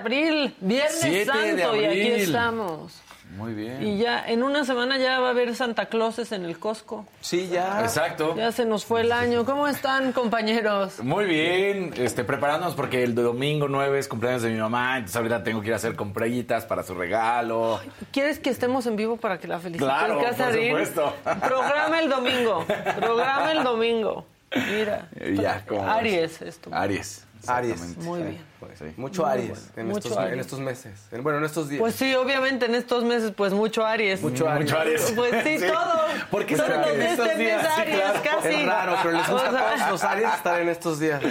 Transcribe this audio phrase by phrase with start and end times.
[0.00, 3.02] abril, Viernes 7 de Santo, y aquí estamos.
[3.36, 3.82] Muy bien.
[3.82, 7.06] Y ya en una semana ya va a haber Santa Clauses en el Costco.
[7.20, 7.80] Sí, ya.
[7.82, 8.34] Exacto.
[8.36, 9.44] Ya se nos fue el año.
[9.44, 11.00] ¿Cómo están, compañeros?
[11.02, 15.44] Muy bien, este, preparándonos porque el domingo 9 es cumpleaños de mi mamá, entonces ahorita
[15.44, 17.80] tengo que ir a hacer compritas para su regalo.
[18.10, 21.14] ¿Quieres que estemos en vivo para que la feliciten, Claro, por supuesto.
[21.22, 22.64] Programa el domingo.
[22.96, 24.26] Programa el domingo.
[24.72, 25.08] Mira.
[25.40, 25.88] Ya, ¿cómo?
[25.88, 26.70] Aries, esto.
[26.72, 27.24] Aries.
[27.48, 27.96] Aries.
[27.98, 28.44] Muy Sí, bien.
[28.60, 28.84] pues, Sí.
[28.96, 29.62] Mucho Muy Aries, bueno.
[29.76, 30.32] en, Mucho estos, Aries.
[30.34, 30.92] en estos meses.
[31.12, 31.80] En- Bueno, en estos días.
[31.80, 34.20] Pues sí, obviamente en estos meses, pues mucho Aries.
[34.22, 34.70] Mucho Aries.
[34.70, 35.12] Mucho Aries.
[35.16, 36.00] Pues sí, todo.
[36.30, 37.62] ¿Por qué Todos los de estos este mes días?
[37.74, 38.20] Sí, Aries, claro.
[38.22, 38.48] casi.
[38.54, 41.22] Es raro, pero les gusta O sea, a todos los Aries estar en estos días.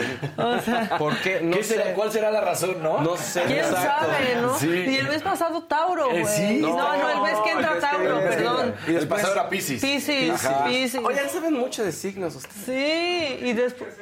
[0.97, 1.41] ¿Por qué?
[1.41, 1.73] No ¿Qué sé.
[1.75, 3.01] será, ¿Cuál será la razón, no?
[3.01, 3.43] No sé.
[3.43, 4.05] ¿Quién exacto.
[4.07, 4.57] sabe, no?
[4.57, 4.67] Sí.
[4.69, 6.23] Y el mes pasado Tauro, güey.
[6.23, 6.57] Eh, sí.
[6.61, 8.75] no, no, el mes que entra Tauro, perdón.
[8.85, 9.81] Y el después- pasado era Pisces.
[9.81, 10.65] Piscis, Ajá.
[10.65, 11.01] Piscis.
[11.03, 12.65] Oigan, saben mucho de signos ustedes.
[12.65, 13.95] Sí, y después...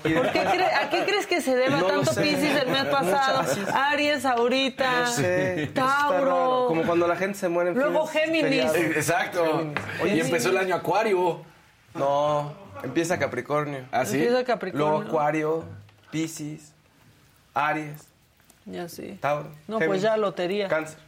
[0.00, 2.22] ¿Por qué cre- ¿A qué crees que se deba No tanto sé.
[2.22, 3.42] Piscis el mes pasado?
[3.74, 5.70] Aries ahorita, No sé.
[5.74, 6.64] Tauro.
[6.68, 8.74] Como cuando la gente se muere en Luego Géminis.
[8.74, 9.72] Eh, Exacto.
[10.02, 11.42] Oye, y empezó el año Acuario.
[11.94, 13.84] No, empieza Capricornio.
[13.92, 14.16] ¿Ah, sí?
[14.16, 14.88] Empieza Capricornio.
[14.88, 15.64] Luego Acuario,
[16.10, 16.72] Piscis,
[17.54, 18.08] Aries,
[18.64, 19.18] Ya sí.
[19.20, 19.48] Tauro.
[19.68, 20.68] No, Géminis, pues ya lotería.
[20.68, 20.98] Cáncer.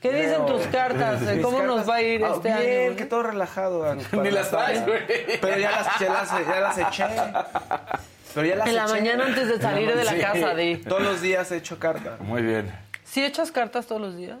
[0.00, 1.20] ¿Qué dicen tus cartas?
[1.42, 2.84] ¿Cómo nos cartas- va a ir Ah, este bien, año?
[2.84, 2.96] güey?
[2.96, 3.94] que todo relajado.
[4.12, 5.00] Ni las traes, güey.
[5.40, 7.04] Pero ya las, ya las, ya las eché.
[8.34, 8.92] Pero ya las En la eché.
[8.92, 10.20] mañana antes de salir de la Sí.
[10.20, 10.76] casa, di.
[10.76, 12.16] Todos los días he hecho carta.
[12.20, 12.72] Muy bien.
[13.04, 14.38] ¿Sí echas cartas todos los días?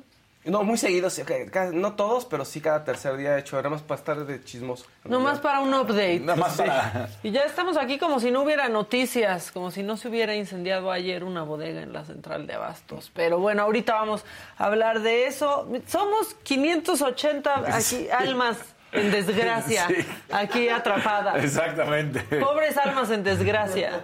[0.48, 3.56] No, muy seguido, sí, que- ca- no todos, pero sí cada tercer día he hecho,
[3.56, 4.86] nada más para estar de chismoso.
[5.04, 6.20] Nomás para un update.
[6.20, 7.08] Nada más para...
[7.22, 10.90] Y ya estamos aquí como si no hubiera noticias, como si no se hubiera incendiado
[10.90, 13.10] ayer una bodega en la central de Abastos.
[13.14, 14.24] Pero bueno, ahorita vamos
[14.56, 15.68] a hablar de eso.
[15.86, 18.58] Somos 580 aquí almas
[18.92, 19.96] en desgracia, Sí.
[20.32, 21.44] aquí atrapadas.
[21.44, 22.20] Exactamente.
[22.38, 24.00] Pobres almas en desgracia,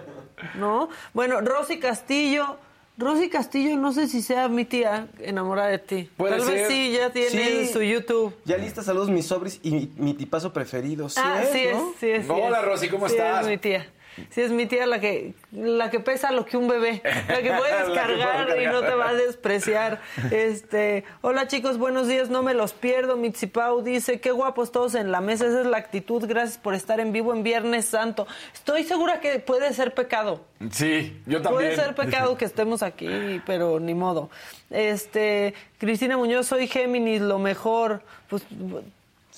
[0.55, 0.89] ¿no?
[1.13, 2.57] Bueno, Rosy Castillo.
[2.97, 6.09] Rosy Castillo, no sé si sea mi tía enamorada de ti.
[6.15, 7.73] Puede Tal vez sí, ya tiene Sí.
[7.73, 8.33] su YouTube.
[8.45, 11.09] Ya lista, saludos mis sobris y mi, mi tipazo preferido.
[11.09, 11.89] Sí ah, es, sí ¿no?
[11.91, 12.25] es, sí es.
[12.25, 12.61] sí Hola.
[12.61, 13.41] Rosy, ¿cómo Sí estás?
[13.41, 13.85] es mi tía.
[14.29, 17.51] Sí es mi tía la que la que pesa lo que un bebé, la que
[17.51, 18.89] puedes La que cargar y no cargar.
[18.89, 20.01] te va a despreciar.
[20.31, 23.17] Este, hola chicos, buenos días, no me los pierdo.
[23.17, 26.25] Mitsipau dice, qué guapos todos en la mesa, esa es la actitud.
[26.25, 28.27] Gracias por estar en vivo en Viernes Santo.
[28.53, 30.41] Estoy segura que puede ser pecado.
[30.71, 31.71] Sí, yo también.
[31.71, 34.29] Puede ser pecado que estemos aquí, pero ni modo.
[34.69, 38.01] Este, Cristina Muñoz, soy Géminis, lo mejor.
[38.29, 38.43] Pues,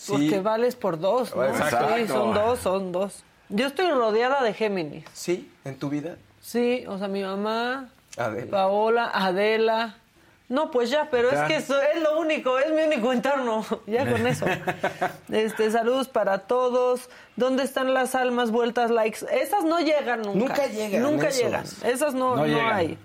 [0.08, 1.44] porque vales por dos, ¿no?
[1.46, 1.96] Exacto.
[1.98, 3.24] Sí, son dos, son dos.
[3.50, 5.06] Yo estoy rodeada de Géminis.
[5.14, 6.18] Sí, en tu vida.
[6.42, 8.52] Sí, o sea, mi mamá, Adela.
[8.52, 9.96] Paola, Adela.
[10.50, 11.42] No, pues ya, pero Ya.
[11.42, 13.66] es que eso es lo único, es mi único entorno.
[13.88, 14.46] Ya con eso.
[15.32, 17.10] Este, saludos para todos.
[17.36, 19.26] ¿Dónde están las almas vueltas likes?
[19.32, 20.38] Esas no llegan nunca.
[20.40, 21.42] Nunca llegan Nunca esos.
[21.44, 21.66] llegan.
[21.86, 22.74] Esas no, No no, llegan.
[22.74, 22.98] hay.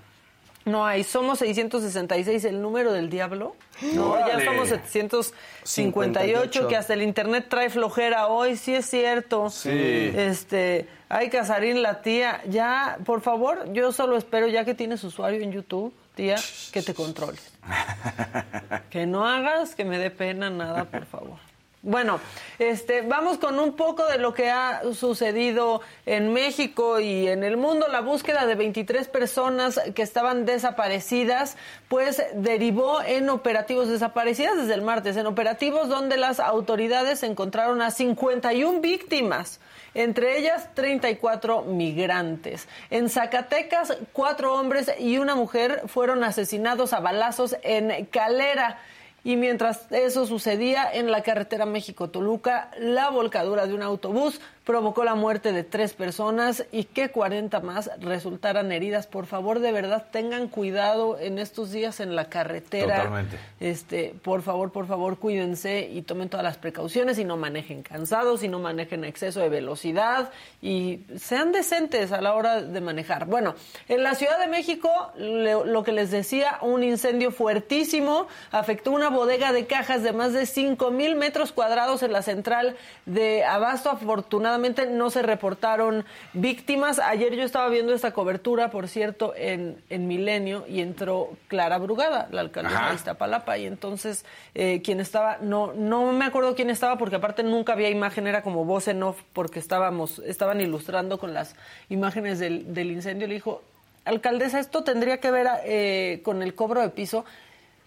[0.64, 1.02] No hay.
[1.04, 3.56] Somos 666, el número del diablo.
[3.94, 5.34] No, ya somos 758,
[5.64, 6.68] 58.
[6.68, 9.50] que hasta el internet trae flojera hoy, sí es cierto.
[9.50, 9.70] Sí.
[9.70, 15.40] Este, ay, Casarín, la tía, ya, por favor, yo solo espero, ya que tienes usuario
[15.40, 16.36] en YouTube, tía,
[16.72, 17.52] que te controles.
[18.90, 21.51] que no hagas que me dé pena nada, por favor.
[21.84, 22.20] Bueno,
[22.60, 27.56] este, vamos con un poco de lo que ha sucedido en México y en el
[27.56, 27.88] mundo.
[27.88, 31.56] La búsqueda de 23 personas que estaban desaparecidas,
[31.88, 37.90] pues derivó en operativos desaparecidas desde el martes, en operativos donde las autoridades encontraron a
[37.90, 39.58] 51 víctimas
[39.94, 42.68] entre ellas 34 migrantes.
[42.90, 48.78] En Zacatecas, cuatro hombres y una mujer fueron asesinados a balazos en Calera.
[49.24, 55.16] Y mientras eso sucedía en la carretera México-Toluca, la volcadura de un autobús provocó la
[55.16, 59.08] muerte de tres personas y que 40 más resultaran heridas.
[59.08, 62.98] Por favor, de verdad, tengan cuidado en estos días en la carretera.
[62.98, 63.38] Totalmente.
[63.58, 68.44] Este, por favor, por favor, cuídense y tomen todas las precauciones y no manejen cansados
[68.44, 70.30] y no manejen exceso de velocidad
[70.60, 73.26] y sean decentes a la hora de manejar.
[73.26, 73.56] Bueno,
[73.88, 79.10] en la Ciudad de México, le- lo que les decía, un incendio fuertísimo afectó una
[79.10, 82.76] bodega de cajas de más de 5 mil metros cuadrados en la central
[83.06, 83.90] de Abasto.
[83.90, 86.98] Afortunadamente no se reportaron víctimas.
[86.98, 92.28] Ayer yo estaba viendo esta cobertura, por cierto, en, en Milenio y entró Clara Brugada,
[92.30, 92.88] la alcaldesa Ajá.
[92.90, 97.42] de Iztapalapa, y entonces eh, quien estaba, no, no me acuerdo quién estaba, porque aparte
[97.42, 101.56] nunca había imagen, era como voz en off, porque estábamos, estaban ilustrando con las
[101.88, 103.26] imágenes del, del incendio.
[103.26, 103.62] Le dijo,
[104.04, 107.24] alcaldesa, esto tendría que ver eh, con el cobro de piso.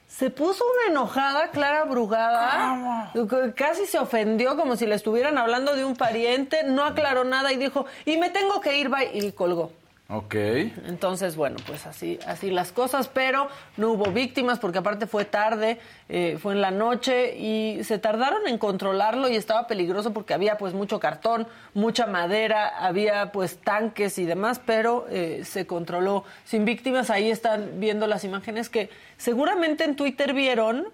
[0.07, 3.11] Se puso una enojada, Clara Brugada,
[3.55, 7.57] casi se ofendió como si le estuvieran hablando de un pariente, no aclaró nada y
[7.57, 9.71] dijo, y me tengo que ir, bye", y colgó.
[10.07, 10.35] Ok.
[10.35, 15.79] Entonces, bueno, pues así, así las cosas, pero no hubo víctimas porque aparte fue tarde,
[16.09, 20.59] eh, fue en la noche y se tardaron en controlarlo y estaba peligroso porque había
[20.59, 26.65] pues mucho cartón, mucha madera, había pues tanques y demás, pero eh, se controló sin
[26.65, 27.09] víctimas.
[27.09, 30.85] Ahí están viendo las imágenes que seguramente en Twitter vieron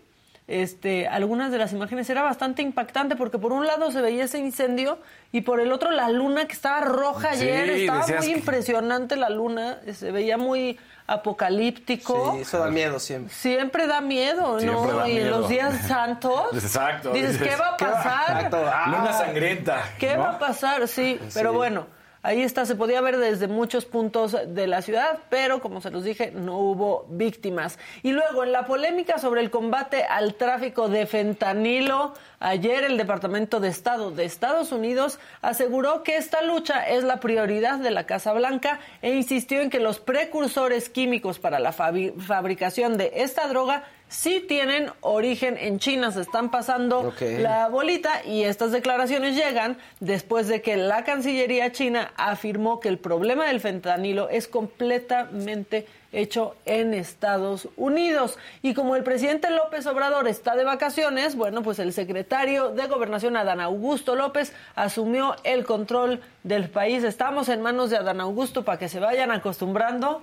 [0.51, 4.37] este, algunas de las imágenes era bastante impactante porque por un lado se veía ese
[4.39, 4.99] incendio
[5.31, 9.15] y por el otro la luna que estaba roja Sí, ayer, estaba muy que- impresionante
[9.15, 10.77] la luna, se veía muy
[11.07, 12.33] apocalíptico.
[12.35, 13.33] Sí, eso da miedo siempre.
[13.33, 14.97] Siempre da miedo, Siempre ¿no?
[14.97, 15.39] da y en miedo.
[15.39, 16.53] los días santos.
[16.53, 17.11] Exacto.
[17.13, 18.49] Dices, ¿qué va a pasar?
[18.53, 19.81] Ah, Luna sangrienta.
[19.99, 20.21] ¿Qué ¿no?
[20.23, 20.87] va a pasar?
[20.87, 21.87] Sí, pero bueno,
[22.23, 26.03] ahí está, se podía ver desde muchos puntos de la ciudad, pero como se los
[26.03, 27.79] dije, no hubo víctimas.
[28.03, 33.59] Y luego, en la polémica sobre el combate al tráfico de fentanilo, ayer el Departamento
[33.59, 38.33] de Estado de Estados Unidos aseguró que esta lucha es la prioridad de la Casa
[38.33, 44.43] Blanca e insistió en que los precursores químicos para la fabricación de esta droga sí
[44.45, 50.61] tienen origen en China, se están pasando la bolita y estas declaraciones llegan después de
[50.61, 57.69] que la Cancillería china afirmó que el problema del fentanilo es completamente hecho en Estados
[57.77, 58.37] Unidos.
[58.61, 63.37] Y como el presidente López Obrador está de vacaciones, bueno, pues el secretario de Gobernación,
[63.37, 67.05] Adán Augusto López, asumió el control del país.
[67.05, 70.21] Estamos en manos de Adán Augusto para que se vayan acostumbrando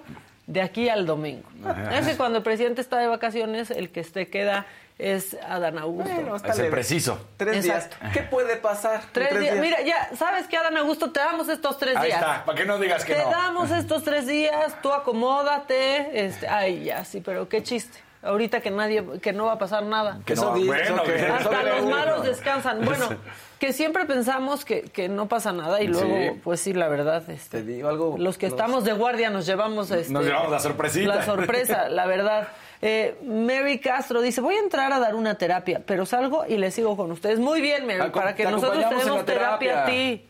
[0.49, 1.47] de aquí al domingo.
[1.93, 4.67] Es que cuando el presidente está de vacaciones, el que se queda
[4.99, 6.13] es Adán Augusto.
[6.13, 7.21] Bueno, está Es el preciso.
[7.37, 7.97] Tres Exacto.
[8.01, 8.13] días.
[8.15, 9.03] ¿Qué puede pasar?
[9.13, 9.57] Tres días.
[9.59, 11.13] Mira, ya, ¿sabes qué, Adán Augusto?
[11.13, 12.21] Te damos estos tres Ahí días.
[12.21, 13.31] está, para que no digas que Te no.
[13.31, 16.25] damos estos tres días, tú acomódate.
[16.27, 17.99] Este, ay, ya, sí, pero qué chiste.
[18.23, 20.19] Ahorita que nadie, que no va a pasar nada.
[20.27, 22.85] Que Eso no, dice, bueno, eso que- que- eso Hasta que- los malos descansan.
[22.85, 23.09] Bueno,
[23.59, 27.29] que siempre pensamos que, que no pasa nada y luego, pues sí, la verdad.
[27.31, 28.17] Este, Te digo algo.
[28.19, 31.15] los que estamos de guardia nos llevamos este, Nos llevamos la sorpresita.
[31.15, 32.49] La sorpresa, la verdad.
[32.81, 36.71] Eh, Mary Castro dice, voy a entrar a dar una terapia, pero salgo y le
[36.71, 37.41] sigo con ustedes.
[37.41, 39.83] Muy bien, Mary, Acom- para que nosotros tenemos la terapia.
[39.83, 39.85] a terapia.
[39.87, 40.25] ti.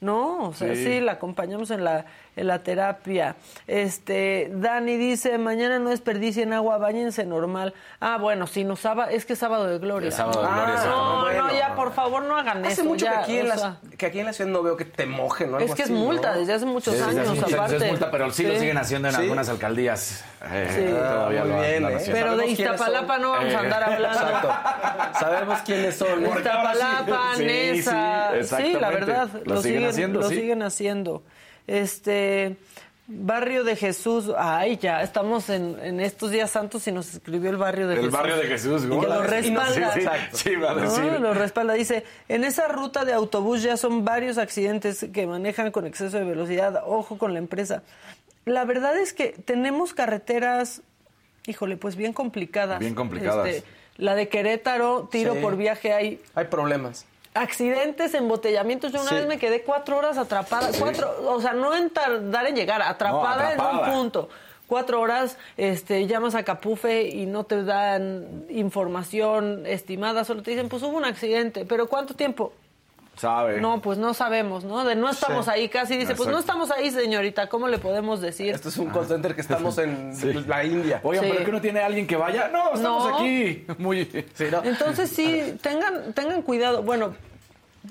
[0.00, 0.84] No, o sea, sí.
[0.84, 1.00] Sí.
[1.00, 2.04] la acompañamos en la,
[2.36, 3.34] en la terapia.
[3.66, 7.74] Este, Dani dice, mañana no desperdicien agua, bañense normal.
[8.00, 10.08] Ah, bueno, sí, no, sábado, es que es sábado de gloria.
[10.10, 12.84] Es sábado de Ah, no, no, ya, por favor, no hagan Hace eso.
[12.84, 14.76] mucho ya, que, aquí en o la, sea, que aquí en la ciudad no veo
[14.76, 15.58] que te mojen, ¿no?
[15.58, 16.38] Es que es así, multa ¿no?
[16.40, 17.76] desde hace muchos Sí, años, sí, sí, aparte.
[17.76, 19.20] es multa, pero sí, lo siguen haciendo en Sí.
[19.22, 20.24] algunas alcaldías.
[20.52, 20.92] Eh, Sí.
[20.92, 21.98] Todavía lo bien, ¿eh?
[22.12, 23.22] Pero de Iztapalapa son.
[23.22, 24.18] no vamos a Eh, andar hablando.
[24.18, 25.18] Exacto.
[25.18, 26.22] Sabemos quiénes son.
[26.26, 28.30] Iztapalapa, Sí, Nesa.
[28.42, 29.28] sí, Sí, la verdad.
[29.44, 30.34] Lo siguen haciendo, Lo sí.
[30.36, 31.22] siguen haciendo.
[31.66, 32.56] Este.
[33.08, 37.56] Barrio de Jesús, ay, ya, estamos en, en estos días santos y nos escribió el
[37.56, 38.12] barrio de El Jesús.
[38.12, 39.92] barrio de Jesús, Y ¿cómo que lo respalda.
[39.94, 40.08] Sí, sí,
[40.50, 41.04] sí, va a decir.
[41.04, 41.74] No, lo respalda.
[41.74, 46.24] Dice, en esa ruta de autobús ya son varios accidentes que manejan con exceso de
[46.24, 46.82] velocidad.
[46.84, 47.84] Ojo con la empresa.
[48.44, 50.82] La verdad es que tenemos carreteras,
[51.46, 52.80] híjole, pues bien complicadas.
[52.80, 53.46] Bien complicadas.
[53.46, 53.68] Este,
[53.98, 55.40] la de Querétaro, tiro Sí.
[55.42, 57.06] por viaje, hay Hay problemas.
[57.36, 58.92] Accidentes, embotellamientos.
[58.92, 59.14] Yo una Sí.
[59.16, 63.52] vez me quedé cuatro horas atrapada, cuatro, o sea, no en tardar en llegar, atrapada,
[63.52, 63.88] en atrapada.
[63.88, 64.28] un punto.
[64.66, 70.68] Cuatro horas, este, llamas a Capufe y no te dan información estimada, solo te dicen,
[70.68, 72.52] pues hubo un accidente, pero ¿cuánto tiempo?
[73.16, 73.60] Sabe.
[73.60, 74.84] No, pues no sabemos, ¿no?
[74.84, 75.50] De no estamos Sí.
[75.50, 78.54] ahí, casi dice, pues no estamos ahí, señorita, ¿cómo le podemos decir?
[78.54, 80.32] Esto es un call center que estamos en Sí.
[80.46, 81.00] la India.
[81.02, 81.30] Oigan, Sí.
[81.32, 82.48] ¿pero que no tiene alguien que vaya?
[82.48, 83.16] No, estamos No.
[83.16, 83.64] aquí.
[83.78, 84.04] Muy...
[84.34, 84.62] Sí, ¿no?
[84.64, 86.82] Entonces sí, tengan, tengan cuidado.
[86.82, 87.14] Bueno,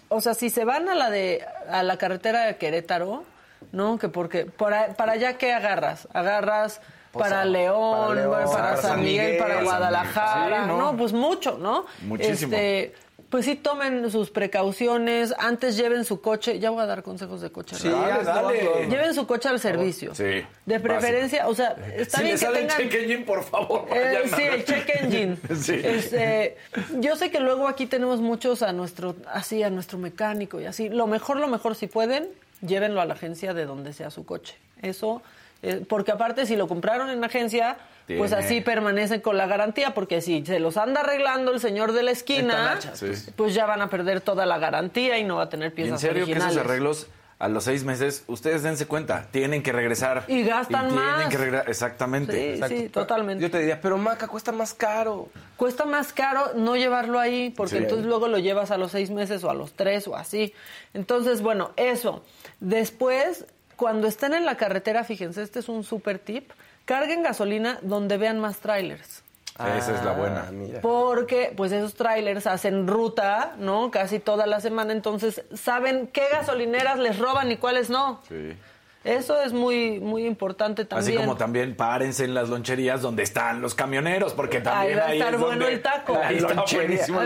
[0.10, 3.24] o sea, si se van a la de a la carretera de Querétaro,
[3.72, 3.98] ¿no?
[3.98, 6.08] Que porque para, para allá qué agarras?
[6.14, 10.62] Agarras Pues, para, León, para León, bueno, para, para San San Miguel, Miguel, para Guadalajara,
[10.64, 10.78] Sí, ¿no?
[10.92, 10.98] ¿no?
[10.98, 11.86] Pues mucho, ¿no?
[12.02, 12.54] Muchísimo.
[12.54, 12.94] Este,
[13.30, 17.52] pues sí tomen sus precauciones, antes lleven su coche, ya voy a dar consejos de
[17.52, 17.76] coche.
[17.76, 18.30] Sí, dale.
[18.30, 18.90] hazlo.
[18.90, 20.14] Lleven su coche al servicio.
[20.14, 22.82] Sí, De preferencia, o sea, está si bien le que sale tengan...
[22.82, 23.86] el check engine, por favor.
[23.92, 25.38] Eh, sí, el check engine.
[25.56, 25.82] Sí.
[25.84, 26.58] Este,
[27.00, 30.90] yo sé que luego aquí tenemos muchos a nuestro, así, a nuestro mecánico y así.
[30.90, 32.28] Lo mejor, lo mejor, si pueden,
[32.62, 34.56] llévenlo a la agencia de donde sea su coche.
[34.82, 35.22] Eso,
[35.64, 40.22] eh, porque aparte si lo compraron en agencia, pues así permanecen con la garantía, porque
[40.22, 42.80] si se los anda arreglando el señor de la esquina.
[42.94, 43.08] Sí.
[43.36, 45.94] pues ya van a perder toda la garantía y no va a tener Y piezas
[46.04, 46.56] en serio que originales.
[46.56, 47.08] esos arreglos
[47.38, 50.24] a los seis meses, ustedes dense cuenta, tienen que regresar.
[50.30, 51.28] Y gastan tienen más.
[51.28, 52.32] que regresar, exactamente.
[52.32, 52.76] Sí, Exacto.
[52.78, 53.42] sí, totalmente.
[53.42, 55.28] Yo te diría, pero Maca, cuesta más caro.
[55.58, 57.84] Cuesta más caro no llevarlo ahí, porque Sí.
[57.84, 60.54] entonces luego lo llevas a los seis meses o a los tres o así.
[60.94, 62.24] Entonces, bueno, eso.
[62.62, 63.46] Después,
[63.76, 66.52] cuando estén en la carretera, fíjense, este es un super tip,
[66.86, 69.24] carguen gasolina donde vean más trailers.
[69.56, 70.46] Esa es la buena.
[70.48, 70.82] Ah, mira.
[70.82, 73.90] Porque, pues, esos trailers hacen ruta, ¿no?
[73.90, 78.22] Casi toda la semana, entonces saben qué gasolineras les roban y cuáles no.
[78.28, 78.58] Sí.
[79.06, 81.18] Eso es muy, muy importante Así también.
[81.20, 85.08] como también párense en las loncherías donde están los camioneros, porque también Ahí va a
[85.10, 86.20] ahí estar es bueno el taco.
[86.22, 86.40] Ahí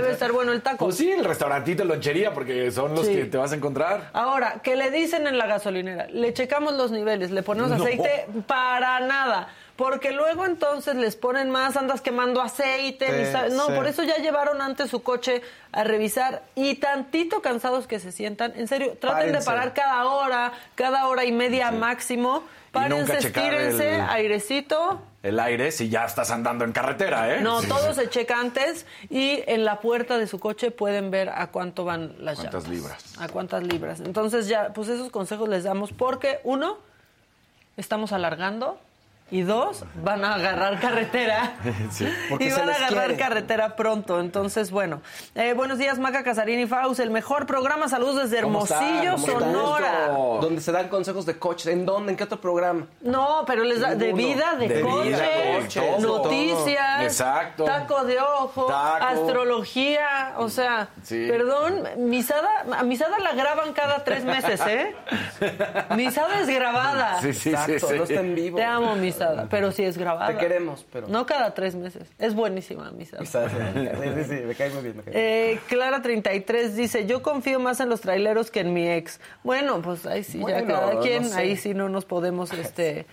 [0.09, 0.86] a estar bueno el taco.
[0.86, 3.15] Pues sí, el restaurantito, lonchería, porque son los Sí.
[3.15, 4.09] que te vas a encontrar.
[4.13, 6.07] Ahora, ¿qué le dicen en la gasolinera?
[6.07, 7.77] Le checamos los niveles, le ponemos No.
[7.83, 9.48] aceite para nada.
[9.79, 13.25] Porque luego entonces les ponen más, andas quemando aceite.
[13.25, 13.71] Sí, sabes- no, sí.
[13.71, 18.51] por eso ya llevaron antes su coche a revisar y tantito cansados que se sientan.
[18.57, 22.43] En serio, traten de parar cada hora, cada hora y media máximo.
[22.74, 25.01] Párense, estírense, el- airecito.
[25.24, 27.41] El aire si ya estás andando en carretera, ¿eh?
[27.41, 28.01] No, Sí, todo sí.
[28.01, 32.15] se checa antes y en la puerta de su coche pueden ver a cuánto van
[32.19, 32.67] las ¿Cuántas llantas.
[32.69, 33.15] libras?
[33.17, 34.01] A cuántas libras.
[34.01, 36.77] Entonces ya, pues esos consejos les damos porque uno,
[37.77, 38.77] estamos alargando
[39.31, 41.53] y dos, van a agarrar carretera.
[42.29, 43.17] Porque y se van a agarrar quiere.
[43.17, 44.19] carretera pronto.
[44.19, 45.01] Entonces, bueno.
[45.36, 47.88] Eh, buenos días, Maca Casarini Faust, el mejor programa.
[47.89, 50.07] Saludos desde ¿Cómo Hermosillo, Sonora.
[50.41, 51.67] Donde se dan consejos de coches.
[51.67, 52.12] ¿En dónde?
[52.12, 52.88] ¿En qué otro programa?
[53.01, 55.67] No, pero les da de vida, de, De coche, vida, de
[55.98, 57.03] todo, noticias, todo.
[57.05, 57.63] Exacto.
[57.65, 59.05] taco de ojo, Taco.
[59.05, 61.27] astrología, o sea, Sí.
[61.29, 64.95] perdón, Misada, a Misada la graban cada tres meses, ¿eh?
[65.95, 67.21] Misada es grabada.
[67.21, 67.93] Sí, sí, Exacto, sí, sí.
[67.98, 68.57] no está en vivo.
[68.57, 68.95] Te amo,
[69.50, 70.28] Pero sí es grabada.
[70.28, 71.08] Te queremos, pero...
[71.08, 72.08] No cada tres meses.
[72.18, 73.24] Es buenísima, Misada.
[73.26, 73.38] Sí,
[74.16, 74.98] sí, sí, me cae muy bien.
[74.98, 75.14] Me cae.
[75.54, 79.20] Eh, Clara 33 dice, yo confío más en los traileros que en mi ex.
[79.44, 81.40] Bueno, pues ahí sí, ya cada no quien, sé.
[81.40, 83.06] ahí sí no nos podemos este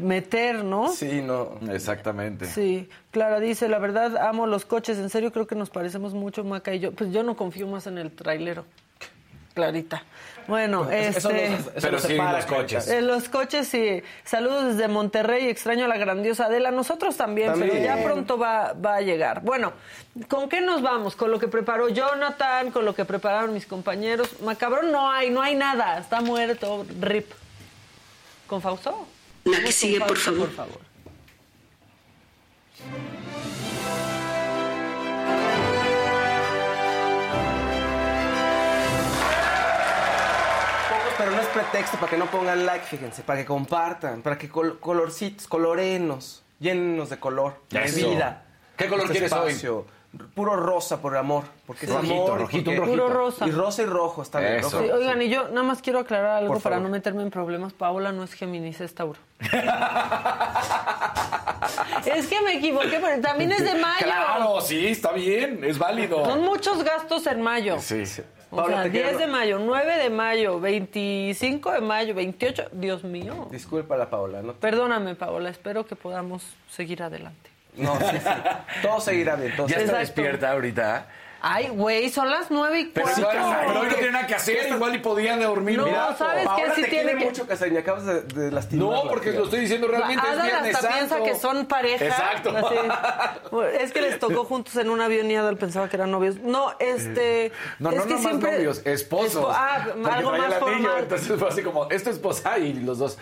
[0.00, 0.88] meter, ¿no?
[0.88, 1.58] Sí, no.
[1.70, 2.46] Exactamente.
[2.46, 6.44] Sí, Clara dice, la verdad amo los coches, en serio creo que nos parecemos mucho
[6.44, 6.92] Maca y yo.
[6.92, 8.64] Pues yo no confío más en el trailero.
[9.54, 10.02] Clarita.
[10.46, 11.54] Bueno, Eso este...
[11.54, 12.88] eso Pero sí, los coches.
[12.88, 14.02] En los coches sí.
[14.24, 16.70] Saludos desde Monterrey, extraño a la grandiosa Adela.
[16.70, 19.40] Nosotros también, pero ya pronto va, va a llegar.
[19.42, 19.72] Bueno,
[20.28, 21.16] ¿con qué nos vamos?
[21.16, 22.70] ¿Con lo que preparó Jonathan?
[22.72, 24.40] ¿Con lo que prepararon mis compañeros?
[24.42, 25.98] Macabrón no hay, no hay nada.
[25.98, 27.30] Está muerto, rip.
[28.46, 29.06] ¿Con Fausto?
[29.44, 30.48] La que sigue, por favor.
[30.48, 30.80] por favor.
[41.24, 44.48] Pero no es pretexto para que no pongan like, fíjense, para que compartan, para que
[44.50, 48.10] col- colorcitos, colorenos, llenos de color, de Eso.
[48.10, 48.42] vida.
[48.76, 49.84] ¿Qué color Este quieres hoy?
[50.34, 52.40] Puro rosa por amor, porque Rojito, es amor.
[52.42, 52.90] rojito, porque-.
[52.92, 53.46] Puro rosa.
[53.48, 54.54] Y rosa y rojo está bien.
[54.56, 54.70] Eso.
[54.78, 54.84] rojo.
[54.84, 56.88] Sí, oigan, y yo nada más quiero aclarar algo Por para favor.
[56.88, 57.72] no meterme en problemas.
[57.72, 59.18] Paola no es Géminis, es Tauro.
[59.40, 59.48] es
[62.28, 64.04] que me equivoqué, pero también es de mayo.
[64.04, 66.24] Claro, sí, está bien, es válido.
[66.24, 67.80] Son muchos gastos en mayo.
[67.80, 68.04] Sí.
[68.54, 69.18] O Paola, sea, te 10 quiero.
[69.18, 72.68] de mayo, 9 de mayo, 25 de mayo, 28.
[72.72, 73.48] Dios mío.
[73.50, 74.54] Disculpa la Paola, ¿no?
[74.54, 75.50] Perdóname, Paola.
[75.50, 77.50] Espero que podamos seguir adelante.
[77.76, 78.30] No, sí, sí.
[78.82, 79.54] Todo seguirá bien.
[79.56, 81.06] Todo Ya está despierta ahorita.
[81.46, 83.20] Ay, güey, son las 9 y Pero, cuarto.
[83.20, 85.76] igual- pero hoy no tiene nada que hacer, igual y podían dormir.
[85.76, 86.82] No, Mira, ¿sabes qué?
[86.82, 87.76] Sí tiene que- mucho, Casarín.
[87.76, 88.88] Acabas de, de lastimar.
[88.88, 90.22] No, porque lo estoy diciendo realmente.
[90.26, 91.24] es Adal Viernes hasta piensa Santo.
[91.24, 92.04] que son pareja.
[92.06, 92.54] Exacto.
[92.56, 92.74] Así.
[93.80, 96.36] Es que les tocó juntos en un avión y Adal pensaba que eran novios.
[96.38, 97.52] No, este.
[97.78, 99.44] No, es no, que no más siempre- novios, esposos.
[99.44, 99.84] Espo- ah,
[100.14, 101.02] algo más el anillo, formal.
[101.02, 102.58] Entonces fue así como, ¿es tu esposa?
[102.58, 103.18] Y los dos,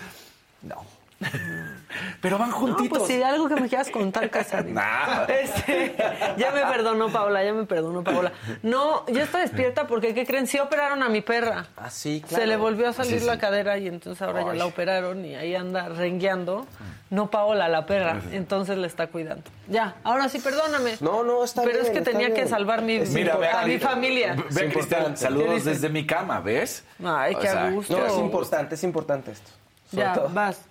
[0.62, 0.76] no.
[2.20, 2.98] Pero van No, juntitos.
[2.98, 4.30] pues si de algo que me quieras contar.
[4.66, 5.24] Nah.
[5.28, 5.94] Este,
[6.36, 8.32] ya me perdonó Paola, ya me perdonó Paola.
[8.62, 10.46] No, yo estoy despierta porque, ¿qué creen?
[10.46, 11.66] Sí operaron a mi perra.
[11.76, 12.42] Ah, sí, claro.
[12.42, 13.26] Se le volvió a salir Sí, sí.
[13.26, 16.66] la cadera y entonces ahora ya la operaron y ahí anda rengueando.
[17.10, 18.20] No Paola, la perra.
[18.32, 19.42] Entonces le está cuidando.
[19.68, 20.96] Ya, ahora sí, perdóname.
[21.00, 23.78] No, no, está Pero bien, es que tenía que salvar mi, Mira, ve a mi
[23.78, 24.34] familia.
[24.50, 24.68] Ve.
[24.70, 24.82] ¿Qué
[25.16, 26.84] saludos desde mi cama, ¿ves?
[27.04, 27.92] Ay, qué a gusto.
[27.96, 29.50] No, es Pero- importante, es importante esto.
[29.90, 30.30] Ya, todo.
[30.30, 30.62] vas.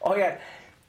[0.00, 0.36] Oigan,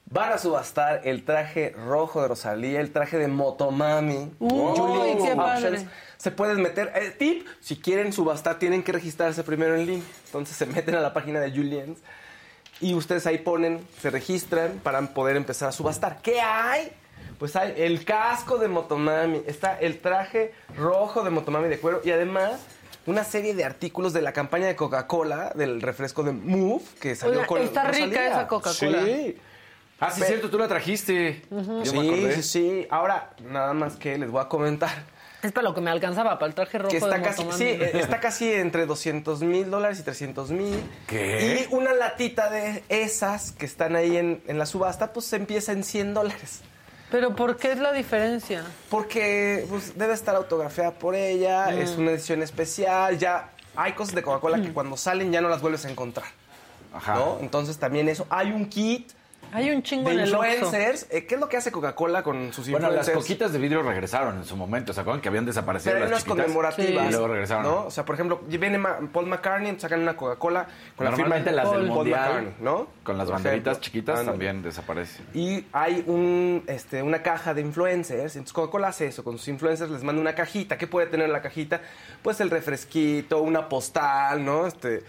[0.06, 4.32] van a subastar el traje rojo de Rosalía, el traje de Motomami.
[4.38, 5.36] Uy, qué Options.
[5.36, 5.88] padre.
[6.16, 6.92] Se pueden meter.
[6.94, 10.04] eh, tip: si quieren subastar, tienen que registrarse primero en línea.
[10.26, 11.98] Entonces se meten a la página de Julien's
[12.80, 16.20] y ustedes ahí ponen, se registran para poder empezar a subastar.
[16.22, 16.92] ¿Qué hay?
[17.38, 22.10] Pues hay el casco de Motomami, está el traje rojo de Motomami de cuero y
[22.10, 22.60] además
[23.06, 27.36] una serie de artículos de la campaña de Coca-Cola, del refresco de Move, que salió
[27.36, 29.02] Oiga, con está rica esa Coca-Cola.
[29.04, 29.38] Sí.
[29.98, 31.42] Ah, sí, es cierto, tú la trajiste.
[31.50, 32.34] Yo me Sí, acordé.
[32.36, 32.86] sí, sí.
[32.90, 34.90] Ahora, nada más que les voy a comentar.
[35.42, 37.64] Es para lo que me alcanzaba, para el traje rojo Que está de casi, sí,
[37.64, 40.82] eh, está casi entre 200 mil dólares y 300 mil.
[41.06, 41.66] ¿Qué?
[41.70, 45.72] Y una latita de esas que están ahí en, en la subasta, pues se empieza
[45.72, 46.60] en 100 dólares.
[47.10, 48.64] Pero ¿por qué es la diferencia?
[48.90, 51.78] Porque pues, debe estar autografiada por ella, Mm.
[51.78, 55.60] es una edición especial, ya hay cosas de Coca-Cola que cuando salen ya no las
[55.60, 56.26] vuelves a encontrar.
[56.92, 57.14] Ajá.
[57.14, 57.38] ¿no?
[57.40, 58.26] Entonces también eso.
[58.30, 59.12] Hay un kit
[59.52, 61.06] Hay un chingo de en el influencers.
[61.10, 63.16] Eh, ¿Qué es lo que hace Coca-Cola con sus Bueno, las influencers?
[63.26, 64.92] coquitas de vidrio regresaron en su momento.
[64.92, 66.44] ¿Se acuerdan que habían desaparecido Pero hay las unas chiquitas?
[66.46, 67.02] conmemorativas.
[67.04, 67.08] Sí.
[67.08, 67.62] Y luego regresaron.
[67.64, 67.84] ¿no?
[67.86, 68.78] O sea, por ejemplo, viene
[69.12, 72.86] Paul McCartney, sacan una Coca-Cola con la firma las del Paul mundial, McCartney, ¿no?
[73.02, 73.84] con las Por banderitas ejemplo.
[73.84, 75.26] chiquitas también desaparecen.
[75.32, 78.36] Y hay un, este, una caja de influencers.
[78.36, 79.24] Entonces Coca-Cola hace eso.
[79.24, 80.76] Con sus influencers les manda una cajita.
[80.76, 81.80] ¿Qué puede tener la cajita?
[82.22, 84.66] Pues el refresquito, una postal, ¿no?
[84.66, 85.02] Este,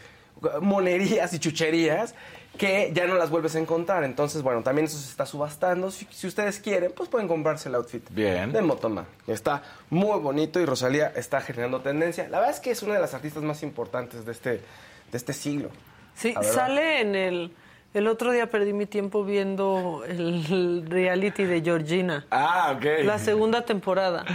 [0.61, 2.13] monerías y chucherías
[2.57, 4.03] que ya no las vuelves a encontrar.
[4.03, 5.91] Entonces, bueno, también eso se está subastando.
[5.91, 8.51] Si, si ustedes quieren, pues pueden comprarse el outfit Bien.
[8.51, 9.05] de Motoma.
[9.27, 12.27] Está muy bonito y Rosalía está generando tendencia.
[12.29, 14.61] La verdad es que es una de las artistas más importantes de este, de
[15.17, 15.69] este siglo.
[16.15, 17.53] Sí, sale en el...
[17.93, 22.25] El otro día perdí mi tiempo viendo el reality de Georgina.
[22.29, 23.05] Ah, ok.
[23.05, 24.25] La segunda temporada.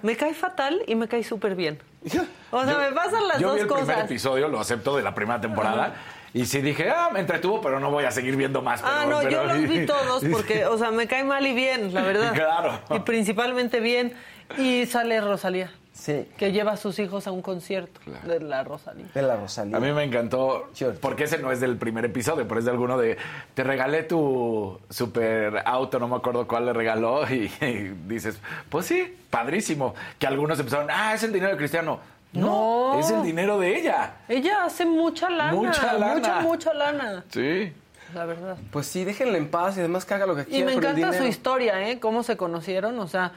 [0.00, 1.78] Me cae fatal y me cae súper bien.
[2.50, 4.04] O sea, me pasan las Yo dos vi el primer cosas.
[4.04, 5.94] episodio, lo acepto, de la primera temporada.
[6.34, 8.80] Y sí dije, ah, me entretuvo, pero no voy a seguir viendo más.
[8.84, 11.54] Ah, pero- no, pero- yo los vi todos porque, o sea, me cae mal y
[11.54, 12.32] bien, la verdad.
[12.34, 12.80] Claro.
[12.90, 14.12] Y principalmente bien.
[14.56, 18.26] Y sale Rosalía, Sí, que lleva a sus hijos a un concierto Claro.
[18.28, 19.04] de la Rosalía.
[19.12, 19.76] de la Rosalía.
[19.76, 20.70] A mí me encantó,
[21.00, 23.18] porque ese no es del primer episodio, pero es de alguno de,
[23.54, 28.38] te regalé tu super auto, no me acuerdo cuál le regaló, y, y dices,
[28.70, 29.94] pues sí, padrísimo.
[30.18, 32.00] Que algunos empezaron, ah, es el dinero de Cristiano.
[32.32, 33.00] No, No.
[33.00, 34.12] es el dinero de ella.
[34.28, 35.52] Ella hace mucha lana.
[35.52, 36.14] Mucha lana.
[36.14, 37.24] Mucha, mucha lana.
[37.30, 37.72] Sí.
[38.14, 38.56] La verdad.
[38.70, 40.84] Pues sí, déjenla en paz y además que haga lo que Y quiera me con
[40.84, 42.00] el encanta su historia, ¿eh?
[42.00, 42.98] Cómo se conocieron.
[43.00, 43.32] O sea,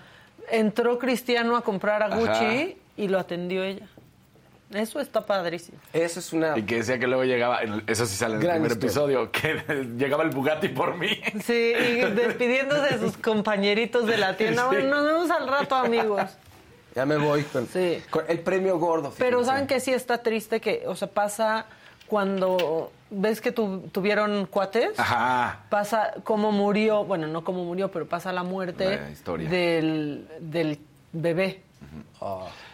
[0.50, 2.16] entró Cristiano a comprar a Ajá.
[2.18, 3.88] Gucci y lo atendió ella.
[4.74, 5.78] Eso está padrísimo.
[5.92, 6.58] Eso es una...
[6.58, 8.88] Y que decía que luego llegaba, eso sí sale en el Gran primer historia.
[8.90, 11.10] episodio, que llegaba el Bugatti por mí.
[11.44, 14.68] Sí, y despidiéndose de sus compañeritos de la tienda.
[14.68, 16.22] Bueno, nos vemos al rato, amigos.
[16.96, 18.02] Ya me voy con, Sí.
[18.10, 19.14] con el premio gordo.
[19.18, 19.44] Pero.
[19.44, 20.60] ¿saben que sí está triste?
[20.60, 21.66] Que, o sea, pasa
[22.08, 25.00] cuando ves que tu- tuvieron cuates.
[25.00, 25.62] Ajá.
[25.70, 29.50] Pasa cómo murió, bueno, no cómo murió, pero pasa la muerte La historia.
[29.50, 30.80] Del, del
[31.14, 31.62] bebé.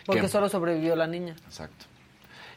[0.06, 0.28] Porque ¿Qué?
[0.28, 1.36] solo sobrevivió la niña.
[1.46, 1.86] Exacto.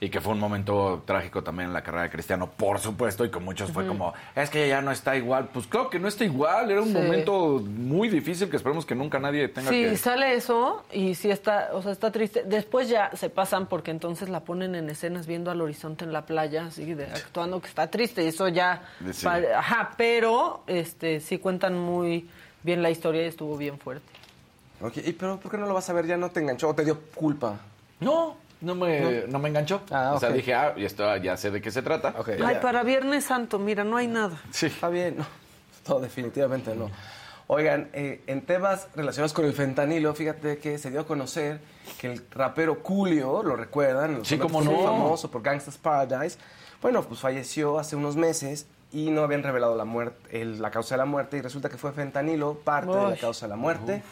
[0.03, 3.31] Y que fue un momento trágico también en la carrera de Cristiano, por supuesto, y
[3.31, 5.51] con muchos fue como, es que ya no está igual.
[5.53, 6.95] Pues claro que no está igual, era un Sí.
[6.95, 9.97] momento muy difícil que esperemos que nunca nadie tenga Sí, que...
[9.99, 12.45] sale eso y sí está, o sea, está triste.
[12.47, 16.25] Después ya se pasan porque entonces la ponen en escenas viendo al horizonte en la
[16.25, 18.83] playa, así de actuando que está triste y eso ya,
[19.13, 19.27] Sí.
[19.27, 22.27] ajá, pero este sí cuentan muy
[22.63, 24.07] bien la historia y estuvo bien fuerte.
[24.81, 26.07] Ok, ¿y pero por qué no lo vas a ver?
[26.07, 27.59] ¿Ya no te enganchó o te dio culpa?
[28.01, 29.39] No, no me, no.
[29.39, 29.83] me enganchó.
[29.91, 32.15] Ah, O sea, dije, ah, ya, está, ya sé de qué se trata.
[32.19, 32.29] Ok.
[32.45, 32.61] Ay, Ya.
[32.61, 34.39] para Viernes Santo, mira, no hay nada.
[34.51, 34.67] Sí.
[34.67, 35.27] Está bien, no.
[35.89, 36.91] No, definitivamente no.
[37.47, 41.61] Oigan, eh, en temas relacionados con el fentanilo, fíjate que se dio a conocer
[41.99, 44.17] que el rapero Julio, ¿lo recuerdan?
[44.17, 44.85] El Sí, cómo muy no.
[44.85, 46.39] famoso por Gangsta's Paradise.
[46.81, 50.95] Bueno, pues falleció hace unos meses y no habían revelado la, muerte, el- la causa
[50.95, 53.17] de la muerte y resulta que fue fentanilo, parte de la Uy.
[53.19, 54.03] causa de la muerte.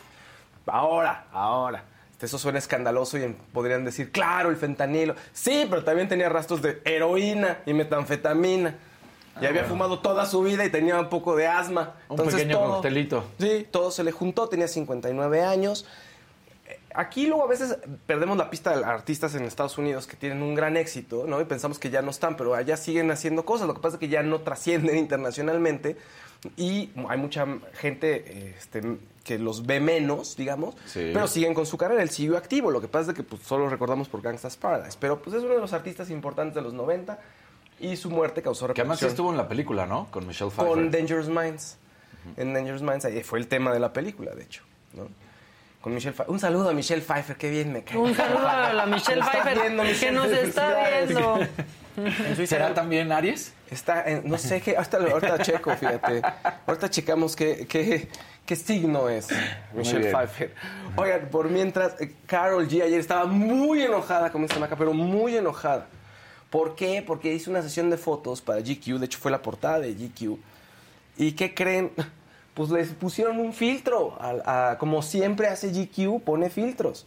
[0.67, 1.85] Ahora, ahora.
[2.19, 5.15] Este, Eso suena escandaloso y podrían decir, claro, el fentanilo.
[5.33, 8.75] Sí, pero también tenía rastros de heroína y metanfetamina.
[9.41, 11.95] Y había fumado toda su vida y tenía un poco de asma.
[12.09, 13.25] Ah, Un pequeño coctelito.
[13.39, 15.87] Sí, todo se le juntó, tenía 59 años.
[16.67, 17.79] Eh, Aquí luego a veces
[18.09, 21.41] perdemos la pista de artistas en Estados Unidos que tienen un gran éxito, ¿no?
[21.41, 23.69] Y pensamos que ya no están, pero allá siguen haciendo cosas.
[23.69, 25.97] Lo que pasa es que ya no trascienden internacionalmente
[26.57, 28.83] y hay mucha gente este,
[29.29, 31.11] que los ve menos, digamos, Sí.
[31.13, 32.03] pero siguen con su carrera.
[32.03, 32.71] Él siguió activo.
[32.71, 34.97] Lo que pasa es que pues, solo recordamos por Gangsta's Paradise.
[34.99, 37.19] Pero pues es uno de los artistas importantes de los 90
[37.79, 40.09] y su muerte causó Que además sí repercusión estuvo en la película, ¿no?
[40.11, 40.67] Con Michelle Pfeiffer.
[40.75, 41.77] con Dangerous Minds.
[42.39, 44.63] En Dangerous Minds ahí fue el tema de la película, de hecho.
[44.95, 45.07] ¿no?
[45.83, 46.33] Con Michelle Pfeiffer.
[46.33, 47.97] Un saludo a Michelle Pfeiffer, qué bien me cae.
[47.99, 51.39] Un saludo a la Michelle Pfeiffer viendo, que nos está viendo.
[52.47, 53.53] ¿Será también Aries?
[53.71, 56.23] Está en- no sé qué, ahorita, ahorita checo, fíjate.
[56.67, 58.09] Ahorita checamos qué, qué,
[58.49, 59.29] qué signo es
[59.75, 60.11] Michelle.
[60.11, 60.55] Pfeiffer.
[60.97, 65.37] Oigan, por mientras, eh, Carol G ayer estaba muy enojada con esta maca, pero muy
[65.37, 65.87] enojada.
[66.49, 67.05] ¿Por qué?
[67.07, 70.39] Porque hizo una sesión de fotos para GQ, de hecho fue la portada de GQ.
[71.19, 71.93] ¿Y qué creen?
[72.55, 74.17] Pues les pusieron un filtro.
[74.21, 77.07] a- a- como siempre hace GQ, pone filtros.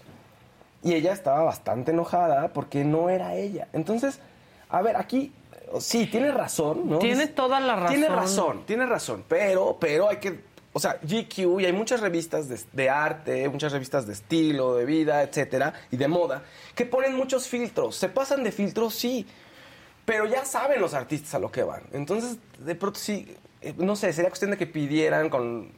[0.82, 3.68] Y ella estaba bastante enojada porque no era ella.
[3.74, 4.20] Entonces,
[4.70, 5.34] a ver, aquí
[5.82, 7.00] sí, tiene razón, ¿no?
[7.00, 8.20] Tiene toda la Tiene razón.
[8.22, 9.26] razón, tiene razón.
[9.28, 10.40] Pero, pero hay que.
[10.74, 15.22] O sea, GQ y hay muchas revistas de, arte, muchas revistas de estilo, de vida,
[15.22, 17.98] etcétera, y de moda, que ponen muchos filtros.
[17.98, 18.96] ¿Se pasan de filtros?
[18.96, 19.28] Sí.
[20.06, 21.84] Pero ya saben los artistas a lo que van.
[21.92, 25.74] Entonces, de pronto sí, eh, no sé, sería cuestión de que pidieran con,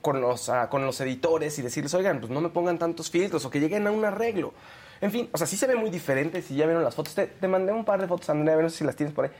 [0.00, 3.44] con, los, ah, con los editores y decirles, oigan, pues no me pongan tantos filtros
[3.44, 4.54] o que lleguen a un arreglo.
[5.00, 7.14] En fin, o sea, sí se ve muy diferente si ya vieron las fotos.
[7.14, 9.30] Te, mandé un par de fotos, Andrea, a ver si las tienes por ahí.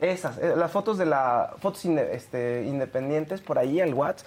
[0.00, 4.26] Esas, eh, las fotos de la fotos este, independientes por ahí al WhatsApp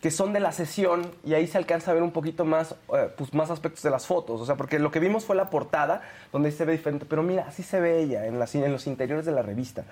[0.00, 3.08] que son de la sesión y ahí se alcanza a ver un poquito más eh,
[3.16, 6.00] pues más aspectos de las fotos, o sea, porque lo que vimos fue la portada
[6.32, 9.26] donde se ve diferente, pero mira, así se ve ella en, las, en los interiores
[9.26, 9.84] de la revista.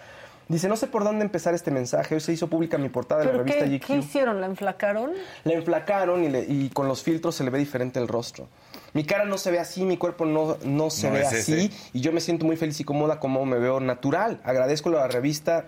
[0.49, 3.27] Dice, no sé por dónde empezar este mensaje, hoy se hizo pública mi portada de
[3.27, 3.87] la ¿Pero revista qué, GQ.
[3.87, 4.41] qué hicieron?
[4.41, 5.11] ¿La enflacaron?
[5.45, 8.49] La enflacaron y, le- y con los filtros se le ve diferente el rostro.
[8.95, 11.67] Mi cara no se ve así, mi cuerpo no, no se No ve es así
[11.67, 11.71] ese.
[11.93, 14.41] y yo me siento muy feliz y cómoda como me veo natural.
[14.43, 15.67] Agradezco a la revista,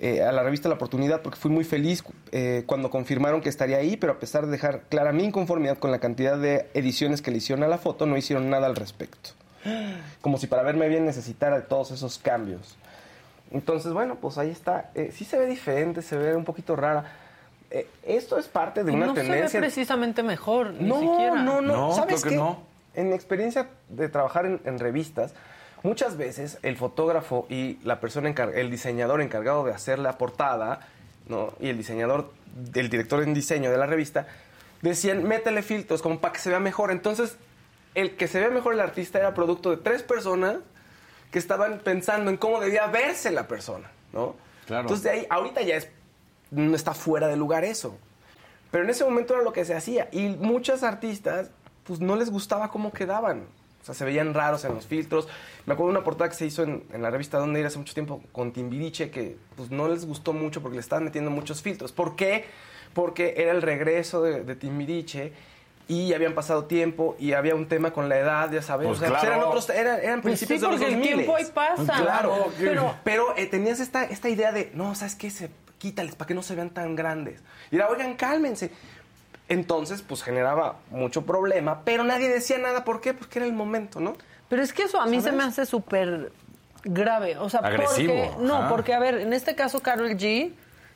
[0.00, 3.78] eh, a la revista la oportunidad porque fui muy feliz eh, cuando confirmaron que estaría
[3.78, 7.30] ahí, pero a pesar de dejar clara mi inconformidad con la cantidad de ediciones que
[7.30, 9.30] le hicieron a la foto, no hicieron nada al respecto.
[10.20, 12.76] Como si para verme bien necesitara de todos esos cambios.
[13.50, 14.90] Entonces, bueno, pues ahí está.
[14.94, 17.04] Eh, sí se ve diferente, se ve un poquito rara.
[17.70, 19.60] Eh, esto es parte de Y una no se ve tendencia.
[19.60, 21.34] precisamente mejor, ni no, siquiera.
[21.42, 22.36] no, no, No, ¿Sabes creo que qué?
[22.36, 22.62] no.
[22.94, 25.32] En mi experiencia de trabajar en, en revistas,
[25.82, 30.80] muchas veces el fotógrafo y la persona el diseñador encargado de hacer la portada,
[31.28, 31.52] ¿no?
[31.60, 32.32] Y el diseñador,
[32.74, 34.26] el director en diseño de la revista,
[34.82, 36.90] decían, métele filtros como para que se vea mejor.
[36.90, 37.36] Entonces,
[37.94, 40.56] el que se vea mejor el artista era producto de tres personas
[41.30, 44.34] que estaban pensando en cómo debía verse la persona, ¿no?
[44.66, 44.82] Claro.
[44.82, 45.88] Entonces, de ahí, ahorita ya es,
[46.50, 47.98] no está fuera de lugar eso.
[48.70, 50.08] Pero en ese momento era lo que se hacía.
[50.12, 51.50] Y muchas artistas,
[51.84, 53.46] pues no les gustaba cómo quedaban.
[53.88, 55.28] O sea, se veían raros en los filtros.
[55.64, 57.78] Me acuerdo de una portada que se hizo en, en la revista Donde Ir hace
[57.78, 61.62] mucho tiempo con Timbiriche, que pues no les gustó mucho porque le estaban metiendo muchos
[61.62, 61.92] filtros.
[61.92, 62.44] ¿Por qué?
[62.92, 65.32] Porque era el regreso de, de Timbiriche
[65.88, 68.86] y habían pasado tiempo y había un tema con la edad, ya sabes.
[68.86, 69.34] Pues o sea, pues, claro.
[69.36, 71.14] eran otros, eran, eran Pues sí, principios de los porque el 2000.
[71.16, 72.02] tiempo ahí pasa.
[72.02, 75.30] Claro, Pero- pero eh, tenías esta, esta idea de, no, ¿sabes qué?
[75.30, 75.48] Se,
[75.78, 77.40] quítales para que no se vean tan grandes.
[77.70, 78.70] Y era, oigan, cálmense.
[79.48, 82.84] Entonces, pues generaba mucho problema, pero nadie decía nada.
[82.84, 83.14] ¿Por qué?
[83.14, 84.14] Porque era el momento, ¿no?
[84.48, 86.32] Pero es que eso a mí se me hace súper
[86.84, 87.36] grave.
[87.38, 88.44] O sea, Agresivo, porque.
[88.44, 88.68] No, ajá.
[88.68, 90.52] porque, a ver, en este caso, Carol G.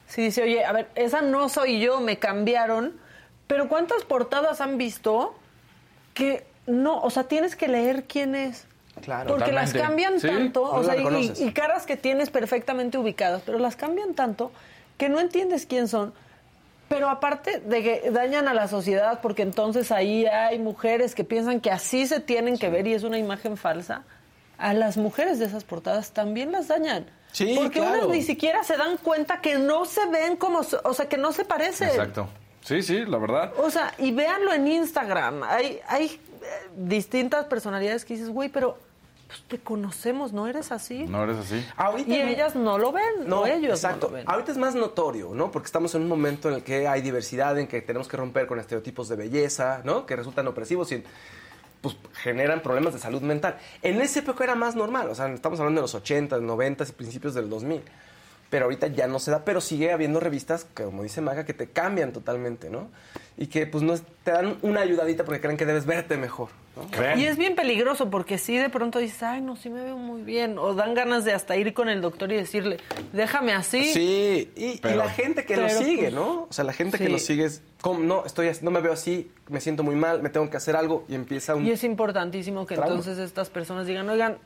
[0.06, 2.98] Si dice, oye, a ver, esa no soy yo, me cambiaron.
[3.46, 5.34] Pero ¿cuántas portadas han visto
[6.12, 7.00] que no?
[7.00, 8.66] O sea, tienes que leer quién es.
[9.00, 9.30] Claro.
[9.30, 13.74] Porque las cambian Sí, tanto, o sea, y caras que tienes perfectamente ubicadas, pero las
[13.74, 14.52] cambian tanto
[14.98, 16.12] que no entiendes quién son.
[16.92, 21.62] Pero aparte de que dañan a la sociedad, porque entonces ahí hay mujeres que piensan
[21.62, 24.02] que así se tienen que ver y es una imagen falsa,
[24.58, 27.06] a las mujeres de esas portadas también las dañan.
[27.32, 28.04] Sí, porque claro.
[28.04, 31.32] unas ni siquiera se dan cuenta que no se ven como, o sea, que no
[31.32, 31.88] se parecen.
[31.88, 32.28] Exacto.
[32.60, 33.54] Sí, sí, la verdad.
[33.56, 35.44] O sea, y véanlo en Instagram.
[35.44, 36.20] Hay, hay eh,
[36.76, 38.76] distintas personalidades que dices, güey, pero
[39.32, 41.04] pues, te conocemos, ¿no eres así?
[41.04, 41.64] No eres así.
[41.76, 44.06] Ahorita Y no- ellas no lo ven, No, ellos exacto.
[44.06, 44.24] no lo ven.
[44.28, 45.50] Ahorita es más notorio, ¿no?
[45.50, 48.46] Porque estamos en un momento en el que hay diversidad, en que tenemos que romper
[48.46, 50.04] con estereotipos de belleza, ¿no?
[50.06, 51.02] Que resultan opresivos y
[51.80, 53.58] pues generan problemas de salud mental.
[53.82, 56.92] En esa época era más normal, o sea, estamos hablando de los 80, 90 y
[56.92, 57.82] principios del 2000.
[58.50, 61.54] Pero ahorita ya no se da, pero sigue habiendo revistas, que, como dice Maga, que
[61.54, 62.88] te cambian totalmente, ¿no?
[63.38, 66.50] Y que pues no es- te dan una ayudadita porque creen que debes verte mejor,
[67.16, 70.22] Y es bien peligroso porque si de pronto dices, ay, no, sí me veo muy
[70.22, 70.58] bien.
[70.58, 72.78] O dan ganas de hasta ir con el doctor y decirle,
[73.12, 73.92] déjame así.
[73.92, 76.46] Sí, y, la gente que lo sigue, pues, ¿no?
[76.48, 78.00] O sea, la gente que lo sigue es, ¿cómo?
[78.00, 81.04] no, estoy, no me veo así, me siento muy mal, me tengo que hacer algo
[81.08, 81.66] y empieza un...
[81.66, 82.94] Y es importantísimo que Trauma.
[82.94, 84.38] entonces estas personas digan, oigan,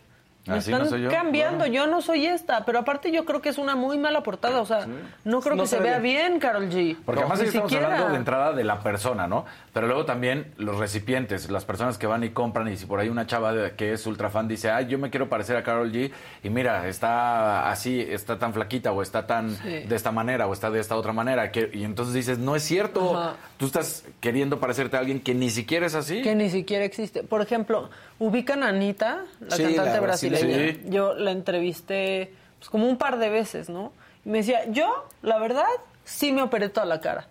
[0.47, 1.73] me Así no están soy yo, cambiando, claro.
[1.73, 2.65] yo no soy esta.
[2.65, 4.61] Pero aparte yo creo que es una muy mala portada.
[4.61, 4.87] O sea,
[5.25, 6.97] no creo No que se se ve vea bien, Carol G.
[7.05, 7.93] Porque No, además estamos siquiera.
[7.93, 9.45] hablando de entrada de la persona, ¿no?
[9.77, 13.11] Pero luego también los recipientes, las personas que van y compran, y si por ahí
[13.11, 15.93] una chava de- que es ultra fan dice, ay, yo me quiero parecer a Carol
[15.93, 16.11] G,
[16.43, 19.81] y mira, está así, está tan flaquita, o está tan Sí.
[19.87, 22.63] de esta manera, o está de esta otra manera, que, y entonces dices, no es
[22.63, 23.37] cierto, Ajá.
[23.59, 26.23] tú estás queriendo parecerte a alguien que ni siquiera es así.
[26.23, 27.23] Que ni siquiera existe.
[27.23, 30.47] Por ejemplo, ubican a Anita, la Sí, cantante la brasileña.
[30.47, 30.73] brasileña.
[30.85, 30.89] Sí.
[30.91, 33.93] Yo la entrevisté pues, como un par de veces, ¿no?
[34.25, 35.67] Y me decía, yo, la verdad,
[36.03, 37.27] sí me operé toda la cara.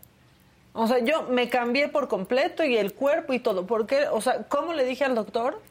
[0.76, 3.66] O sea, yo me cambié por completo y el cuerpo y todo.
[3.66, 5.62] Porque, o sea, ¿cómo le dije al doctor?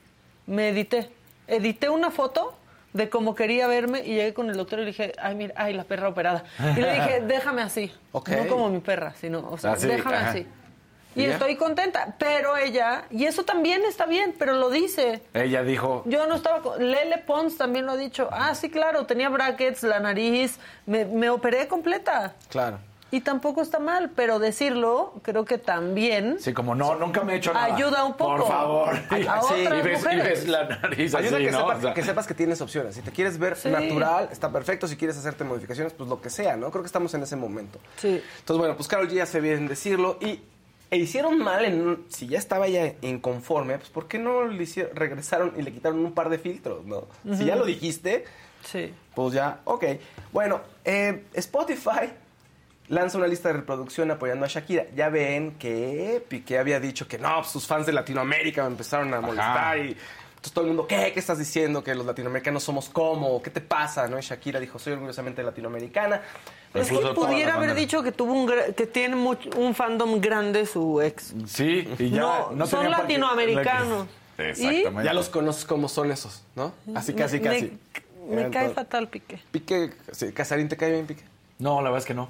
[0.47, 1.11] Me edité.
[1.47, 2.55] Edité una foto
[2.95, 5.75] de cómo quería verme y llegué con el doctor y le dije, ay, mira, ay,
[5.75, 6.45] la perra operada.
[6.77, 7.93] Y le dije, déjame así.
[8.12, 10.31] No como mi perra, sino, o sea, Así, déjame ajá.
[10.31, 10.47] así.
[11.17, 11.35] Y ¿Y ya?
[11.35, 15.23] estoy contenta, pero ella, y eso también está bien, pero lo dice.
[15.33, 16.61] Ella dijo, Yo no estaba.
[16.62, 18.29] con- Lele Pons también lo ha dicho.
[18.33, 22.35] Ah, sí, claro, tenía brackets, la nariz, me, me operé completa.
[22.49, 22.79] Claro.
[23.14, 26.38] Y tampoco está mal, pero decirlo, creo que también.
[26.40, 27.77] sí, como no, nunca me he hecho nada.
[27.77, 28.38] Ayuda un poco.
[28.38, 28.88] Por favor.
[29.29, 30.24] A- otras ves, y mujeres.
[30.24, 31.59] ves la nariz Ayuda así, que, ¿no?
[31.61, 32.96] sepas, O sea, que sepas que tienes opciones.
[32.96, 33.68] Si te quieres ver Sí.
[33.68, 34.88] natural, está perfecto.
[34.88, 36.70] Si quieres hacerte modificaciones, pues lo que sea, ¿no?
[36.72, 37.79] Creo que estamos en ese momento.
[37.98, 38.20] Sí.
[38.40, 40.18] Entonces, bueno, pues Carol G hace bien decirlo.
[40.20, 40.40] Y
[40.90, 42.05] E hicieron mal en...
[42.09, 46.00] Si ya estaba ya inconforme, pues ¿por qué no le hicieron, regresaron y le quitaron
[46.00, 47.05] un par de filtros, no?
[47.37, 48.24] Si ya lo dijiste,
[48.64, 48.92] Sí.
[49.14, 49.85] pues ya, ok.
[50.33, 52.11] Bueno, eh, Spotify
[52.88, 54.87] lanza una lista de reproducción apoyando a Shakira.
[54.94, 59.12] Ya ven que Piqué había dicho que no, pues, sus fans de Latinoamérica me empezaron
[59.14, 59.97] a molestar y
[60.37, 61.11] entonces todo el mundo, ¿qué?
[61.14, 61.83] ¿Qué estás diciendo?
[61.83, 64.07] Que los latinoamericanos somos como, ¿qué te pasa?
[64.09, 64.18] ¿No?
[64.18, 66.20] Y Shakira dijo, soy orgullosamente latinoamericana.
[66.75, 70.20] Es que puso toda pudiera haber dicho que tuvo un que tiene much- un fandom
[70.20, 71.33] grande su ex.
[71.47, 74.07] Sí, y ya no, no son latinoamericanos.
[74.38, 75.05] Exactamente.
[75.05, 76.75] Ya los conozco como son esos, ¿no?
[76.94, 77.79] Así casi, Me- casi.
[78.29, 79.38] Me, me cae todo- fatal, Piqué.
[79.53, 81.23] Pique, sí, Casarín, ¿te cae bien, Pique?
[81.61, 82.29] No, la verdad es que no.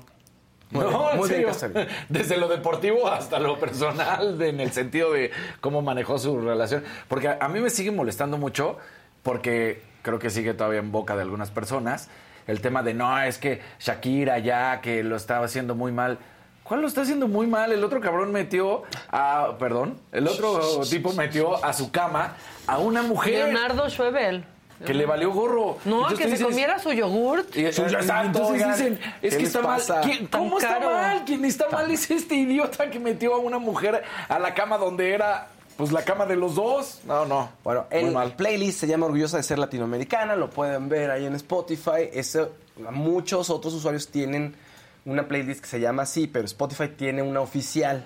[0.75, 1.47] Muy no, bien, en muy bien, serio.
[1.49, 1.89] Casarín.
[2.11, 6.85] Desde lo deportivo hasta lo personal, de- en el sentido de cómo manejó su relación.
[7.09, 8.77] Porque a, a mí me sigue molestando mucho,
[9.23, 12.09] porque creo que sigue todavía en boca de algunas personas,
[12.47, 16.19] el tema de no, es que Shakira ya, que lo estaba haciendo muy mal.
[16.63, 17.73] ¿Cuál lo está haciendo muy mal?
[17.73, 19.57] El otro cabrón metió a.
[19.59, 19.99] Perdón.
[20.13, 24.45] El otro tipo metió a su cama a una mujer Leonardo Schwebel.
[24.85, 25.79] Que le valió gorro.
[25.85, 27.57] No, Entonces que se dices, comiera su yogurt.
[27.57, 28.73] y, exacto, entonces oigan.
[28.73, 29.81] dicen, es ¿Qué que está mal.
[30.31, 30.91] ¿Cómo está caro.
[30.91, 31.25] mal?
[31.25, 35.13] Quien está mal es este idiota que metió a una mujer a la cama donde
[35.13, 37.01] era, pues, la cama de los dos.
[37.05, 37.51] No, no.
[37.63, 38.35] Bueno, el mal.
[38.37, 42.09] playlist se llama Orgullosa de ser latinoamericana, lo pueden ver ahí en Spotify.
[42.13, 42.53] Eso,
[42.91, 44.55] muchos otros usuarios tienen
[45.07, 48.05] una playlist que se llama así, pero Spotify tiene una oficial.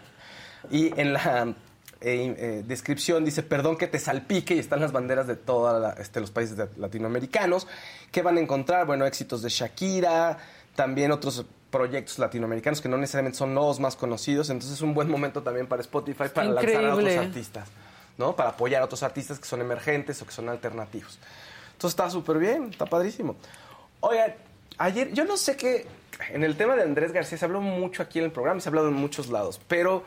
[0.71, 1.55] Y en la
[2.01, 6.21] eh, eh, descripción dice, perdón que te salpique, y están las banderas de todos este,
[6.21, 7.67] los países de- latinoamericanos.
[8.13, 8.87] ¿Qué van a encontrar?
[8.87, 10.39] Bueno, éxitos de Shakira,
[10.77, 14.49] también otros proyectos latinoamericanos que no necesariamente son los más conocidos.
[14.51, 17.69] Entonces es un buen momento también para Spotify para lanzar a otros artistas,
[18.17, 18.35] ¿no?
[18.37, 21.19] Para apoyar a otros artistas que son emergentes o que son alternativos.
[21.73, 23.37] Entonces está súper bien, está padrísimo.
[24.01, 24.35] Oigan,
[24.79, 25.87] ayer, yo no sé qué,
[26.31, 28.69] en el tema de Andrés García se habló mucho aquí en el programa y se
[28.69, 30.05] ha hablado en muchos lados, pero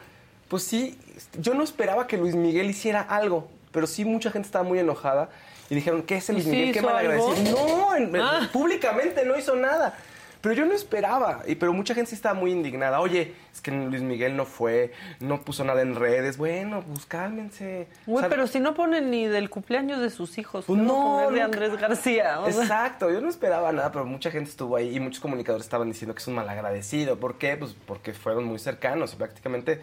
[0.51, 0.99] pues sí,
[1.39, 5.29] yo no esperaba que Luis Miguel hiciera algo, pero sí mucha gente estaba muy enojada
[5.69, 6.73] y dijeron, ¿qué es el ¿Y Luis sí Miguel?
[6.73, 7.29] ¿Qué hizo mal algo?
[7.29, 7.57] agradecido?
[7.77, 8.49] No, en- Ah.
[8.51, 9.97] públicamente no hizo nada.
[10.41, 12.99] Pero yo no esperaba, y, pero mucha gente sí estaba muy indignada.
[12.99, 16.35] Oye, es que Luis Miguel no fue, no puso nada en redes.
[16.37, 17.87] Bueno, pues cálmense.
[18.07, 20.85] Güey, O sea, pero si no ponen ni del cumpleaños de sus hijos, Pues ¿qué
[20.87, 22.39] van a no, de Andrés García.
[22.41, 25.63] O sea, Exacto, yo no esperaba nada, pero mucha gente estuvo ahí y muchos comunicadores
[25.63, 27.17] estaban diciendo que es un malagradecido.
[27.19, 27.55] ¿Por qué?
[27.55, 29.79] Pues porque fueron muy cercanos y prácticamente,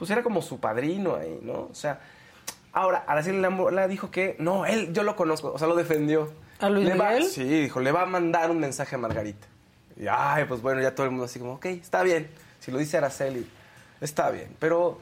[0.00, 1.68] pues era como su padrino ahí, ¿no?
[1.70, 2.00] O sea,
[2.72, 6.32] ahora, Araceli Lambola dijo que no, él, yo lo conozco, o sea, lo defendió.
[6.58, 7.24] ¿A Luis Le va- Miguel?
[7.26, 9.46] sí, dijo, le va a mandar un mensaje a Margarita.
[9.96, 12.28] Y, ay, pues bueno, ya todo el mundo así como, ok, está bien.
[12.60, 13.46] Si lo dice Araceli,
[14.00, 14.56] está bien.
[14.58, 14.98] Pero,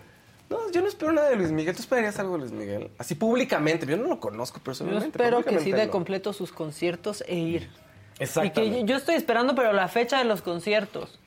[0.50, 1.76] no, yo no espero nada de Luis Miguel.
[1.76, 2.90] ¿Tú esperarías algo de Luis Miguel?
[2.98, 3.86] Así públicamente.
[3.86, 5.06] Yo no lo conozco yo personalmente.
[5.08, 5.92] espero que sí de no.
[5.92, 7.70] completo sus conciertos e ir.
[8.18, 8.78] Y Exactamente.
[8.80, 11.18] que yo estoy esperando, pero la fecha de los conciertos.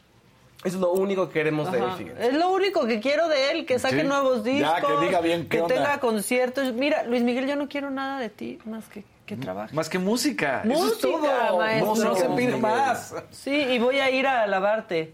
[0.63, 2.27] Eso es lo único que queremos de él, fíjense.
[2.27, 4.07] Es lo único que quiero de él, que saque Sí.
[4.07, 4.99] nuevos Ya, discos.
[4.99, 5.73] que diga bien qué que onda.
[5.75, 6.73] tenga conciertos.
[6.73, 9.73] Mira, Luis Miguel, yo no quiero nada de ti más que que trabajes.
[9.73, 10.61] Más que música.
[10.65, 11.07] Eso es Música,
[11.47, 11.57] todo.
[11.59, 11.95] maestro.
[11.95, 13.15] No se pide más.
[13.31, 15.13] Sí, y voy a ir a lavarte.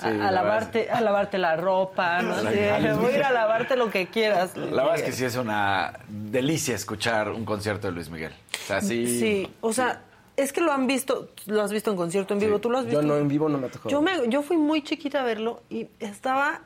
[0.00, 2.34] A, Sí, a la lavarte, a lavarte la ropa, ¿no?
[2.40, 2.46] Sí,
[3.00, 4.56] voy a ir a lavarte lo que quieras.
[4.56, 8.32] Luis La verdad es que sí es una delicia escuchar un concierto de Luis Miguel.
[8.32, 9.06] O sea, sí.
[9.20, 10.02] Sí, o sea,
[10.38, 12.84] es que lo han visto, lo has visto en concierto en vivo, tú lo has
[12.86, 13.02] visto.
[13.02, 13.90] Yo no, en vivo no me ha tocado.
[13.90, 16.60] Yo, me, yo fui muy chiquita a verlo y estaba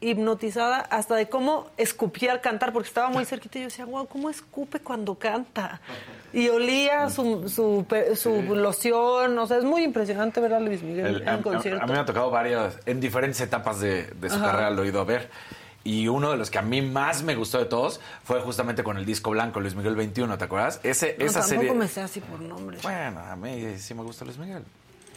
[0.00, 4.06] hipnotizada hasta de cómo escupía al cantar, porque estaba muy cerquita y yo decía, wow,
[4.06, 5.80] ¿cómo escupe cuando canta?
[6.32, 10.82] Y olía su, su, pe- su loción, o sea, es muy impresionante ver a Luis
[10.82, 11.82] Miguel El- en a, a- concierto.
[11.82, 14.44] a mí me ha tocado varias, en diferentes etapas de, de su Ajá.
[14.52, 15.28] carrera lo he ido a ver.
[15.84, 18.98] Y uno de los que a mí más me gustó de todos fue justamente con
[18.98, 20.80] el disco blanco, Luis Miguel 21, ¿te acuerdas?
[20.82, 21.74] Ese, no, esa tampoco serie.
[21.74, 22.78] me sé así por nombre.
[22.82, 24.64] Bueno, a mí sí me gusta Luis Miguel.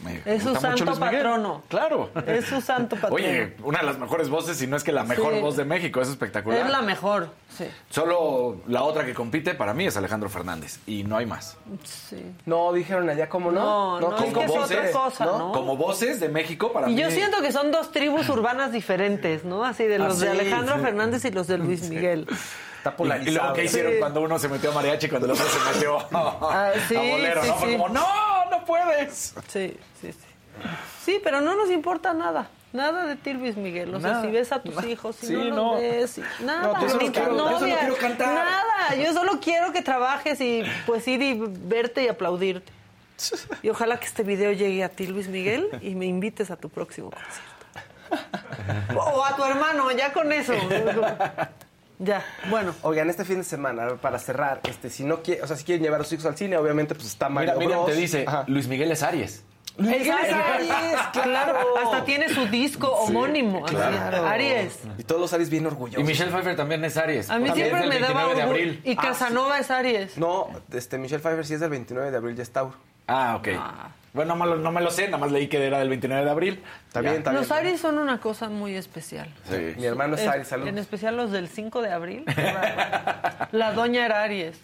[0.03, 1.63] Me Es su santo patrono.
[1.67, 2.09] Claro.
[2.25, 3.15] Es su santo patrono.
[3.15, 5.39] Oye, una de las mejores voces, si no es que la mejor Sí.
[5.41, 6.61] voz de México, es espectacular.
[6.65, 7.65] es la mejor, sí.
[7.89, 10.79] Solo la otra que compite para mí es Alejandro Fernández.
[10.87, 11.57] Y no hay más.
[11.83, 12.23] sí.
[12.45, 13.99] No, dijeron allá, ¿cómo no?
[13.99, 15.51] No, no, es como que es voces, otra cosa, ¿no?
[15.51, 17.01] Como voces de México, para Y mí.
[17.01, 19.63] yo siento que son dos tribus urbanas diferentes, ¿no?
[19.63, 20.81] Así de los Ah, de sí, Alejandro sí.
[20.85, 22.27] Fernández y los de Luis Miguel.
[22.77, 23.37] Está Y, y polarizado.
[23.37, 23.99] luego, ¿qué hicieron Sí.
[23.99, 26.99] cuando uno se metió a mariachi y cuando el otro se metió Ah, sí, a
[27.11, 27.41] bolero?
[27.43, 27.55] sí, ¿no?
[27.57, 27.77] Fue sí.
[27.77, 28.05] como, ¡no!
[28.61, 29.33] ¡No puedes!
[29.47, 30.17] Sí, sí, sí.
[31.03, 32.47] Sí, pero no nos importa nada.
[32.73, 33.93] Nada de ti, Luis Miguel.
[33.95, 35.75] O sea, si ves a tus hijos, si Sí, no los no.
[35.75, 38.33] ves, y- nada, No, yo solo quiero- yo solo novias, quiero cantar.
[38.35, 38.95] nada.
[38.95, 42.71] Yo solo quiero que trabajes y pues ir y verte y aplaudirte.
[43.61, 46.69] Y ojalá que este video llegue a ti, Luis Miguel, y me invites a tu
[46.69, 47.51] próximo concierto.
[48.95, 50.53] O a tu hermano, ya con eso.
[52.03, 52.73] Ya, bueno.
[52.81, 55.83] Oigan, este fin de semana, para cerrar, este, si no quiere, o sea, si quieren
[55.83, 57.91] llevar a sus hijos al cine, obviamente, pues está Mira, Mario Miriam Bros.
[57.93, 58.43] te dice, Ajá.
[58.47, 59.43] Luis Miguel es Aries.
[59.77, 61.59] Es Miguel es Aries, claro.
[61.83, 63.63] Hasta tiene su disco homónimo.
[63.65, 64.27] Claro.
[64.27, 64.79] Aries.
[64.97, 66.01] Y todos los Aries bien orgullosos.
[66.01, 67.29] Y Michelle Pfeiffer también es Aries.
[67.29, 68.49] A mí siempre me daba 29 de orgullo.
[68.49, 68.81] abril.
[68.83, 70.17] Y Casanova es Aries.
[70.17, 72.75] No, este, Michelle Pfeiffer sí es del 29 de abril, ya es Tauro.
[73.07, 73.47] Ah, ok.
[74.13, 76.25] Bueno, no me, lo, no me lo sé, nada más leí que era del 29
[76.25, 76.63] de abril.
[76.99, 77.23] Bien.
[77.31, 79.29] Los Aries son una cosa muy especial.
[79.49, 79.73] Sí.
[79.77, 80.67] Mi hermano es Es- Aries, salud.
[80.67, 82.25] En especial los del 5 de abril.
[83.51, 84.57] La doña era Aries.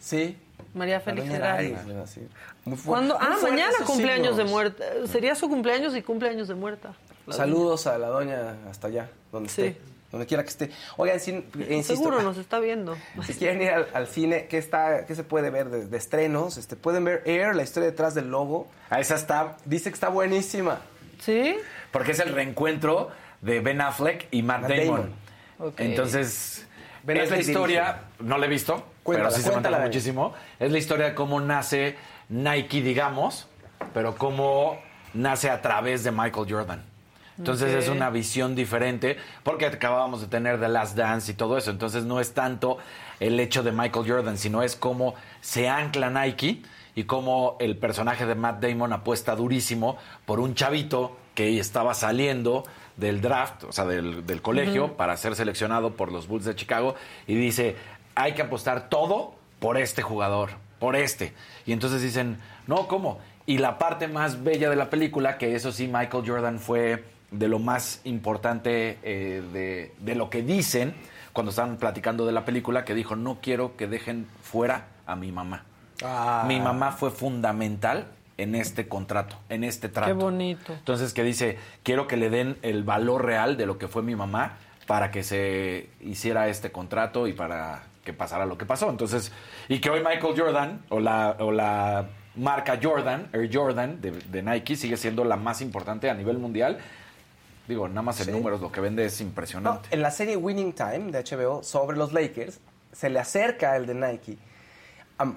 [0.00, 0.36] Sí.
[0.74, 1.78] María Félix era Aries.
[1.78, 2.20] Aries, era así.
[2.64, 3.16] Muy fu- ¿Cuándo?
[3.20, 4.84] Ah, mañana cumpleaños de muerta.
[5.10, 6.92] Sería su cumpleaños y cumpleaños de muerta.
[7.26, 9.62] La Saludos a la doña hasta allá, donde Sí.
[9.62, 9.80] esté.
[10.10, 10.70] Donde quiera que esté.
[10.96, 11.66] Oigan, doña.
[11.68, 11.96] insisto.
[11.96, 12.96] Seguro nos está viendo.
[13.26, 16.56] Si quieren ir al, al cine, ¿qué, está, ¿qué se puede ver de, de estrenos?
[16.56, 18.68] Este, pueden ver Air, la historia detrás del logo.
[18.88, 20.80] Ah, esa está, Dice que está buenísima.
[21.20, 21.56] ¿Sí?
[21.90, 25.12] porque es el reencuentro de Ben Affleck y Matt, Matt Damon.
[25.58, 25.74] Damon.
[25.78, 26.66] Entonces,
[27.02, 30.34] Ben es la historia, no la he visto, Cuéntala, pero sí se cuéntala, muchísimo.
[30.58, 31.96] Es la historia de cómo nace
[32.28, 33.48] Nike, digamos,
[33.94, 34.78] pero cómo
[35.14, 36.84] nace a través de Michael Jordan.
[37.38, 41.70] Entonces es una visión diferente, porque acabábamos de tener The Last Dance y todo eso.
[41.70, 42.78] Entonces no es tanto
[43.20, 46.62] el hecho de Michael Jordan, sino es cómo se ancla Nike
[46.94, 49.96] y cómo el personaje de Matt Damon apuesta durísimo
[50.26, 52.64] por un chavito que estaba saliendo
[52.96, 56.96] del draft, o sea, del, del colegio, para ser seleccionado por los Bulls de Chicago,
[57.28, 57.76] y dice,
[58.16, 61.32] hay que apostar todo por este jugador, por este.
[61.64, 63.20] Y entonces dicen, no, ¿cómo?
[63.46, 67.48] Y la parte más bella de la película, que eso sí, Michael Jordan fue de
[67.48, 70.94] lo más importante eh, de, de lo que dicen
[71.32, 75.30] cuando estaban platicando de la película, que dijo, no quiero que dejen fuera a mi
[75.30, 75.64] mamá.
[76.02, 76.44] Ah.
[76.48, 80.08] Mi mamá fue fundamental en este contrato, en este trato.
[80.08, 80.72] Qué bonito.
[80.72, 84.16] Entonces que dice, quiero que le den el valor real de lo que fue mi
[84.16, 88.88] mamá para que se hiciera este contrato y para que pasara lo que pasó.
[88.90, 89.32] Entonces,
[89.68, 94.42] y que hoy Michael Jordan o la, o la marca Jordan, Air Jordan de, de
[94.42, 96.78] Nike sigue siendo la más importante a nivel mundial.
[97.68, 98.32] Digo, nada más en Sí.
[98.32, 99.88] números lo que vende es No, impresionante.
[99.92, 102.60] en la serie Winning Time de HBO sobre los Lakers,
[102.92, 104.38] se le acerca el de Nike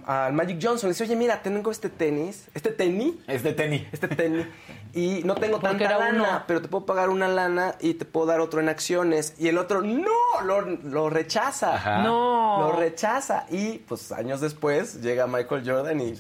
[0.06, 0.90] al Magic Johnson.
[0.90, 3.84] Le dice, oye, mira, tengo este tenis, este tenis, Es de tenis.
[3.92, 4.46] este tenis,
[4.94, 6.44] y no tengo Porque tanta lana, uno.
[6.48, 9.34] pero te puedo pagar una lana y te puedo dar otro en acciones.
[9.40, 11.76] Y el otro, no, lo, lo rechaza.
[11.76, 12.04] Ajá.
[12.04, 12.60] No.
[12.60, 13.46] Lo rechaza.
[13.50, 16.14] Y pues años después llega Michael Jordan y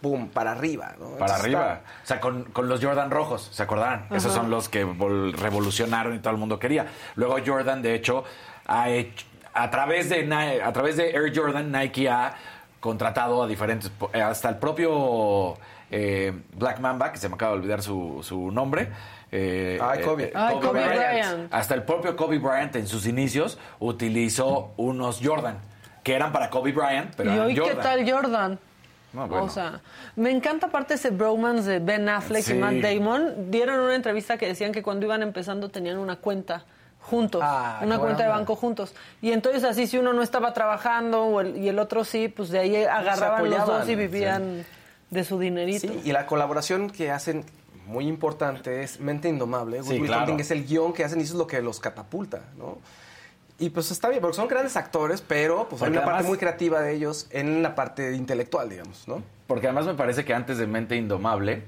[0.00, 0.94] pum, para arriba.
[0.98, 1.10] ¿no?
[1.16, 1.80] Para Entonces, arriba.
[2.02, 4.06] O sea, con, con los Jordan rojos, ¿se acordarán?
[4.10, 6.86] Esos son los que vol- revolucionaron y todo el mundo quería.
[7.16, 8.24] Luego Jordan, de hecho,
[8.66, 12.34] ha hecho, a través de a través de Air Jordan, Nike ha
[12.80, 15.56] contratado a diferentes, eh, hasta el propio
[15.90, 18.88] eh, Black Mamba, que se me acaba de olvidar su, su nombre.
[19.32, 20.24] eh, Ay, Kobe.
[20.26, 21.52] eh, Ay, Kobe Bryant.
[21.52, 25.58] Hasta el propio Kobe Bryant en sus inicios utilizó unos Jordan,
[26.04, 28.58] que eran para Kobe Bryant, pero ¿Y eran hoy qué tal Jordan?
[29.18, 29.44] No, bueno.
[29.44, 29.80] O sea,
[30.16, 32.52] me encanta aparte ese bromance de Ben Affleck Sí.
[32.54, 33.50] y Matt Damon.
[33.50, 36.64] Dieron una entrevista que decían que cuando iban empezando tenían una cuenta
[37.00, 38.94] juntos, Ah, una cuenta de banco juntos.
[39.22, 42.50] Y entonces así si uno no estaba trabajando o el- y el otro sí, pues
[42.50, 44.64] de ahí agarraban los dos y vivían
[45.10, 45.80] de su dinerito.
[45.88, 47.44] Sí, y la colaboración que hacen
[47.86, 49.82] muy importante es Mente Indomable.
[49.82, 50.36] Sí, claro.
[50.38, 52.78] Es el guion que hacen y eso es lo que los catapulta, ¿no?
[53.58, 56.80] Y pues está bien, porque son grandes actores, pero pues hay una parte muy creativa
[56.80, 59.22] de ellos en la parte intelectual, digamos, ¿no?
[59.48, 61.64] Porque además me parece que antes de Mente Indomable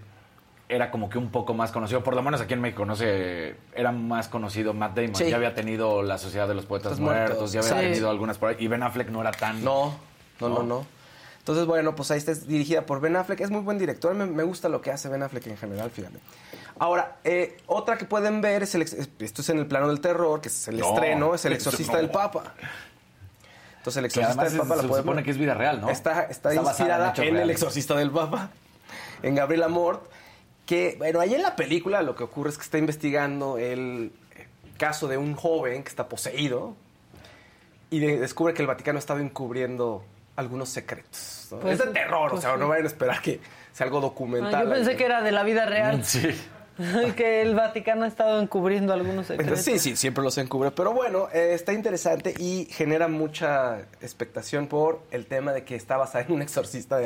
[0.68, 3.57] era como que un poco más conocido, por lo menos aquí en México, no sé,
[3.74, 5.16] era más conocido Matt Damon.
[5.16, 5.29] Sí.
[5.29, 7.79] Ya había tenido la Sociedad de los Poetas Muertos, ya había Sí.
[7.88, 8.57] tenido algunas por ahí.
[8.61, 9.64] Y Ben Affleck no era tan...
[9.64, 9.96] No,
[10.40, 10.62] no, no, No.
[10.62, 10.87] no.
[11.38, 13.40] Entonces, bueno, pues ahí está es dirigida por Ben Affleck.
[13.40, 14.14] Es muy buen director.
[14.14, 16.18] Me, me gusta lo que hace Ben Affleck en general, fíjate.
[16.81, 18.83] Ahora, eh, otra que pueden ver es el...
[18.83, 21.93] Esto es en el plano del terror, que es el No, estreno, es El Exorcista
[21.93, 21.99] no.
[21.99, 22.55] del Papa.
[23.77, 25.25] Entonces, El Exorcista del es- Papa la se pueden supone ver.
[25.27, 25.90] que es vida real, ¿no?
[25.90, 27.51] Está, está, basada inspirada en, El.
[27.51, 28.51] Exorcista del Papa,
[29.23, 30.11] en Gabriel Amort.
[30.66, 34.12] Que, bueno, ahí en la película lo que ocurre es que está investigando el
[34.78, 36.76] caso de un joven que está poseído
[37.91, 40.03] y de- descubre que el Vaticano ha estado encubriendo
[40.37, 41.49] algunos secretos.
[41.51, 41.59] ¿no?
[41.59, 42.61] Pues, es de terror, pues o sea, sí.
[42.61, 43.41] no vayan a esperar que
[43.72, 44.64] sea algo Ah, documental.
[44.66, 44.97] yo pensé ahí.
[44.97, 46.28] que era de la vida real, Sí.
[47.16, 49.61] que el Vaticano ha estado encubriendo algunos secretos.
[49.61, 50.70] Sí, sí, siempre los encubre.
[50.70, 55.97] Pero bueno, eh, está interesante y genera mucha expectación por el tema de que está
[55.97, 57.01] basada en un exorcista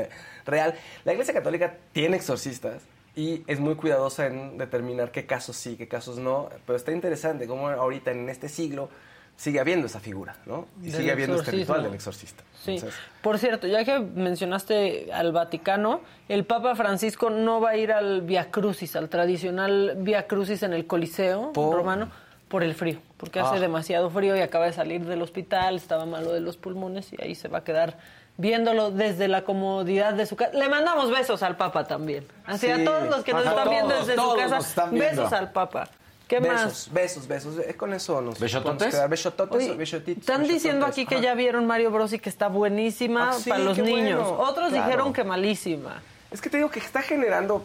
[0.44, 0.74] real.
[1.04, 2.82] La Iglesia Católica tiene exorcistas
[3.16, 6.48] y es muy cuidadosa en determinar qué casos sí, qué casos no.
[6.66, 8.88] Pero está interesante cómo ahorita en este siglo
[9.36, 10.66] sigue habiendo esa figura, ¿no?
[10.80, 12.44] Y Del sigue habiendo este ritual del exorcista.
[12.64, 12.74] Sí.
[12.76, 17.92] Entonces, Por cierto, ya que mencionaste al Vaticano, el Papa Francisco no va a ir
[17.92, 21.74] al Via Crucis, al tradicional Via Crucis en el Coliseo ¿Por?
[21.76, 22.08] romano,
[22.48, 23.60] por el frío, porque hace Ah.
[23.60, 27.34] demasiado frío y acaba de salir del hospital, estaba malo de los pulmones y ahí
[27.34, 27.98] se va a quedar
[28.36, 30.52] viéndolo desde la comodidad de su casa.
[30.56, 32.26] Le mandamos besos al Papa también.
[32.46, 35.88] Así a todos los que nos están viendo todos, desde su casa, besos al Papa.
[36.28, 36.92] ¿Qué besos, más?
[36.92, 37.58] besos, besos.
[37.58, 39.08] Eh, Con eso nos quedar.
[39.08, 41.24] Besototes, Oye, besotitos, están diciendo aquí que Ajá.
[41.24, 44.20] ya vieron Mario Bros y que está buenísima Ah, sí, para los niños.
[44.26, 44.38] bueno.
[44.42, 44.84] Otros Claro.
[44.86, 46.02] dijeron que malísima.
[46.30, 47.64] Es que te digo que está generando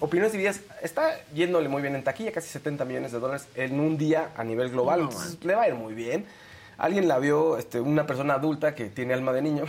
[0.00, 0.60] opiniones divididas.
[0.82, 4.42] Está yéndole muy bien en taquilla, casi 70 millones de dólares en un día a
[4.42, 5.00] nivel global.
[5.02, 6.26] Entonces, le va a ir muy bien.
[6.78, 9.64] Alguien la vio, este, una persona adulta que tiene alma de niño.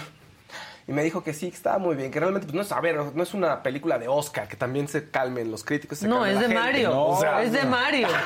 [0.89, 2.81] Y me dijo que sí, que estaba muy bien, que realmente pues, no es, a
[2.81, 5.99] ver, no es una película de Oscar, que también se calmen los críticos.
[5.99, 6.55] se No, es de gente.
[6.55, 6.89] Mario.
[6.89, 8.07] No, o sea, es de Mario.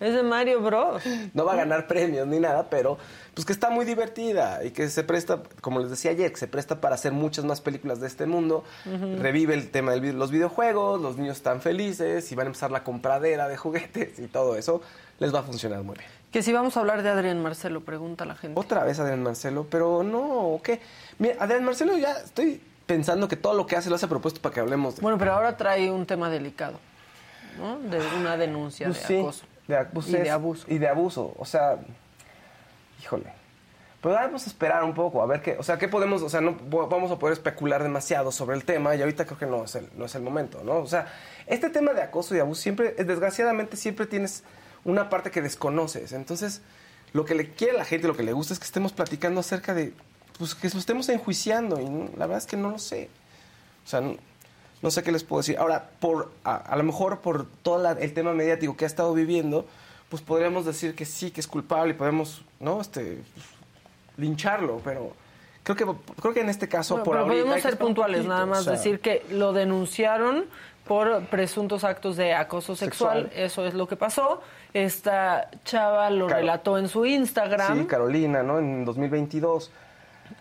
[0.00, 1.00] Es de Mario Bros.
[1.32, 2.98] no va a ganar premios ni nada, pero
[3.34, 6.48] pues que está muy divertida y que se presta, como les decía ayer, que se
[6.48, 8.64] presta para hacer muchas más películas de este mundo.
[8.84, 12.82] Revive el tema de los videojuegos, los niños están felices y van a empezar la
[12.82, 14.82] compradera de juguetes y todo eso.
[15.20, 16.21] Les va a funcionar muy bien.
[16.32, 18.58] Que si vamos a hablar de Adrián Marcelo, pregunta la gente.
[18.58, 20.80] Otra vez Adrián Marcelo, pero no, ¿qué?
[21.18, 24.40] Mira, Adrián Marcelo ya estoy pensando que todo lo que hace lo hace a propósito
[24.40, 25.02] para que hablemos de...
[25.02, 26.80] Bueno, pero ahora trae un tema delicado,
[27.58, 27.78] ¿no?
[27.78, 29.44] De una denuncia Pues de sí, acoso.
[29.68, 30.64] de pues y de abuso.
[30.68, 31.76] Y de abuso, o sea,
[33.02, 33.32] híjole.
[34.00, 36.40] Pero vamos a esperar un poco, a ver qué, o sea, qué podemos, o sea,
[36.40, 36.56] no
[36.88, 39.88] vamos a poder especular demasiado sobre el tema y ahorita creo que no es el,
[39.96, 40.78] no es el momento, ¿no?
[40.78, 41.06] O sea,
[41.46, 44.42] este tema de acoso y abuso siempre, desgraciadamente siempre tienes
[44.84, 46.12] una parte que desconoces.
[46.12, 46.62] Entonces,
[47.12, 49.74] lo que le quiere la gente, lo que le gusta es que estemos platicando acerca
[49.74, 49.92] de,
[50.38, 51.84] pues que lo estemos enjuiciando y
[52.18, 53.08] la verdad es que no lo sé.
[53.84, 54.16] O sea, no,
[54.80, 55.58] no sé qué les puedo decir.
[55.58, 59.12] Ahora, por a, a lo mejor por todo la- el tema mediático que ha estado
[59.14, 59.66] viviendo,
[60.08, 62.80] pues podríamos decir que sí, que es culpable y podemos, ¿no?
[62.80, 63.46] Este, pues,
[64.16, 65.12] lincharlo, pero
[65.62, 65.86] creo que
[66.20, 68.72] creo que en este caso por ahorita podemos ser puntuales, poquito, nada más o sea,
[68.74, 70.44] decir que lo denunciaron
[70.86, 73.24] por presuntos actos de acoso sexual.
[73.24, 73.44] Sexual.
[73.44, 74.42] Eso es lo que pasó.
[74.74, 77.78] Esta chava lo relató en su Instagram.
[77.80, 78.58] Sí, Carolina, ¿no?
[78.58, 79.70] En 2022.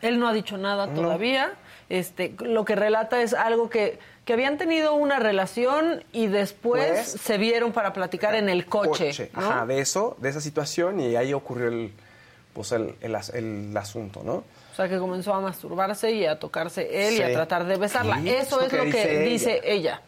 [0.01, 1.01] Él no ha dicho nada No.
[1.01, 1.51] todavía.
[1.89, 7.07] Este, lo que relata es algo que, que habían tenido una relación y después Pues,
[7.11, 9.29] se vieron para platicar en el coche.
[9.33, 9.41] ¿no?
[9.41, 11.91] Ajá, de eso, de esa situación y ahí ocurrió el
[12.53, 14.33] pues el, el as- el asunto, ¿no?
[14.33, 18.19] O sea, que comenzó a masturbarse y a tocarse él y a tratar de besarla.
[18.25, 20.01] Eso es lo que dice ella.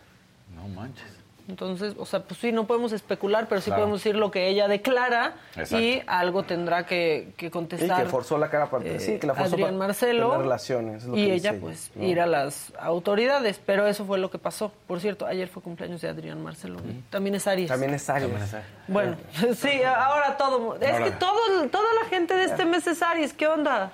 [0.84, 1.06] Manches.
[1.46, 3.82] Entonces, o sea, pues sí, no podemos especular, pero sí Claro.
[3.82, 5.78] podemos decir lo que ella declara Exacto.
[5.78, 8.04] y algo tendrá que, que Y contestar.
[8.04, 11.04] que forzó la cara para eh, sí, que la forzó Adrián para Marcelo tener relaciones,
[11.04, 12.04] es lo y que ella dice pues ¿no?
[12.06, 14.72] ir a las autoridades, pero eso fue lo que pasó.
[14.88, 16.80] Por cierto, ayer fue cumpleaños de Adrián Marcelo.
[17.10, 17.68] También es Aries.
[17.68, 18.30] También es Aries.
[18.30, 18.70] También es Aries.
[18.88, 19.18] Bueno,
[19.58, 20.78] sí, ahora todo.
[20.80, 21.04] Es Ahora.
[21.04, 23.34] que todo, toda la gente de este mes es Aries.
[23.34, 23.92] ¿Qué onda?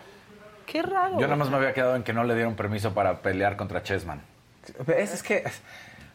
[0.67, 1.15] Qué raro.
[1.19, 3.81] Yo nada más me había quedado en que no le dieron permiso para pelear contra
[3.81, 4.21] Chessman.
[4.95, 5.43] Es, es que,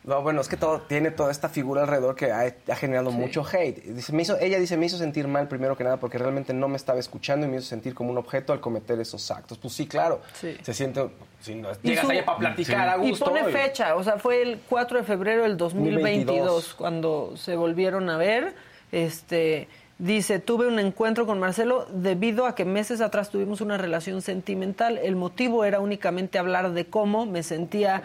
[0.05, 3.43] no, bueno, es que todo tiene toda esta figura alrededor que ha, ha generado mucho
[3.51, 3.83] hate.
[3.85, 6.69] Dice, me hizo, ella dice, me hizo sentir mal primero que nada porque realmente no
[6.69, 9.57] me estaba escuchando y me hizo sentir como un objeto al cometer esos actos.
[9.59, 10.21] Pues sí, claro.
[10.35, 10.57] Sí.
[10.63, 11.09] Se siente,
[11.41, 13.25] si no, Y llegas su- allá para platicar a Y gusto.
[13.25, 16.75] pone fecha, o sea, fue el 4 de febrero del 2022 2022.
[16.75, 18.55] cuando se volvieron a ver.
[18.93, 24.23] Este dice, tuve un encuentro con Marcelo debido a que meses atrás tuvimos una relación
[24.23, 24.99] sentimental.
[24.99, 28.03] El motivo era únicamente hablar de cómo me sentía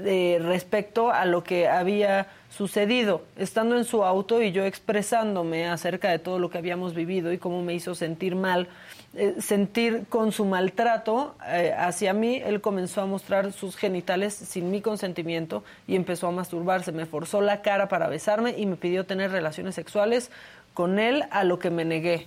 [0.00, 6.10] eh, respecto a lo que había sucedido, estando en su auto y yo expresándome acerca
[6.10, 8.68] de todo lo que habíamos vivido y cómo me hizo sentir mal,
[9.14, 14.68] eh, sentir con su maltrato eh, hacia mí, él comenzó a mostrar sus genitales sin
[14.72, 19.06] mi consentimiento y empezó a masturbarse, me forzó la cara para besarme y me pidió
[19.06, 20.32] tener relaciones sexuales
[20.74, 22.26] con él, a lo que me negué.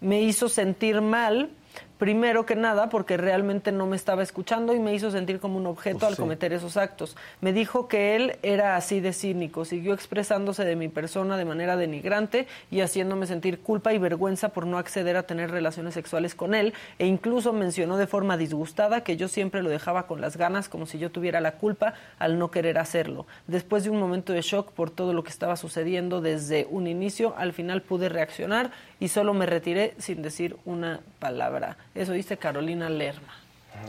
[0.00, 1.50] Me hizo sentir mal
[1.98, 5.66] primero que nada porque realmente no me estaba escuchando y me hizo sentir como un
[5.66, 6.22] objeto Pues al sí.
[6.22, 7.16] cometer esos actos.
[7.40, 11.76] Me dijo que él era así de cínico, siguió expresándose de mi persona de manera
[11.76, 16.54] denigrante y haciéndome sentir culpa y vergüenza por no acceder a tener relaciones sexuales con
[16.54, 20.68] él e incluso mencionó de forma disgustada que yo siempre lo dejaba con las ganas
[20.68, 23.26] como si yo tuviera la culpa al no querer hacerlo.
[23.46, 27.34] Después de un momento de shock por todo lo que estaba sucediendo desde un inicio,
[27.36, 28.70] al final pude reaccionar
[29.00, 31.76] y solo me retiré sin decir una palabra.
[31.94, 33.34] Eso dice Carolina Lerma.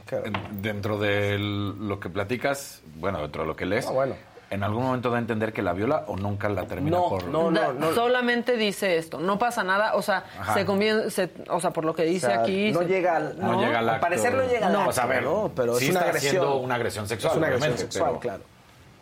[0.01, 0.27] Ok.
[0.51, 4.15] Dentro de lo que platicas, bueno, dentro de lo que lees, Ah, bueno.
[4.51, 7.25] ¿en algún momento da a entender que la viola o nunca la termina No, por...?
[7.25, 7.91] no, Da- no.
[7.93, 10.53] Solamente dice esto, no pasa nada, o sea, Ajá.
[10.53, 12.71] se conviene, se- o sea, por lo que O dice sea, aquí.
[12.71, 14.01] no se- llega al, No llega al Al acto.
[14.01, 14.79] parecer no llega al No.
[14.79, 15.51] acto, O sea, a ver, ¿no?
[15.55, 16.31] Pero sí es una está agresión.
[16.31, 18.43] siendo una agresión sexual, Es una agresión sexual, pero- claro.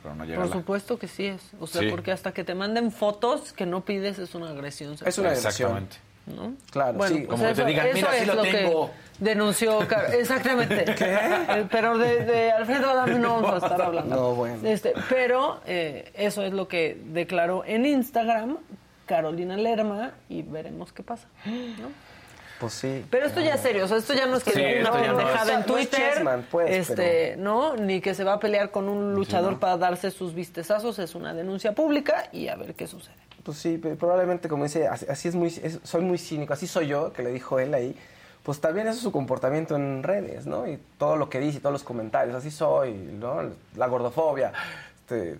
[0.03, 1.89] Pero no llega Por supuesto que sí es, o sea, Sí.
[1.89, 5.09] porque hasta que te manden fotos que no pides es una agresión sexual.
[5.09, 5.49] Es una agresión.
[5.77, 5.97] Exactamente.
[6.27, 6.53] ¿no?
[6.71, 7.21] Claro, bueno, sí.
[7.25, 8.87] pues Como que te eso, digan, "Mira, sí es lo lo tengo".
[8.87, 14.13] que denunció Car- exactamente Eh, pero de, de Alfredo Adame no vamos a estar hablando
[14.15, 14.67] No, bueno.
[14.67, 18.57] Este, pero eh, eso es lo que declaró en Instagram
[19.05, 21.29] Carolina Lerma y veremos qué pasa.
[21.45, 21.91] ¿no?
[22.59, 23.05] Pues sí.
[23.11, 24.89] Pero esto ya es serio, o sea, esto ya no es que Sí, diga una
[24.89, 27.75] no pendejada en no es Twitter, Chessman, pues, este, ¿no?
[27.75, 31.33] Ni que se va a pelear con un luchador para darse sus vistezazos, es una
[31.33, 33.13] denuncia pública y a ver qué sucede.
[33.43, 36.65] Pues sí, pero probablemente como dice, así, así es muy, es- soy muy cínico, así
[36.67, 37.95] soy yo, que le dijo él ahí,
[38.43, 40.67] pues también eso es su comportamiento en redes, ¿no?
[40.67, 43.41] Y todo lo que dice, y todos los comentarios, así soy, ¿no?
[43.75, 44.51] La gordofobia,
[45.01, 45.35] este,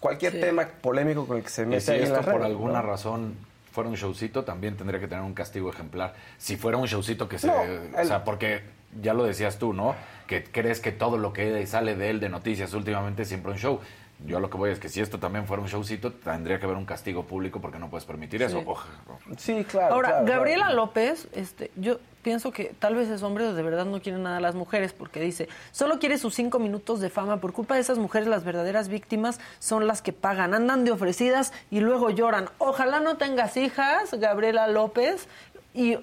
[0.00, 0.40] cualquier Sí.
[0.40, 2.86] tema polémico con el que se Y mete si en esto por alguna ¿no?
[2.88, 6.14] razón fuera un showcito, también tendría que tener un castigo ejemplar.
[6.38, 7.46] Si fuera un showcito que se...
[7.46, 7.54] No,
[8.00, 8.62] O sea, porque
[9.00, 9.94] ya lo decías tú, ¿no?
[10.26, 13.58] Que crees que todo lo que sale de él de noticias últimamente es siempre un
[13.58, 13.80] show.
[14.26, 16.64] Yo a lo que voy es que si esto también fuera un showcito, tendría que
[16.64, 18.60] haber un castigo público porque no puedes permitir eso.
[18.60, 19.34] Sí.
[19.38, 19.94] Sí, claro.
[19.94, 20.38] Ahora, claro, claro.
[20.38, 24.18] Gabriela López, este, yo pienso que tal vez es hombre o de verdad no quiere
[24.18, 27.38] nada a las mujeres, porque dice, solo quiere sus cinco minutos de fama.
[27.38, 31.52] Por culpa de esas mujeres, las verdaderas víctimas son las que pagan, andan de ofrecidas
[31.70, 32.50] y luego lloran.
[32.58, 35.28] Ojalá no tengas hijas, Gabriela López,
[35.74, 35.96] y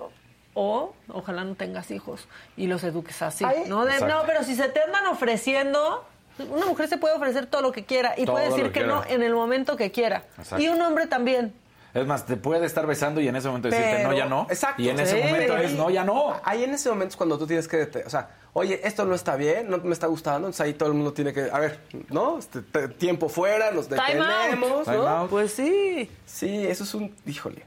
[0.56, 3.44] o ojalá no tengas hijos y los eduques así.
[3.44, 3.86] Ay, ¿no?
[3.86, 6.06] De, no, pero si se te andan ofreciendo,
[6.50, 8.86] una mujer se puede ofrecer todo lo que quiera y Todo puede decir que que
[8.86, 10.24] no en el momento que quiera.
[10.38, 10.64] Exacto.
[10.64, 11.54] Y un hombre también.
[11.94, 14.48] Es más, te puede estar besando y en ese momento decirte Pero- no, ya no.
[14.50, 14.82] exacto.
[14.82, 15.28] Y en ese Sí.
[15.30, 16.36] momento es no, ya no.
[16.44, 19.38] Ahí en ese momento es cuando tú tienes que, o sea, oye, esto no está
[19.38, 21.80] bien, no me está gustando, entonces ahí todo el mundo tiene que, a ver,
[22.10, 22.38] ¿no?
[22.38, 24.10] Este, te- tiempo fuera, nos Time out.
[24.44, 25.08] detenemos, Time ¿no?
[25.08, 25.30] out.
[25.30, 26.12] Pues sí.
[26.26, 27.64] Sí, eso es un, híjole.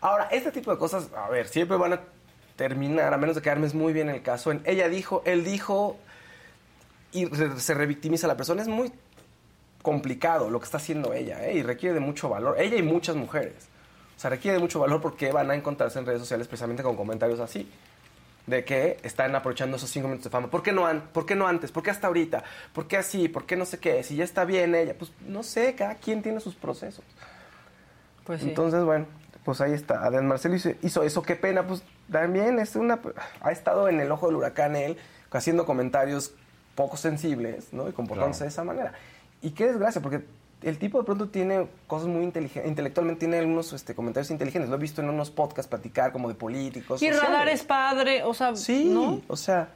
[0.00, 2.00] Ahora, este tipo de cosas, a ver, siempre van a
[2.56, 5.96] terminar, a menos de que armes muy bien el caso, en ella dijo, él dijo,
[7.12, 8.92] y re- se revictimiza a la persona, es muy
[9.82, 11.54] complicado lo que está haciendo ella, ¿eh?
[11.54, 13.68] Y requiere de mucho valor, ella y muchas mujeres.
[14.16, 16.96] O sea, requiere de mucho valor porque van a encontrarse en redes sociales precisamente con
[16.96, 17.68] comentarios así.
[18.46, 20.48] De que están aprovechando esos cinco minutos de fama.
[20.50, 21.70] ¿Por qué no, an- ¿Por qué no antes?
[21.70, 22.42] ¿Por qué hasta ahorita?
[22.72, 23.28] ¿Por qué así?
[23.28, 24.02] ¿Por qué no sé qué?
[24.02, 24.94] Si ya está bien ella.
[24.98, 27.04] Pues no sé, cada quien tiene sus procesos.
[28.24, 28.48] Pues sí.
[28.48, 29.06] Entonces, bueno,
[29.44, 30.04] pues ahí está.
[30.04, 31.64] Adrián Marcelo hizo, hizo eso, qué pena.
[31.66, 33.00] Pues también es una,
[33.42, 34.96] ha estado en el ojo del huracán él,
[35.30, 36.34] haciendo comentarios
[36.74, 37.88] poco sensibles, ¿no?
[37.88, 38.48] Y comportándose Claro.
[38.48, 38.92] de esa manera.
[39.42, 40.24] Y qué desgracia, porque
[40.62, 44.70] el tipo de pronto tiene cosas muy inteligentes, intelectualmente tiene algunos este, comentarios inteligentes.
[44.70, 47.02] Lo he visto en unos podcasts platicar como de políticos.
[47.02, 47.22] y sociales.
[47.30, 49.20] Radar es padre, o sea, Sí, ¿no?
[49.28, 49.68] o sea,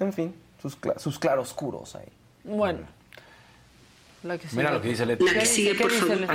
[0.00, 2.08] en fin, sus, cla- sus claroscuros ahí.
[2.44, 2.80] Bueno.
[4.22, 4.74] La que Mira sigue.
[4.74, 5.24] lo que dice Leti.
[5.24, 5.76] ¿Qué dice?
[5.76, 6.34] ¿Qué dice Leti?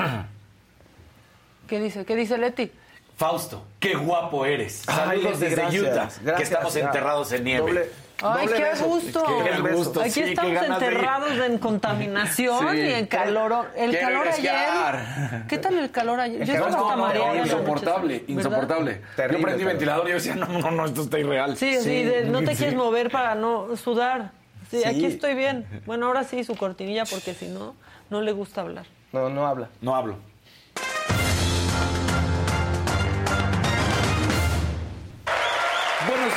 [1.67, 2.05] ¿Qué dice?
[2.05, 2.71] ¿Qué dice Leti?
[3.17, 4.83] Fausto, qué guapo eres.
[4.85, 6.85] Saludos desde gracias, Utah, gracias, que estamos ya.
[6.85, 7.71] enterrados en nieve.
[7.71, 7.89] Doble-
[8.21, 8.85] Ay, doble qué beso.
[8.85, 9.23] gusto.
[9.23, 10.01] Qué.
[10.01, 12.77] Aquí sí, qué estamos de enterrados en contaminación Sí.
[12.81, 13.67] y en calor.
[13.75, 15.45] El Quiero calor ayer.
[15.47, 16.41] ¿Qué tal el calor ayer?
[16.41, 17.35] El Yo calor estaba no, no, mareada.
[17.37, 19.01] insoportable, insoportable.
[19.15, 21.55] Terrible, yo prendí ventilador y yo decía, no, no, no, esto está irreal.
[21.57, 22.57] Sí, sí, de- no te Sí.
[22.57, 24.31] quieres mover para no sudar.
[24.69, 24.87] Sí, Sí.
[24.87, 25.65] aquí estoy bien.
[25.85, 27.75] Bueno, ahora sí su cortinilla porque si no,
[28.09, 28.85] no le gusta hablar.
[29.11, 29.69] No, no habla.
[29.81, 30.17] No hablo.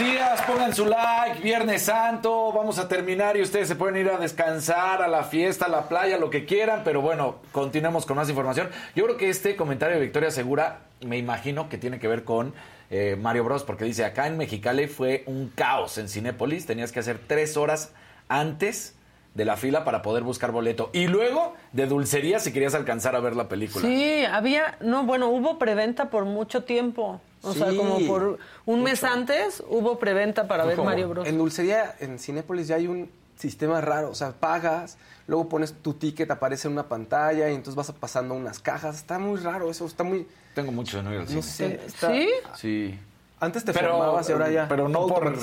[0.03, 4.19] Días, pongan su like, Viernes Santo, vamos a terminar y ustedes se pueden ir a
[4.19, 8.29] descansar, a la fiesta, a la playa, lo que quieran, pero bueno, continuemos con más
[8.29, 8.69] información.
[8.97, 12.53] Yo creo que este comentario de Victoria Segura, me imagino que tiene que ver con
[12.91, 16.99] eh, Mario Bros, porque dice, acá en Mexicali fue un caos en Cinépolis, tenías que
[16.99, 17.93] hacer tres horas
[18.29, 18.97] antes
[19.35, 23.21] de la fila para poder buscar boleto y luego de dulcería si querías alcanzar a
[23.21, 23.87] ver la película.
[23.87, 27.21] Sí, había, no, bueno, hubo preventa por mucho tiempo.
[27.43, 30.79] O sea, como por un mes antes hubo preventa para ver.
[30.81, 31.27] Mario Bros.
[31.29, 34.11] En dulcería, en Cinépolis ya hay un sistema raro.
[34.11, 38.35] O sea, pagas, luego pones tu ticket, aparece en una pantalla y entonces vas pasando
[38.35, 38.97] unas cajas.
[38.97, 40.27] Está muy raro eso, está muy...
[40.55, 41.37] Tengo mucho de no ir al cine.
[41.41, 41.81] No sé.
[41.87, 42.29] está- ¿Sí?
[42.57, 42.99] Sí.
[43.41, 44.69] Antes te Pero, formabas y ahora ya.
[44.69, 45.35] pero no por...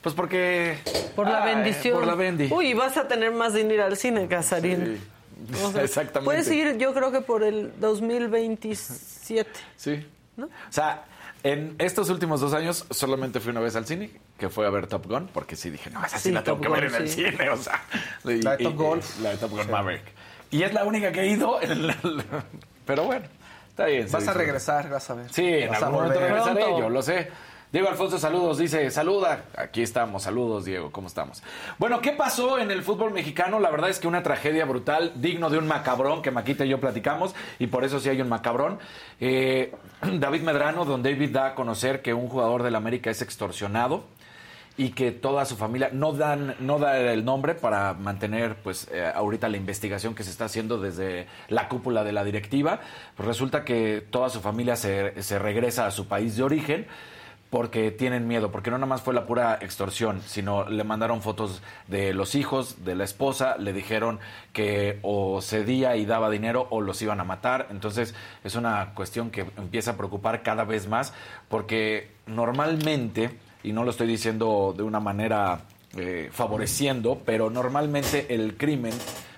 [0.00, 0.78] Pues porque...
[1.16, 1.94] Por la Ay, bendición.
[1.98, 2.48] Por la bendi.
[2.52, 5.00] Uy, vas a tener más ir al cine, Casarín.
[5.50, 5.54] Sí.
[5.64, 6.24] O sea, Exactamente.
[6.24, 9.50] Puedes ir, yo creo que por el 2027.
[9.76, 10.06] Sí.
[10.36, 10.46] ¿No?
[10.46, 11.04] O sea,
[11.52, 14.86] en estos últimos dos años solamente fui una vez al cine, que fue a ver
[14.86, 16.96] Top Gun, porque sí dije, no, esa sí, Sí, la tengo Top que ver Gun,
[16.96, 17.82] en el cine, o sea.
[18.24, 19.00] y- La de Top Gun.
[19.22, 20.04] La de Top Gun Maverick.
[20.50, 21.96] Y es la única que he ido, en la-
[22.86, 23.26] Pero bueno,
[23.68, 24.06] está bien.
[24.10, 25.32] Vas a regresar, vas a ver.
[25.32, 26.34] Sí, en Vas a algún momento volver.
[26.36, 27.28] regresaré, yo lo sé.
[27.70, 29.44] Diego Alfonso, saludos, dice, saluda.
[29.54, 31.42] Aquí estamos, saludos, Diego, ¿cómo estamos?
[31.76, 33.60] Bueno, ¿qué pasó en el fútbol mexicano?
[33.60, 36.80] La verdad es que una tragedia brutal, digno de un macabrón, que Maquita y yo
[36.80, 38.78] platicamos, y por eso sí hay un macabrón.
[39.20, 39.74] Eh,
[40.18, 44.04] David Medrano, don David da a conocer que un jugador del América es extorsionado
[44.78, 49.12] y que toda su familia no dan no da el nombre para mantener pues eh,
[49.12, 52.78] ahorita la investigación que se está haciendo desde la cúpula de la directiva
[53.16, 56.86] pues resulta que toda su familia se, se regresa a su país de origen
[57.50, 61.62] porque tienen miedo, porque no nada más fue la pura extorsión, sino le mandaron fotos
[61.86, 64.20] de los hijos, de la esposa, le dijeron
[64.52, 67.68] que o cedía y daba dinero o los iban a matar.
[67.70, 71.14] Entonces es una cuestión que empieza a preocupar cada vez más,
[71.48, 73.30] porque normalmente,
[73.62, 75.62] y no lo estoy diciendo de una manera
[75.96, 78.92] eh, favoreciendo, pero normalmente el crimen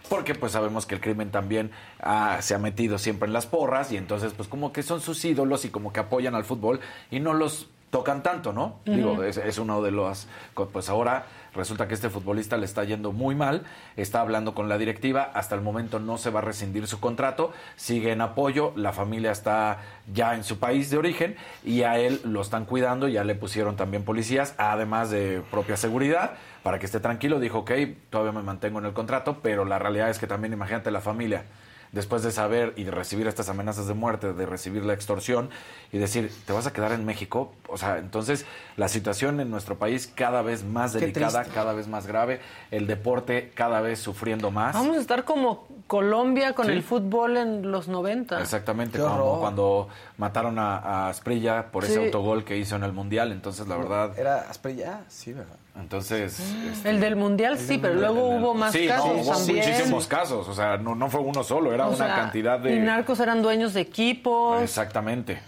[0.09, 3.93] porque pues sabemos que el crimen también ah, se ha metido siempre en las porras
[3.93, 6.81] y entonces pues como que son sus ídolos y como que apoyan al fútbol
[7.13, 8.79] y no los tocan tanto, ¿no?
[8.85, 10.29] Digo, es, es, uno de los...
[10.73, 13.65] Pues ahora resulta que este futbolista le está yendo muy mal,
[13.97, 17.53] está hablando con la directiva, hasta el momento no se va a rescindir su contrato,
[17.75, 19.79] sigue en apoyo, la familia está
[20.13, 23.75] ya en su país de origen y a él lo están cuidando, ya le pusieron
[23.75, 27.73] también policías, además de propia seguridad, para que esté tranquilo, dijo, ok,
[28.11, 31.45] todavía me mantengo en el contrato, pero la realidad es que también imagínate la familia
[31.93, 35.51] después de saber y de recibir estas amenazas de muerte, de recibir la extorsión
[35.93, 37.53] y decir, ¿te vas a quedar en México?
[37.69, 42.07] O sea, entonces la situación en nuestro país cada vez más delicada, cada vez más
[42.07, 44.75] grave, el deporte cada vez sufriendo más.
[44.75, 48.41] Vamos a estar como Colombia con el fútbol en los 90.
[48.41, 49.89] Exactamente, como cuando
[50.19, 54.19] mataron a, Asprilla por ese autogol que hizo en el Mundial, entonces la verdad...
[54.19, 55.03] ¿Era Asprilla?
[55.09, 55.60] Sí, ¿verdad?
[55.81, 56.39] Entonces.
[56.41, 59.07] Este, el del mundial sí, pero luego hubo más sí, casos.
[59.07, 60.49] No, hubo muchísimos casos.
[60.49, 62.77] O sea, no, no fue uno solo, era una cantidad de.
[62.77, 64.63] Y narcos eran dueños de equipos.
[64.63, 65.41] Exactamente.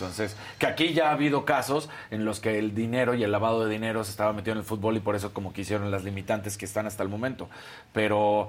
[0.00, 3.64] Entonces, que aquí ya ha habido casos en los que el dinero y el lavado
[3.64, 6.04] de dinero se estaba metido en el fútbol y por eso como que hicieron las
[6.04, 7.50] limitantes que están hasta el momento.
[7.92, 8.48] Pero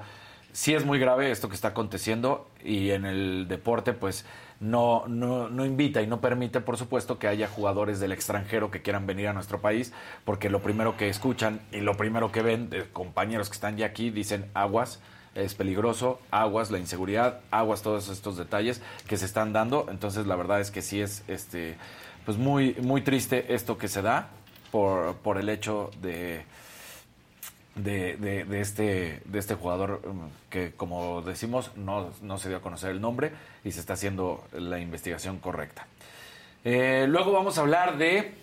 [0.54, 4.26] sí es muy grave esto que está aconteciendo y en el deporte, pues
[4.60, 8.82] no, no, no, invita y no permite, por supuesto, que haya jugadores del extranjero que
[8.82, 9.92] quieran venir a nuestro país,
[10.24, 13.88] porque lo primero que escuchan y lo primero que ven de compañeros que están ya
[13.88, 15.00] aquí dicen aguas,
[15.34, 19.88] es peligroso, aguas, la inseguridad, aguas, todos estos detalles que se están dando.
[19.90, 21.78] Entonces, la verdad es que sí es este,
[22.26, 24.30] pues muy, muy triste esto que se da
[24.72, 26.44] por, por el hecho de
[27.76, 32.62] de, de, este, de este jugador um, que, como decimos, no, no, se dio a
[32.62, 33.32] conocer el nombre
[33.64, 35.88] y se está haciendo la investigación correcta.
[36.64, 38.34] Eh, luego vamos a hablar de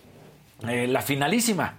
[0.67, 1.75] eh, la finalísima.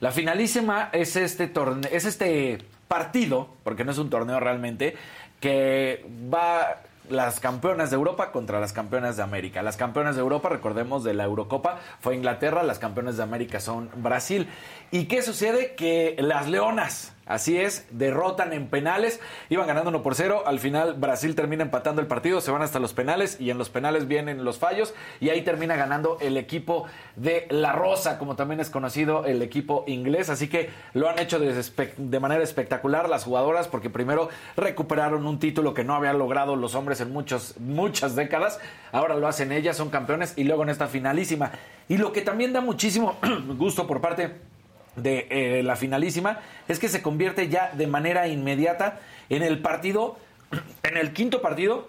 [0.00, 4.96] La finalísima es este, torneo, es este partido, porque no es un torneo realmente,
[5.40, 9.62] que va las campeonas de Europa contra las campeonas de América.
[9.62, 13.90] Las campeonas de Europa, recordemos, de la Eurocopa fue Inglaterra, las campeonas de América son
[13.96, 14.48] Brasil.
[14.90, 15.74] ¿Y qué sucede?
[15.74, 19.18] Que las Leonas, Así es, derrotan en penales,
[19.48, 22.80] iban ganando 1 por 0, al final Brasil termina empatando el partido, se van hasta
[22.80, 26.84] los penales y en los penales vienen los fallos y ahí termina ganando el equipo
[27.16, 31.38] de La Rosa, como también es conocido el equipo inglés, así que lo han hecho
[31.38, 36.74] de, manera espectacular las jugadoras porque primero recuperaron un título que no habían logrado los
[36.74, 38.60] hombres en muchos, muchas décadas,
[38.92, 41.52] ahora lo hacen ellas, son campeones y luego en esta finalísima.
[41.88, 43.16] Y lo que también da muchísimo
[43.56, 44.53] gusto por parte
[44.96, 50.16] de eh, la finalísima es que se convierte ya de manera inmediata en el partido,
[50.82, 51.88] en el quinto partido,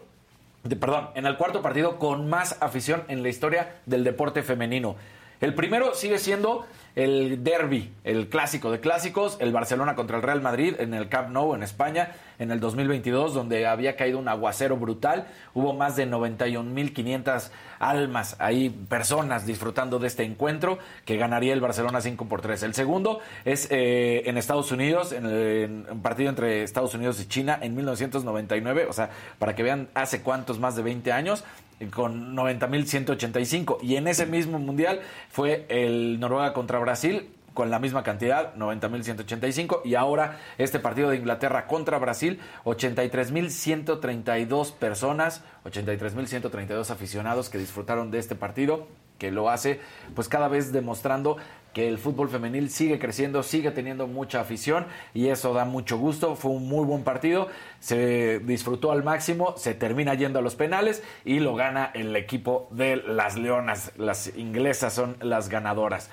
[0.64, 4.96] de, perdón, en el cuarto partido con más afición en la historia del deporte femenino.
[5.42, 6.66] El primero sigue siendo
[6.96, 11.30] el derby, el clásico de clásicos, el Barcelona contra el Real Madrid en el Camp
[11.30, 15.28] Nou en España en el 2022, donde había caído un aguacero brutal.
[15.54, 22.00] Hubo más de 91.500 almas ahí, personas disfrutando de este encuentro que ganaría el Barcelona
[22.00, 22.64] 5 por 3.
[22.64, 27.60] El segundo es eh, en Estados Unidos, en, un partido entre Estados Unidos y China
[27.62, 31.44] en 1999, o sea, para que vean hace cuántos, más de 20 años
[31.92, 33.78] con 90.185.
[33.82, 39.82] Y en ese mismo mundial fue el Noruega contra Brasil con la misma cantidad, 90.185.
[39.86, 48.20] Y ahora este partido de Inglaterra contra Brasil, 83.132 personas, 83.132 aficionados que disfrutaron de
[48.20, 49.80] este partido, que lo hace
[50.14, 51.38] pues cada vez demostrando
[51.76, 56.38] que el fútbol femenil sigue creciendo, sigue teniendo mucha afición y eso da mucho gusto.
[56.38, 57.50] Fue un muy buen partido,
[57.82, 62.70] se disfrutó al máximo, se termina yendo a los penales y lo gana el equipo
[62.72, 63.92] de las Leonas.
[63.98, 66.10] Las inglesas son las ganadoras.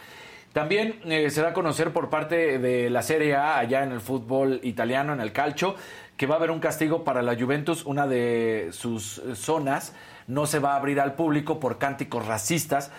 [0.52, 4.00] También eh, se da a conocer por parte de la Serie A allá en el
[4.00, 5.76] fútbol italiano, en el calcio,
[6.16, 9.94] que va a haber un castigo para la Juventus, una de sus zonas
[10.26, 12.90] no se va a abrir al público por cánticos racistas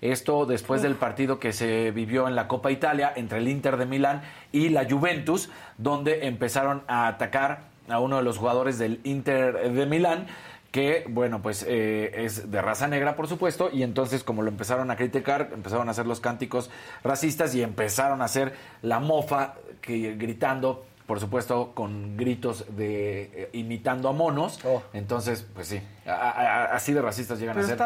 [0.00, 3.86] esto después del partido que se vivió en la Copa Italia entre el Inter de
[3.86, 4.22] Milán
[4.52, 9.86] y la Juventus, donde empezaron a atacar a uno de los jugadores del Inter de
[9.86, 10.26] Milán
[10.70, 14.90] que, bueno, pues eh, es de raza negra, por supuesto, y entonces como lo empezaron
[14.90, 16.70] a criticar, empezaron a hacer los cánticos
[17.02, 23.50] racistas y empezaron a hacer la mofa que, gritando, por supuesto, con gritos de eh,
[23.52, 24.60] imitando a monos.
[24.64, 24.80] Oh.
[24.92, 27.80] Entonces, pues sí, así de racistas llegan a ser.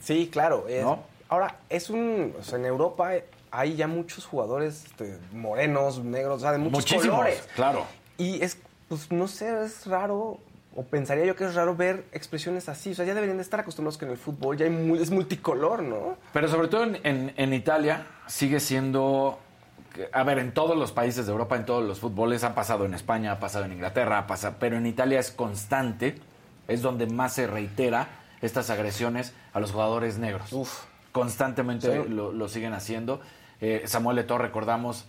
[0.00, 0.66] sí, claro.
[0.80, 1.11] ¿No?
[1.32, 2.34] Ahora, es un.
[2.38, 3.10] O sea, en Europa
[3.50, 7.48] hay ya muchos jugadores este, morenos, negros, o sea, de muchos Muchísimos, colores.
[7.54, 7.86] claro.
[8.18, 8.58] Y es,
[8.88, 10.36] pues no sé, es raro,
[10.76, 12.90] o pensaría yo que es raro ver expresiones así.
[12.90, 15.10] O sea, ya deberían de estar acostumbrados que en el fútbol ya hay mu- es
[15.10, 16.16] multicolor, ¿no?
[16.34, 19.38] Pero sobre todo en, en- en Italia sigue siendo...
[20.12, 22.92] A ver, en todos los países de Europa, en todos los fútboles, ha pasado en
[22.94, 26.18] España, ha pasado en Inglaterra, ha pasado, pero en Italia es constante,
[26.68, 28.08] es donde más se reitera
[28.42, 30.52] estas agresiones a los jugadores negros.
[30.52, 30.84] Uf.
[31.12, 32.08] Constantemente Sí.
[32.08, 33.20] lo, lo siguen haciendo.
[33.60, 35.06] Eh, Samuel Eto'o, recordamos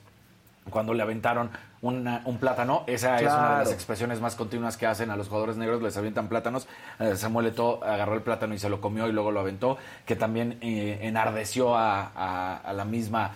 [0.70, 1.50] cuando le aventaron
[1.82, 5.28] una- un plátano, esa es una de las expresiones más continuas que hacen a los
[5.28, 6.68] jugadores negros, les avientan plátanos.
[7.00, 10.16] Eh, Samuel Eto'o agarró el plátano y se lo comió y luego lo aventó, que
[10.16, 13.32] también eh, enardeció a, a- a la misma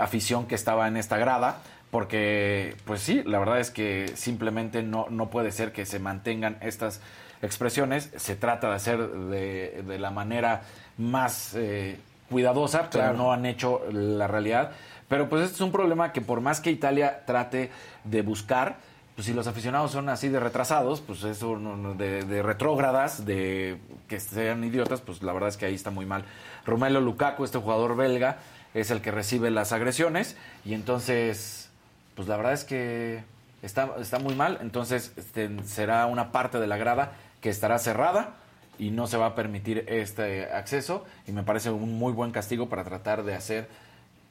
[0.00, 1.58] afición que estaba en esta grada,
[1.90, 6.56] porque, pues sí, la verdad es que simplemente no, no puede ser que se mantengan
[6.62, 7.00] estas
[7.42, 8.10] expresiones.
[8.16, 10.62] Se trata de hacer de, de la manera
[10.98, 11.98] más eh,
[12.30, 13.16] cuidadosa, pero Claro.
[13.18, 14.72] no han hecho la realidad.
[15.08, 17.70] Pero pues este es un problema que por más que Italia trate
[18.04, 18.76] de buscar,
[19.14, 21.58] pues si los aficionados son así de retrasados, pues eso
[21.96, 23.78] de, de retrógradas, de
[24.08, 26.24] que sean idiotas, pues la verdad es que ahí está muy mal.
[26.66, 28.38] Romelo Lukaku, este jugador belga,
[28.74, 31.70] es el que recibe las agresiones y entonces,
[32.14, 33.22] pues la verdad es que
[33.62, 34.58] está, está muy mal.
[34.60, 37.12] Entonces este, será una parte de la grada
[37.46, 38.30] que estará cerrada
[38.76, 42.68] y no se va a permitir este acceso y me parece un muy buen castigo
[42.68, 43.68] para tratar de hacer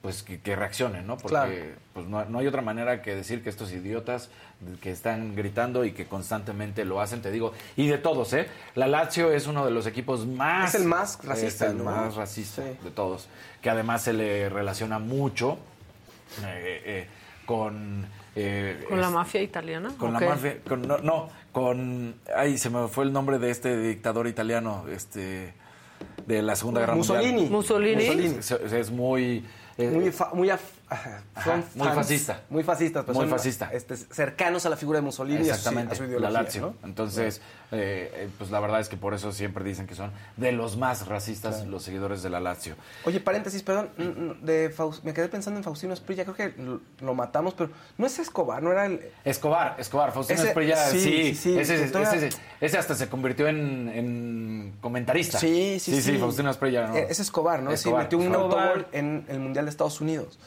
[0.01, 1.15] pues que, que reaccionen, ¿no?
[1.15, 1.53] Porque Claro.
[1.93, 4.29] pues no, no hay otra manera que decir que estos idiotas
[4.81, 8.47] que están gritando y que constantemente lo hacen, te digo, y de todos, ¿eh?
[8.75, 11.85] La Lazio es uno de los equipos más Es el más racista, es el ¿no?
[11.85, 12.77] más racista Sí.
[12.83, 13.29] de todos,
[13.61, 15.53] que además se le relaciona mucho
[16.43, 17.07] eh, eh,
[17.45, 18.05] con
[18.35, 19.93] eh, ¿Con la es- mafia italiana?
[19.97, 20.25] con ¿O la qué?
[20.27, 24.85] mafia, con- no, no, con, ay, se me fue el nombre de este dictador italiano,
[24.91, 25.53] este,
[26.27, 27.31] de la Segunda Guerra Mussolini.
[27.31, 27.51] Mundial.
[27.51, 28.03] Mussolini.
[28.03, 29.45] Es, es- es muy,
[29.77, 30.49] eh, Muy, fa- muy,
[30.89, 32.41] ajá, son muy fascista.
[32.49, 33.03] Muy fascistas.
[33.05, 33.69] pero Muy son, fascista.
[33.73, 36.41] este, cercanos a la figura de Mussolini y a su- Exactamente, a su la ideología.
[36.41, 36.61] Lazio.
[36.61, 36.87] ¿no?
[36.87, 40.51] Entonces, eh, eh, pues la verdad es que por eso siempre dicen que son de
[40.51, 42.75] los más racistas los seguidores de la Lazio.
[43.05, 43.89] Oye, paréntesis, perdón.
[44.43, 44.73] De
[45.03, 46.23] me quedé pensando en Faustino Esprilla.
[46.23, 46.53] Creo que
[47.01, 49.01] lo, matamos, pero no es Escobar, no era el.
[49.23, 52.29] Escobar, Escobar, Faustino Ese- Esprilla, sí, sí, sí, sí, ese, ese-
[52.61, 55.39] ese hasta se convirtió en, en comentarista.
[55.39, 56.01] Sí, sí, sí.
[56.01, 56.17] sí.
[56.17, 56.95] Faustino Esprilla, ¿no?
[56.95, 57.71] Eh, Es Escobar, ¿no?
[57.71, 58.67] Escobar, sí, metió un Escobar.
[58.67, 60.37] autogol en el Mundial de Estados Unidos.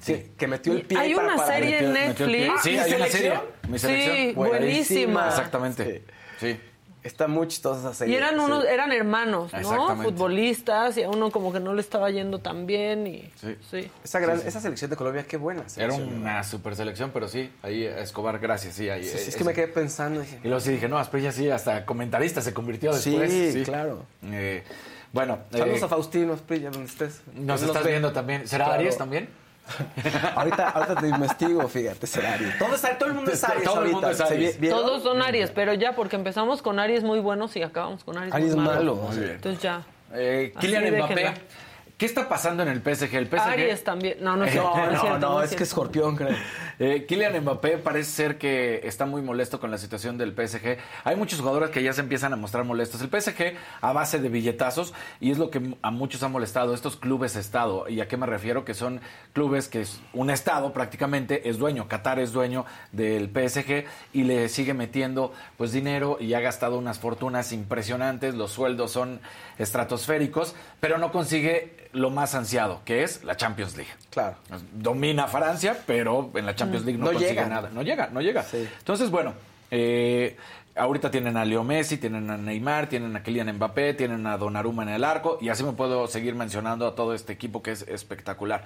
[0.00, 0.32] Sí.
[0.36, 1.54] Que, metió el pie Hay para una parar.
[1.54, 2.26] serie en Metió-.
[2.26, 2.62] Netflix.
[2.62, 3.32] Sí, ¿Mi hay una serie.
[3.72, 4.28] selección?
[4.28, 5.28] Sí, buenísima.
[5.28, 6.04] Exactamente.
[6.40, 6.58] Sí.
[7.04, 8.14] Está muy chistosa esa serie.
[8.14, 8.40] Y eran Sí.
[8.40, 9.96] unos, eran hermanos, ¿no?
[10.02, 13.56] Futbolistas, y a uno como que no le estaba yendo tan bien y Sí.
[13.70, 13.90] sí.
[14.04, 15.62] Esa, gran, esa selección de Colombia, qué buena.
[15.76, 19.04] Era una super selección, pero sí, ahí Escobar, gracias, sí, ahí.
[19.04, 20.20] Sí, sí, eh, es que me quedé pensando.
[20.20, 23.64] Dije, Y luego sí dije, no, Asprilla sí, hasta comentarista se convirtió Sí, después.
[23.64, 24.04] claro.
[24.24, 24.64] Eh,
[25.12, 27.22] bueno, Saludos eh, a Faustino Esprilla, donde estés.
[27.34, 27.90] nos estás ve.
[27.92, 28.46] viendo también.
[28.46, 28.80] ¿Será Claro.
[28.80, 29.28] Aries también?
[30.36, 32.58] ahorita, ahorita te investigo, fíjate, será Aries.
[32.58, 34.58] Todo, es- todo el mundo es Aries Todo el mundo es ¿Se Aries.
[34.70, 38.34] Todos son Aries, pero ya porque empezamos con Aries muy buenos y acabamos con Aries,
[38.34, 38.94] Aries muy malo.
[38.96, 39.30] Muy bien.
[39.32, 39.82] Entonces ya.
[40.14, 41.14] Eh, Así Kylian Mbappé.
[41.14, 41.34] déjenla.
[41.98, 43.14] ¿Qué está pasando en el PSG?
[43.16, 44.18] El PSG Aries también.
[44.20, 44.70] No, no es cierto.
[44.76, 46.36] No, no, es no, cierto, no, no es que escorpión, creo.
[46.78, 50.78] Eh, Kylian Mbappé parece ser que está muy molesto con la situación del PSG.
[51.04, 53.00] Hay muchos jugadores que ya se empiezan a mostrar molestos.
[53.02, 56.96] El PSG a base de billetazos y es lo que a muchos ha molestado estos
[56.96, 57.88] clubes estado.
[57.88, 58.64] ¿Y a qué me refiero?
[58.64, 59.00] Que son
[59.32, 61.88] clubes que es un estado prácticamente es dueño.
[61.88, 66.98] Qatar es dueño del PSG y le sigue metiendo pues dinero y ha gastado unas
[66.98, 68.34] fortunas impresionantes.
[68.34, 69.20] Los sueldos son
[69.58, 73.90] estratosféricos, pero no consigue lo más ansiado, que es la Champions League.
[74.10, 74.36] Claro.
[74.72, 77.46] Domina Francia, pero en la Champions League no, No consigue llega.
[77.46, 77.70] nada.
[77.72, 78.42] No llega, no llega.
[78.42, 78.68] Sí.
[78.78, 79.34] Entonces, bueno,
[79.70, 80.36] eh,
[80.76, 84.82] ahorita tienen a Leo Messi, tienen a Neymar, tienen a Kylian Mbappé, tienen a Donnarumma
[84.84, 87.82] en el arco, y así me puedo seguir mencionando a todo este equipo que es
[87.88, 88.64] espectacular.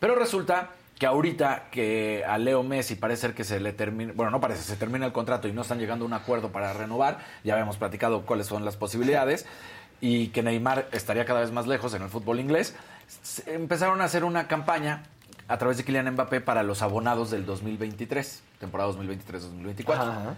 [0.00, 4.30] Pero resulta que ahorita que a Leo Messi parece ser que se le termina, bueno,
[4.30, 7.18] no parece, se termina el contrato y no están llegando a un acuerdo para renovar,
[7.42, 9.46] ya habíamos platicado cuáles son las posibilidades,
[10.00, 12.76] y que Neymar estaría cada vez más lejos en el fútbol inglés,
[13.46, 15.02] empezaron a hacer una campaña
[15.48, 19.92] a través de Kylian Mbappé para los abonados del 2023, temporada 2023-2024.
[19.92, 20.34] Ajá.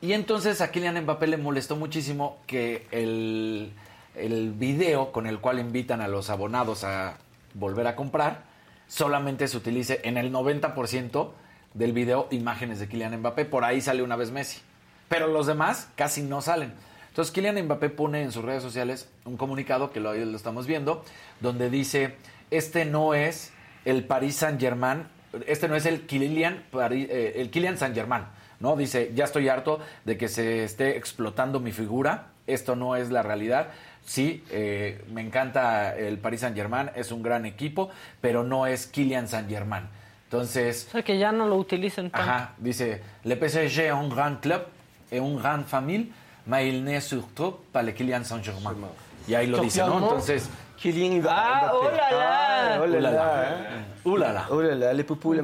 [0.00, 3.72] Y entonces a Kylian Mbappé le molestó muchísimo que el,
[4.14, 7.18] el video con el cual invitan a los abonados a
[7.54, 8.44] volver a comprar
[8.88, 11.30] solamente se utilice en el 90%
[11.74, 13.44] del video imágenes de Kylian Mbappé.
[13.44, 14.60] Por ahí sale una vez Messi.
[15.08, 16.72] Pero los demás casi no salen.
[17.08, 21.04] Entonces Kylian Mbappé pone en sus redes sociales un comunicado, que lo, lo estamos viendo,
[21.40, 22.16] donde dice,
[22.50, 23.52] este no es
[23.86, 25.04] el Paris Saint Germain,
[25.46, 28.24] este no es el Kylian, eh, el Kylian Saint Germain,
[28.60, 28.76] ¿no?
[28.76, 33.22] Dice, ya estoy harto de que se esté explotando mi figura, esto no es la
[33.22, 33.68] realidad,
[34.04, 37.88] sí, eh, me encanta el Paris Saint Germain, es un gran equipo,
[38.20, 39.84] pero no es Kylian Saint Germain.
[40.24, 42.28] Entonces, O sea, que ya no lo utilicen tanto.
[42.28, 44.62] ajá, dice, le PSG es un gran club
[45.12, 46.10] et une grande famille,
[46.46, 48.74] mais il n'est surtout pas le Kylian Saint Germain.
[49.28, 49.98] Y ahí lo dice, ¿no?
[49.98, 52.08] Entonces, Kylian Ah, oh là là.
[52.10, 53.84] Ah, oh là ulala, là, hein.
[54.04, 54.46] ulala.
[54.50, 55.42] Oh là là, les poupous, les.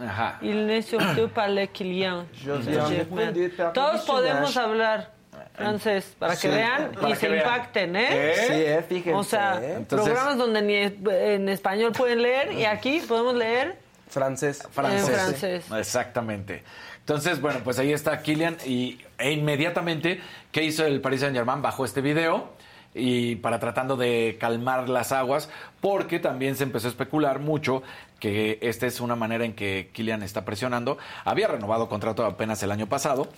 [0.00, 0.38] Ajá.
[0.42, 2.24] Il n'est surtout pas le client.
[2.32, 3.26] Je viens de Germain.
[3.32, 5.10] pedir permiso, Todos podemos hablar
[5.54, 6.48] francés para que Sí.
[6.48, 7.44] vean Para y que se vean.
[7.46, 8.06] impacten, ¿eh?
[8.10, 8.34] ¿Eh?
[8.46, 9.14] Sí, eh, fíjense.
[9.18, 9.74] O sea, eh.
[9.78, 10.74] Entonces- programas donde ni
[11.10, 13.76] en español pueden leer y aquí podemos leer
[14.08, 14.62] Francés.
[14.70, 15.08] francés.
[15.08, 15.64] En francés.
[15.76, 16.62] Exactamente.
[17.00, 20.20] Entonces, bueno, pues ahí está Kylian y e inmediatamente,
[20.52, 21.60] ¿qué hizo el Paris Saint Germain?
[21.62, 22.50] Bajó este video
[22.98, 25.48] y para tratando de calmar las aguas,
[25.80, 27.82] porque también se empezó a especular mucho
[28.20, 30.98] que esta es una manera en que Kylian está presionando.
[31.24, 33.28] Había renovado contrato apenas el año pasado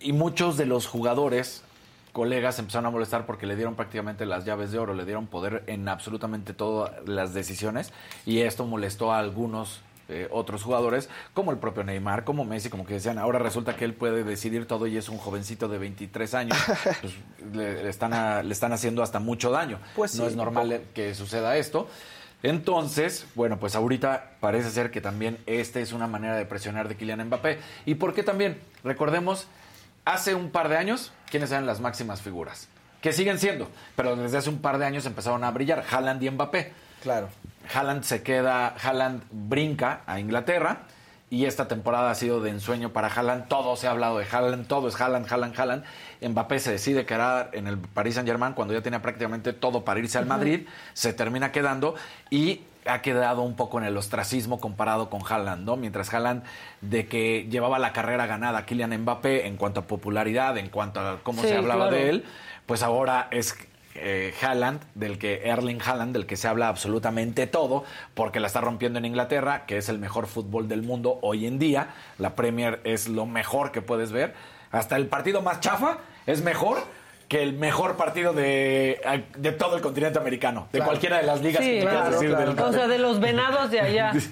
[0.00, 1.62] y muchos de los jugadores
[2.12, 5.64] colegas empezaron a molestar porque le dieron prácticamente las llaves de oro, le dieron poder
[5.66, 7.92] en absolutamente todas las decisiones
[8.24, 12.84] y esto molestó a algunos eh, otros jugadores, como el propio Neymar, como Messi, como
[12.86, 16.34] que decían, ahora resulta que él puede decidir todo y es un jovencito de 23
[16.34, 16.58] años,
[17.00, 17.14] pues,
[17.52, 19.78] le, le están a- le están haciendo hasta mucho daño.
[19.96, 21.88] Pues no sí, es normal que suceda esto.
[22.42, 26.96] Entonces, bueno, pues ahorita parece ser que también esta es una manera de presionar de
[26.96, 27.58] Kylian Mbappé.
[27.86, 28.60] ¿Y por qué también?
[28.82, 29.46] Recordemos,
[30.04, 32.68] hace un par de años, ¿quiénes eran las máximas figuras?
[33.00, 36.30] Que siguen siendo, pero desde hace un par de años empezaron a brillar, Haaland y
[36.30, 36.72] Mbappé.
[37.02, 37.28] Claro.
[37.72, 40.82] Haaland se queda, Haaland brinca a Inglaterra
[41.30, 43.48] y esta temporada ha sido de ensueño para Haaland.
[43.48, 45.84] Todo se ha hablado de Haaland, todo es Haaland, Haaland, Haaland.
[46.22, 50.00] Mbappé se decide quedar en el Paris Saint Germain cuando ya tenía prácticamente todo para
[50.00, 51.94] irse al Madrid, se termina quedando
[52.30, 55.76] y ha quedado un poco en el ostracismo comparado con Haaland, ¿no?
[55.76, 56.44] Mientras Haaland
[56.82, 61.00] de que llevaba la carrera ganada a Kylian Mbappé en cuanto a popularidad, en cuanto
[61.00, 61.96] a cómo Sí, se hablaba claro.
[61.96, 62.24] de él,
[62.66, 63.56] pues ahora es
[63.94, 67.84] eh, Haaland, del que Erling Haaland, del que se habla absolutamente todo,
[68.14, 71.58] porque la está rompiendo en Inglaterra, que es el mejor fútbol del mundo hoy en
[71.58, 71.94] día.
[72.18, 74.34] La Premier es lo mejor que puedes ver.
[74.70, 76.78] Hasta el partido más chafa es mejor
[77.28, 79.00] que el mejor partido de,
[79.36, 80.90] de todo el continente americano, de Claro.
[80.90, 82.54] cualquiera de las ligas Sí, que tú quieras claro, decir claro.
[82.54, 84.12] del O sea, de los venados de allá.
[84.20, 84.28] Sí,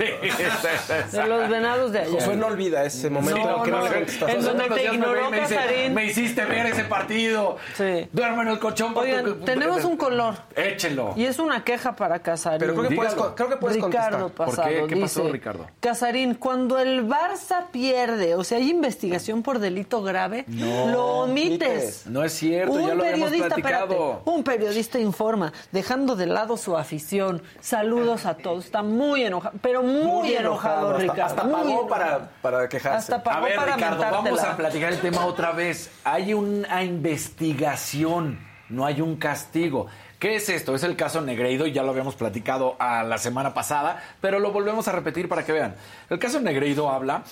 [1.16, 2.10] De los venados de allá.
[2.12, 4.28] Josué no olvida ese momento No, en que no, no, le no.
[4.28, 5.94] En donde te ignoró me dice, Casarín.
[5.94, 7.56] Me hiciste ver ese partido.
[7.76, 8.08] Sí.
[8.12, 8.94] Duerme en el colchón.
[8.94, 10.34] porque- Oigan, tenemos un color.
[10.56, 11.14] Échelo.
[11.16, 12.58] Y es una queja para Casarín.
[12.60, 13.34] Pero creo que puedes, Dígalo.
[13.34, 14.32] creo que puedes Ricardo contestar.
[14.46, 14.94] ¿Por Pasado qué?
[14.94, 15.66] ¿Qué pasó, dice, Ricardo?
[15.80, 20.88] Casarín, cuando el Barça pierde, o sea, hay investigación por delito grave, No.
[20.88, 22.06] lo omites.
[22.06, 23.84] No es cierto, un ya lo habíamos periodista, platicado.
[23.94, 27.42] espérate, un periodista informa, dejando de lado su afición.
[27.60, 28.64] Saludos a todos.
[28.66, 31.22] Está muy enojado, pero muy, enojado, hasta- Ricardo.
[31.24, 32.98] Hasta, muy pagó para, para quejarse.
[32.98, 35.90] Hasta pagó A ver, para Ricardo, vamos a platicar el tema otra vez.
[36.04, 39.86] Hay una investigación, no hay un castigo.
[40.18, 40.74] ¿Qué es esto?
[40.76, 44.52] Es el caso Negreido y ya lo habíamos platicado a la semana pasada, pero lo
[44.52, 45.74] volvemos a repetir para que vean.
[46.10, 47.24] El caso Negreido habla,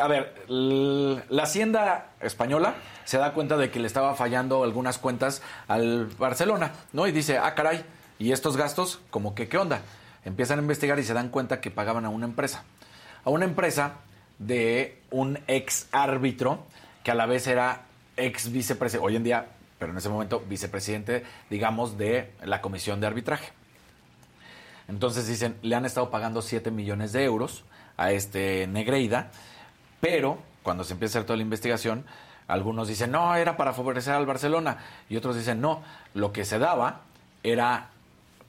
[0.00, 2.74] a ver, la hacienda española
[3.04, 7.06] se da cuenta de que le estaba fallando algunas cuentas al Barcelona, ¿no?
[7.06, 7.84] Y dice, ah, caray,
[8.18, 9.00] ¿y estos gastos?
[9.10, 9.82] ¿Cómo que qué onda?
[10.24, 12.64] Empiezan a investigar y se dan cuenta que pagaban a una empresa.
[13.24, 13.96] A una empresa
[14.38, 16.64] de un ex árbitro
[17.04, 17.82] que a la vez era
[18.16, 19.46] ex vicepresidente, hoy en día,
[19.78, 23.52] pero en ese momento vicepresidente, digamos, de la comisión de arbitraje.
[24.88, 27.64] Entonces dicen, le han estado pagando 7 millones de euros
[27.96, 29.30] a este Negreida,
[30.02, 32.04] pero cuando se empieza a hacer toda la investigación,
[32.48, 34.78] algunos dicen, no, era para favorecer al Barcelona,
[35.08, 35.80] y otros dicen, no,
[36.12, 37.02] lo que se daba
[37.44, 37.86] era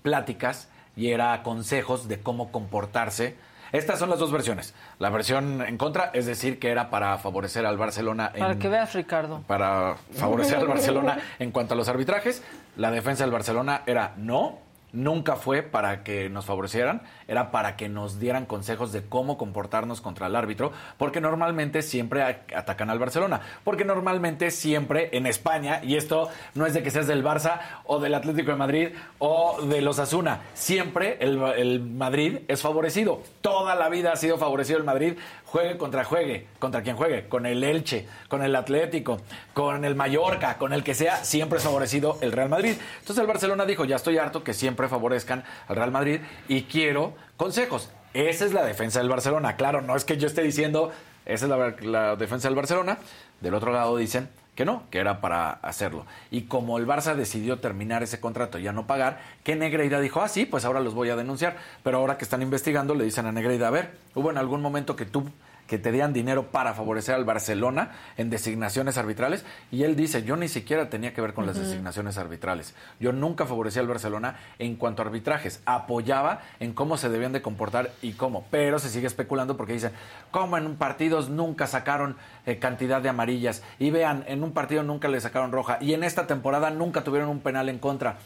[0.01, 3.36] pláticas y era consejos de cómo comportarse.
[3.72, 4.74] Estas son las dos versiones.
[4.99, 8.70] La versión en contra es decir que era para favorecer al Barcelona Para en- que
[8.70, 9.41] veas, Ricardo.
[9.47, 12.43] para favorecer al Barcelona en cuanto a los arbitrajes.
[12.78, 14.60] La defensa del Barcelona era no,
[14.94, 20.00] nunca fue para que nos favorecieran, era para que nos dieran consejos de cómo comportarnos
[20.00, 22.24] contra el árbitro, porque normalmente siempre
[22.56, 27.08] atacan al Barcelona, porque normalmente siempre en España, y esto no es de que seas
[27.08, 28.89] del Barça o del Atlético de Madrid
[29.20, 34.38] o de los Asuna, siempre el, el Madrid es favorecido, toda la vida ha sido
[34.38, 35.16] favorecido el Madrid,
[35.46, 39.20] juegue contra juegue, contra quien juegue, con el Elche, con el Atlético,
[39.54, 42.76] con el Mallorca, con el que sea, siempre es favorecido el Real Madrid.
[43.00, 47.14] Entonces el Barcelona dijo, ya estoy harto que siempre favorezcan al Real Madrid y quiero
[47.38, 47.90] consejos.
[48.14, 49.56] Esa es la defensa del Barcelona.
[49.56, 50.92] Claro, no es que yo esté diciendo,
[51.26, 52.98] esa es la, defensa del Barcelona.
[53.42, 56.06] Del otro lado dicen que no, que era para hacerlo.
[56.30, 60.22] Y como el Barça decidió terminar ese contrato y ya no pagar, que Negreira dijo,
[60.22, 61.58] ah, sí, pues ahora los voy a denunciar.
[61.84, 64.96] Pero ahora que están investigando, le dicen a Negreira, a ver, hubo en algún momento
[64.96, 65.28] que tú
[65.68, 70.36] que te dieran dinero para favorecer al Barcelona en designaciones arbitrales y él dice, yo
[70.36, 72.76] ni siquiera tenía que ver con las designaciones arbitrales.
[72.99, 77.41] Yo nunca favorecía al Barcelona en cuanto a arbitrajes, apoyaba en cómo se debían de
[77.41, 79.93] comportar y cómo, pero se sigue especulando porque dicen,
[80.32, 83.64] ¿cómo en partidos nunca sacaron eh, cantidad de amarillas?
[83.80, 87.30] Y vean, en un partido nunca le sacaron roja y en esta temporada nunca tuvieron
[87.30, 88.18] un penal en contra.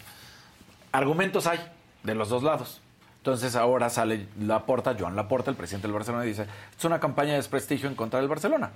[0.91, 1.59] Argumentos hay
[2.03, 2.81] de los dos lados.
[3.27, 6.47] Entonces ahora sale Laporta, Joan Laporta, el presidente del Barcelona, y dice,
[6.77, 8.71] es una campaña de desprestigio en contra del Barcelona.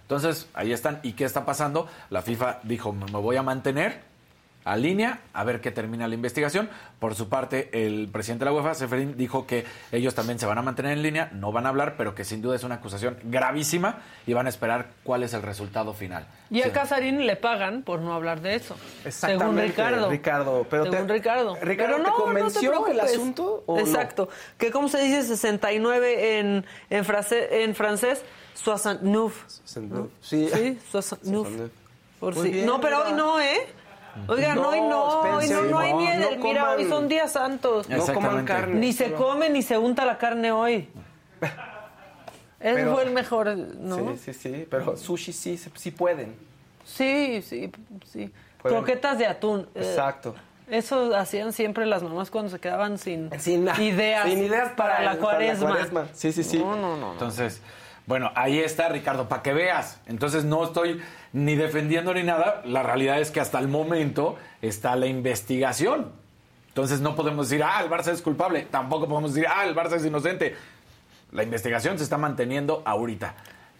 [0.00, 1.00] Entonces, ahí están.
[1.02, 1.86] ¿Y qué está pasando?
[2.08, 4.00] La FIFA dijo, me voy a mantener
[4.64, 6.70] a línea a ver qué termina la investigación.
[7.00, 10.58] Por su parte, el presidente de la UEFA, Seferín, dijo que ellos también se van
[10.58, 13.18] a mantener en línea, no van a hablar, pero que sin duda es una acusación
[13.24, 16.26] gravísima y van a esperar cuál es el resultado final.
[16.50, 16.70] Y a Sí.
[16.70, 18.76] Casarín le pagan por no hablar de eso.
[18.76, 20.10] Según Exactamente, Ricardo.
[20.10, 21.56] Ricardo, pero Según te- Ricardo.
[21.60, 23.12] Ricardo, Pero ¿te no, no convenció el preocupes.
[23.14, 23.80] asunto o no?
[23.80, 24.28] Exacto.
[24.58, 28.22] Que como se dice 69 en, en, frase- en francés,
[28.54, 29.32] 69.
[30.20, 30.48] Sí.
[30.52, 31.70] Sí, 69.
[32.20, 33.66] Por bien, no, pero hoy no, ¿eh?
[34.28, 35.04] Oigan, No, hoy no,
[35.36, 36.20] hoy no, no hay no, miel.
[36.38, 36.88] no Mira, hoy coman.
[36.90, 37.88] son días santos.
[37.88, 38.74] No coman carne.
[38.74, 40.88] Ni se come ni se unta la carne hoy.
[42.60, 43.96] Ese Pero- fue el mejor, ¿no?
[44.16, 46.36] Sí, sí, sí, pero sushi sí, se- sí pueden.
[46.84, 47.70] Sí, sí,
[48.04, 48.30] sí.
[48.60, 49.62] Pueden- Croquetas de atún.
[49.74, 50.34] eh, Exacto.
[50.68, 55.16] Eso hacían siempre las mamás cuando se quedaban sin, Sin ideas, sin ideas para, la
[55.16, 56.06] cuaresma.
[56.12, 56.58] Sí, sí, sí.
[56.58, 57.06] No, no, no.
[57.06, 57.12] no.
[57.12, 57.60] Entonces,
[58.06, 60.00] bueno, ahí está, Ricardo, para que veas.
[60.06, 61.00] Entonces, no estoy
[61.32, 62.62] ni defendiendo ni nada.
[62.64, 66.10] La realidad es que hasta el momento está la investigación.
[66.68, 68.66] Entonces, no podemos decir, ah, el Barça es culpable.
[68.70, 70.56] Tampoco podemos decir, ah, el Barça es inocente.
[71.30, 73.34] La investigación se está manteniendo ahorita.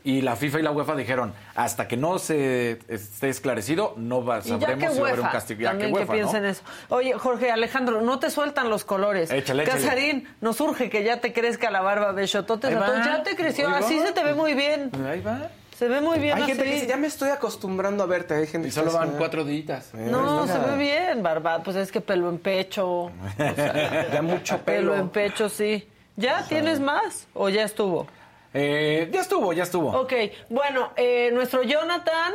[0.05, 4.43] Y la FIFA y la UEFA dijeron, hasta que no se esté esclarecido, no va,
[4.43, 5.61] sabremos que si va a haber un castigo.
[5.61, 6.19] Ya también que que, UEFA, ¿no?
[6.19, 6.63] piensen eso.
[6.89, 9.31] Oye, Jorge Alejandro, no te sueltan los colores.
[9.31, 9.81] Échale, échale.
[9.81, 12.87] Casarín, nos urge que ya te crezca la barba va.
[12.87, 13.07] todos.
[13.07, 14.91] Ya te creció, así se te ve muy bien.
[15.09, 15.49] Ahí va.
[15.79, 16.53] Se ve muy bien Hay así.
[16.53, 18.35] gente que dice, ya me estoy acostumbrando a verte.
[18.35, 19.19] Hay gente Y que solo van "Ah".
[19.19, 19.93] cuatro días.
[19.95, 21.63] No, se ve bien, barba.
[21.63, 22.87] Pues es que pelo en pecho.
[23.39, 24.97] O sea, Ya mucho pelo pelo.
[24.97, 25.89] en pecho, sí.
[26.17, 27.27] ¿Ya tienes más?
[27.35, 28.07] ¿O ya estuvo?
[28.55, 29.89] Eh, ya estuvo, ya estuvo.
[29.99, 30.13] Ok,
[30.51, 32.33] bueno, eh, nuestro Jonathan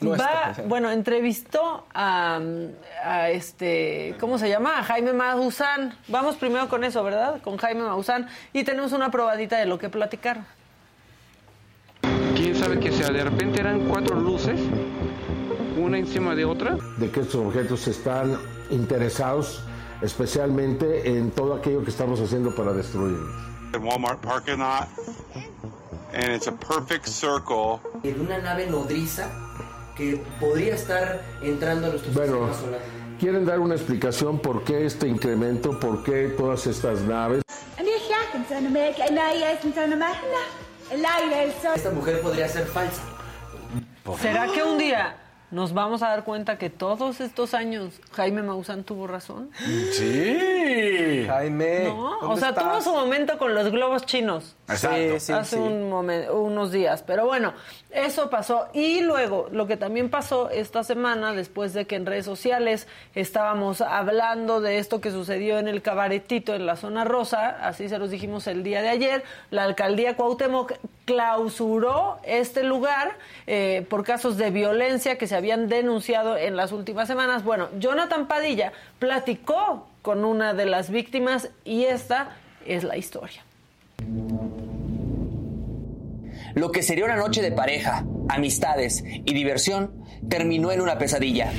[0.00, 2.40] Nuestro, va, bueno, entrevistó a,
[3.04, 4.78] a este, ¿cómo se llama?
[4.80, 5.96] A Jaime Maussan.
[6.08, 7.40] Vamos primero con eso, ¿verdad?
[7.42, 8.28] Con Jaime Maussan.
[8.52, 10.40] Y tenemos una probadita de lo que platicar.
[12.36, 13.10] quién sabe qué sea.
[13.10, 14.60] De repente eran cuatro luces,
[15.78, 16.76] una encima de otra.
[16.98, 18.36] de que estos objetos están
[18.70, 19.62] interesados
[20.02, 23.55] especialmente en todo aquello que estamos haciendo para destruirlos.
[23.72, 24.88] The Walmart parking lot,
[26.12, 27.80] and it's a perfect circle.
[28.04, 29.28] una nave nodriza
[29.96, 32.80] que podría estar entrando a nuestro Bueno, sistema solar.
[33.18, 37.42] ¿quieren dar una explicación por qué este incremento, por qué todas estas naves?
[41.74, 43.02] Esta mujer podría ser falsa.
[44.20, 45.16] ¿Será que un día
[45.50, 49.50] nos vamos a dar cuenta que todos estos años Jaime Maussan tuvo razón?
[49.92, 51.24] Sí.
[51.26, 51.84] Jaime.
[51.84, 54.56] No, o ¿dónde sea, tuvo su momento con los globos chinos.
[54.68, 54.96] Exacto.
[55.14, 55.62] Sí, sí, hace sí.
[55.62, 57.02] Un momen- unos días.
[57.06, 57.52] Pero bueno,
[57.90, 58.66] eso pasó.
[58.74, 63.80] Y luego, lo que también pasó esta semana, después de que en redes sociales estábamos
[63.80, 68.10] hablando de esto que sucedió en el cabaretito en la zona rosa, así se los
[68.10, 70.72] dijimos el día de ayer, la alcaldía Cuauhtémoc
[71.06, 77.08] clausuró este lugar eh, por casos de violencia que se habían denunciado en las últimas
[77.08, 77.44] semanas.
[77.44, 82.36] Bueno, Jonathan Padilla platicó con una de las víctimas y esta
[82.66, 83.44] es la historia.
[86.54, 89.92] Lo que sería una noche de pareja, amistades y diversión
[90.28, 91.52] terminó en una pesadilla.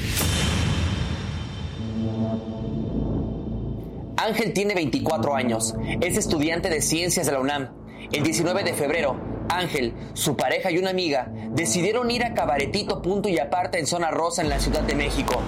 [4.17, 7.76] Ángel tiene 24 años, es estudiante de ciencias de la UNAM.
[8.11, 9.17] El 19 de febrero,
[9.49, 14.11] Ángel, su pareja y una amiga decidieron ir a Cabaretito Punto y Aparte en Zona
[14.11, 15.41] Rosa en la Ciudad de México.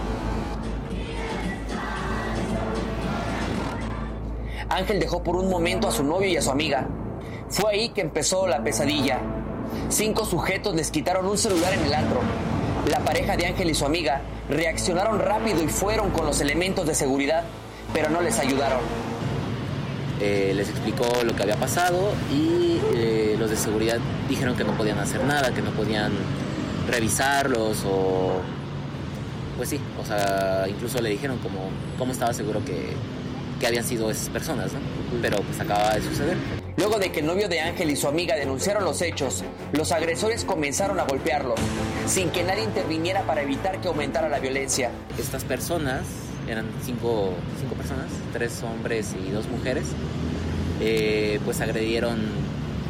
[4.68, 6.86] Ángel dejó por un momento a su novio y a su amiga.
[7.50, 9.20] Fue ahí que empezó la pesadilla.
[9.88, 12.20] Cinco sujetos les quitaron un celular en el antro.
[12.90, 16.94] La pareja de Ángel y su amiga reaccionaron rápido y fueron con los elementos de
[16.94, 17.46] seguridad,
[17.94, 18.80] pero no les ayudaron.
[20.22, 24.76] Eh, les explicó lo que había pasado y eh, los de seguridad dijeron que no
[24.76, 26.12] podían hacer nada, que no podían
[26.88, 28.42] revisarlos o...
[29.56, 32.94] Pues sí, o sea, incluso le dijeron como cómo estaba seguro que,
[33.60, 34.80] que habían sido esas personas, ¿no?
[35.22, 36.38] Pero pues acaba de suceder.
[36.78, 39.44] Luego de que el novio de Ángel y su amiga denunciaron los hechos,
[39.74, 41.60] los agresores comenzaron a golpearlos,
[42.08, 44.92] sin que nadie interviniera para evitar que aumentara la violencia.
[45.18, 46.04] Estas personas,
[46.50, 49.86] eran cinco, cinco personas, tres hombres y dos mujeres,
[50.82, 52.18] eh, pues agredieron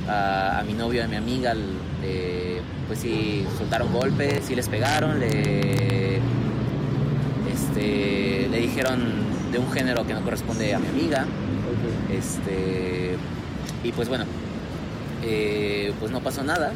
[0.08, 5.20] a, a mi novio, a mi amiga, le- pues sí, soltaron golpes, sí les pegaron,
[5.20, 6.16] le,
[7.54, 9.00] este, le dijeron
[9.52, 11.26] de un género que no corresponde a mi amiga.
[12.12, 13.16] Este,
[13.84, 14.26] y pues bueno,
[15.24, 16.72] eh, pues no pasó nada.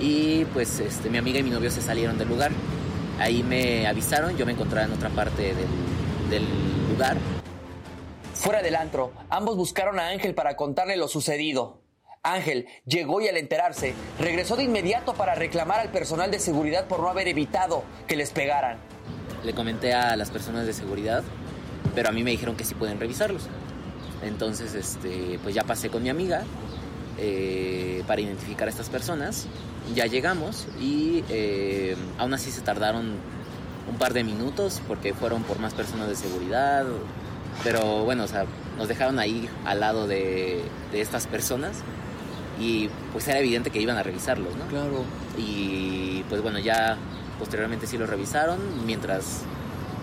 [0.00, 2.50] Y pues este, mi amiga y mi novio se salieron del lugar.
[3.18, 5.56] Ahí me avisaron, yo me encontraba en otra parte del,
[6.30, 6.44] del
[6.90, 7.16] lugar.
[8.34, 11.80] Fuera del antro, ambos buscaron a Ángel para contarle lo sucedido.
[12.22, 17.00] Ángel llegó y al enterarse, regresó de inmediato para reclamar al personal de seguridad por
[17.00, 18.78] no haber evitado que les pegaran.
[19.44, 21.22] Le comenté a las personas de seguridad,
[21.94, 23.48] pero a mí me dijeron que sí pueden revisarlos.
[24.22, 26.42] Entonces, este, pues ya pasé con mi amiga
[27.18, 29.46] eh, para identificar a estas personas.
[29.94, 33.14] Ya llegamos y eh, aún así se tardaron
[33.88, 36.84] un par de minutos porque fueron por más personas de seguridad.
[37.64, 38.44] Pero bueno, o sea,
[38.76, 40.62] nos dejaron ahí al lado de,
[40.92, 41.78] de estas personas
[42.60, 44.66] y pues era evidente que iban a revisarlos, ¿no?
[44.66, 45.04] Claro.
[45.38, 46.96] Y pues bueno, ya
[47.38, 49.42] posteriormente sí lo revisaron, mientras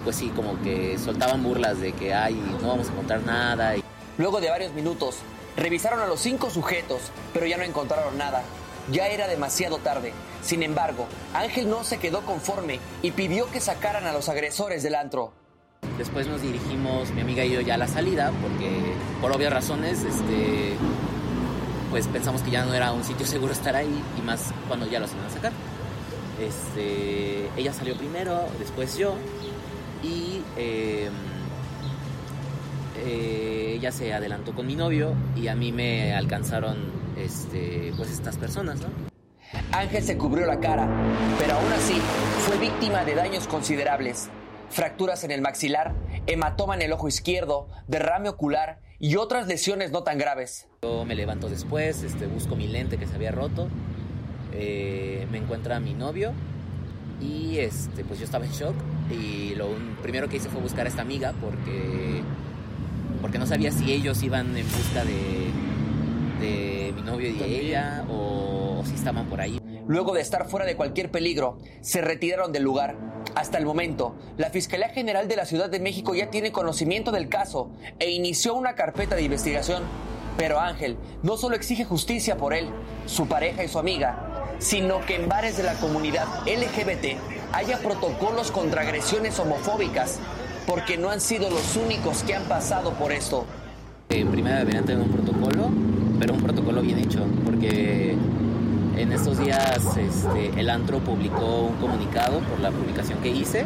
[0.04, 3.78] pues sí, como que soltaban burlas de que, ay, no vamos a encontrar nada.
[3.78, 3.84] Y
[4.18, 5.18] Luego de varios minutos,
[5.56, 7.02] revisaron a los cinco sujetos,
[7.34, 8.44] pero ya no encontraron nada.
[8.92, 10.14] Ya era demasiado tarde.
[10.44, 14.96] Sin embargo, Ángel no se quedó conforme y pidió que sacaran a los agresores del
[14.96, 15.32] antro.
[15.98, 20.04] Después nos dirigimos, mi amiga y yo, ya a la salida, porque por obvias razones,
[20.04, 20.76] este,
[21.92, 25.00] pues pensamos que ya no era un sitio seguro estar ahí, y más cuando ya
[25.00, 25.54] los iban a sacar.
[26.42, 29.16] Este, ella salió primero, después yo,
[30.04, 31.10] y eh,
[32.98, 38.36] eh, ella se adelantó con mi novio, y a mí me alcanzaron, este, pues estas
[38.36, 39.13] personas, ¿no?
[39.72, 40.88] Ángel se cubrió la cara,
[41.40, 41.94] pero aún así
[42.46, 44.30] fue víctima de daños considerables.
[44.70, 45.94] Fracturas en el maxilar,
[46.26, 50.68] hematoma en el ojo izquierdo, derrame ocular y otras lesiones no tan graves.
[50.82, 53.68] Yo me levanto después, este, busco mi lente que se había roto,
[54.52, 56.34] eh, me encuentra mi novio
[57.22, 58.76] y este, pues yo estaba en shock
[59.12, 62.22] y lo un- primero que hice fue buscar a esta amiga porque,
[63.22, 65.52] porque no sabía si ellos iban en busca de,
[66.46, 69.60] de mi novio y de ella o, estaban por ahí.
[69.88, 72.96] Luego de estar fuera de cualquier peligro, se retiraron del lugar.
[73.36, 77.30] Hasta el momento, la Fiscalía General de la Ciudad de México ya tiene conocimiento del
[77.30, 79.84] caso e inició una carpeta de investigación.
[80.38, 82.70] Pero Ángel no solo exige justicia por él,
[83.06, 87.18] su pareja y su amiga, sino que en bares de la comunidad LGBT
[87.52, 90.20] haya protocolos contra agresiones homofóbicas,
[90.66, 93.46] porque no han sido los únicos que han pasado por esto.
[94.10, 95.70] En primera deberían tener un protocolo,
[96.20, 98.16] pero un protocolo bien hecho, porque
[98.98, 103.66] en estos días este, el antro publicó un comunicado por la publicación que hice,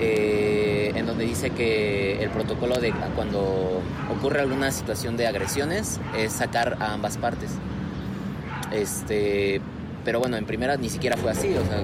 [0.00, 6.32] eh, en donde dice que el protocolo de cuando ocurre alguna situación de agresiones es
[6.32, 7.50] sacar a ambas partes.
[8.72, 9.60] Este,
[10.04, 11.82] pero bueno, en primera ni siquiera fue así, o sea,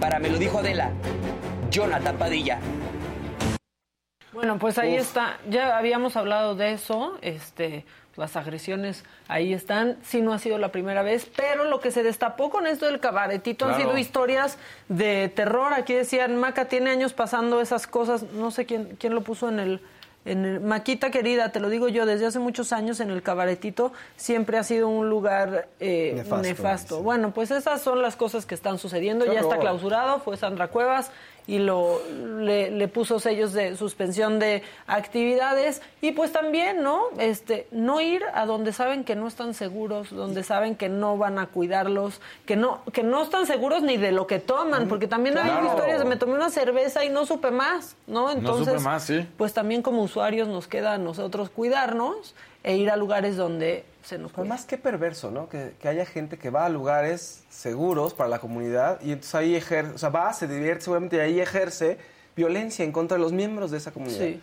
[0.00, 0.90] Para me lo dijo Adela,
[1.70, 2.58] Jonathan Padilla.
[4.32, 5.38] Bueno, pues ahí está.
[5.48, 7.16] Ya habíamos hablado de eso.
[7.22, 7.84] Este,
[8.16, 9.96] las agresiones ahí están.
[10.02, 13.00] Sí, no ha sido la primera vez, pero lo que se destapó con esto del
[13.00, 14.56] cabaretito han sido historias
[14.88, 15.72] de terror.
[15.74, 18.22] Aquí decían, Maca tiene años pasando esas cosas.
[18.32, 19.80] No sé quién, quién lo puso en el,
[20.24, 23.92] en el- Maquita querida, te lo digo yo, desde hace muchos años en el cabaretito
[24.16, 26.96] siempre ha sido un lugar eh, Nefasto, nefasto.
[26.98, 27.02] sí.
[27.02, 29.24] Bueno, pues esas son las cosas que están sucediendo.
[29.24, 31.10] Qué ya está clausurado, fue Sandra Cuevas
[31.46, 32.00] y lo
[32.38, 38.22] le, le puso sellos de suspensión de actividades y pues también no este no ir
[38.32, 42.56] a donde saben que no están seguros donde saben que no van a cuidarlos que
[42.56, 45.66] no que no están seguros ni de lo que toman porque también hay Claro.
[45.66, 49.26] historias de me tomé una cerveza y no supe más no entonces supe más, sí.
[49.36, 54.18] pues también como usuarios nos queda a nosotros cuidarnos e ir a lugares donde se
[54.18, 54.54] nos Pero cuida.
[54.54, 55.48] más que perverso, ¿no?
[55.48, 59.54] Que, que haya gente que va a lugares seguros para la comunidad y entonces ahí
[59.56, 61.98] ejerce, o sea, va, se divierte seguramente y ahí ejerce
[62.36, 64.18] violencia en contra de los miembros de esa comunidad.
[64.18, 64.40] Sí.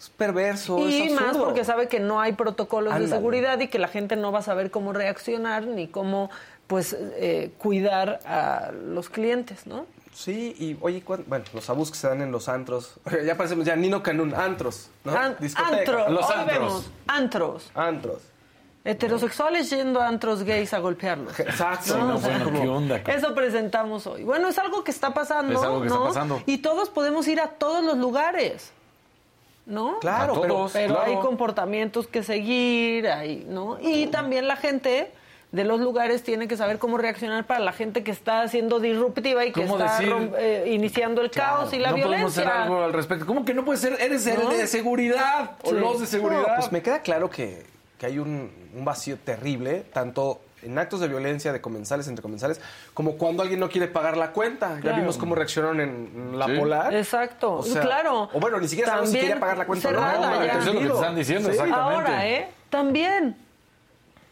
[0.00, 3.78] Es perverso, Y es más porque sabe que no hay protocolos de seguridad y que
[3.80, 6.30] la gente no va a saber cómo reaccionar ni cómo
[6.68, 9.86] pues eh, cuidar a los clientes, ¿no?
[10.14, 12.94] Sí, y oye, ¿cuán- bueno, los abusos que se dan en los antros.
[13.24, 15.12] Ya parecemos ya Nino Canún, antros, ¿no?
[15.16, 15.78] An- Discoteca.
[15.78, 16.46] antros, Los antros.
[16.46, 17.70] vemos, antros.
[17.74, 18.22] Antros.
[18.90, 21.38] Heterosexuales yendo a antros gays a golpearlos.
[21.40, 21.96] Exacto.
[21.98, 22.96] No, no, o sea, bueno, como- ¿qué onda?
[23.06, 24.24] Eso presentamos hoy.
[24.24, 26.04] Bueno, es algo que está pasando, Es algo que está ¿no?
[26.06, 26.42] pasando.
[26.46, 28.72] Y todos podemos ir a todos los lugares,
[29.66, 29.98] ¿no?
[30.00, 30.72] Claro, A pero, todos.
[30.72, 31.10] Pero claro.
[31.10, 33.78] hay comportamientos que seguir, hay, ¿no?
[33.80, 35.12] Y también la gente
[35.52, 39.46] de los lugares tiene que saber cómo reaccionar para la gente que está siendo disruptiva
[39.46, 40.32] y que ¿Cómo está decir?
[40.38, 42.64] eh, iniciando el caos y la no podemos hacer violencia.
[42.64, 43.24] algo al respecto.
[43.24, 43.96] ¿Cómo que no puede ser?
[43.98, 46.42] Eres el de seguridad o los de seguridad.
[46.48, 47.64] No, pues me queda claro que
[47.98, 52.60] que hay un, un vacío terrible, tanto en actos de violencia de comensales entre comensales,
[52.94, 54.80] como cuando alguien no quiere pagar la cuenta.
[54.82, 56.56] Ya vimos cómo reaccionaron en La Sí.
[56.58, 56.94] Polar.
[56.94, 58.28] Exacto, O sea, claro.
[58.32, 59.98] O bueno, ni siquiera sabemos si quería pagar la cuenta no.
[59.98, 60.52] cerrada No, ya.
[60.58, 61.54] Eso es lo que te están diciendo, Sí.
[61.54, 61.94] exactamente.
[61.94, 62.48] Ahora, ¿eh?
[62.70, 63.36] También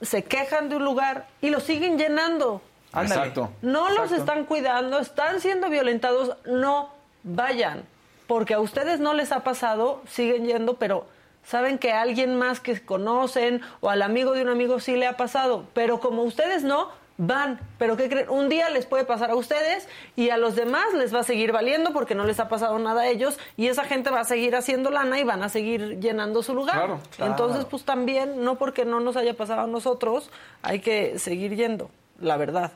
[0.03, 2.61] se quejan de un lugar y lo siguen llenando.
[2.93, 3.21] Ándale.
[3.21, 3.51] Exacto.
[3.63, 6.91] No los están cuidando, están siendo violentados, no
[7.23, 7.85] vayan.
[8.27, 11.07] Porque a ustedes no les ha pasado, siguen yendo, pero
[11.47, 15.07] saben que a alguien más que conocen o al amigo de un amigo sí le
[15.07, 15.65] ha pasado.
[15.73, 17.61] Pero como ustedes no, van.
[17.79, 18.29] Pero ¿qué creen?
[18.29, 21.53] Un día les puede pasar a ustedes y a los demás les va a seguir
[21.53, 24.57] valiendo porque no les ha pasado nada a ellos y esa gente va a seguir
[24.57, 26.77] haciendo lana y van a seguir llenando su lugar.
[26.77, 27.33] Claro, claro.
[27.33, 30.31] Entonces, pues también, no porque no nos haya pasado a nosotros,
[30.63, 31.91] hay que seguir yendo,
[32.21, 32.73] la verdad.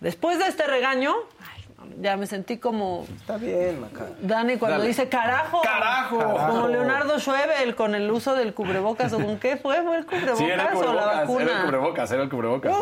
[0.00, 1.14] Después de este regaño,
[2.00, 4.06] ya me sentí como Está bien, Maca.
[4.20, 4.88] Dani cuando Dale.
[4.88, 5.60] dice carajo.
[5.62, 6.18] ¡Carajo!
[6.18, 9.12] Como Leonardo Schwebel con el uso del cubrebocas.
[9.12, 9.82] ¿O con qué fue?
[9.82, 11.42] ¿Fue el cubrebocas Sí, era el o la cubrebocas, vacuna?
[11.42, 12.72] era el cubrebocas, era el cubrebocas.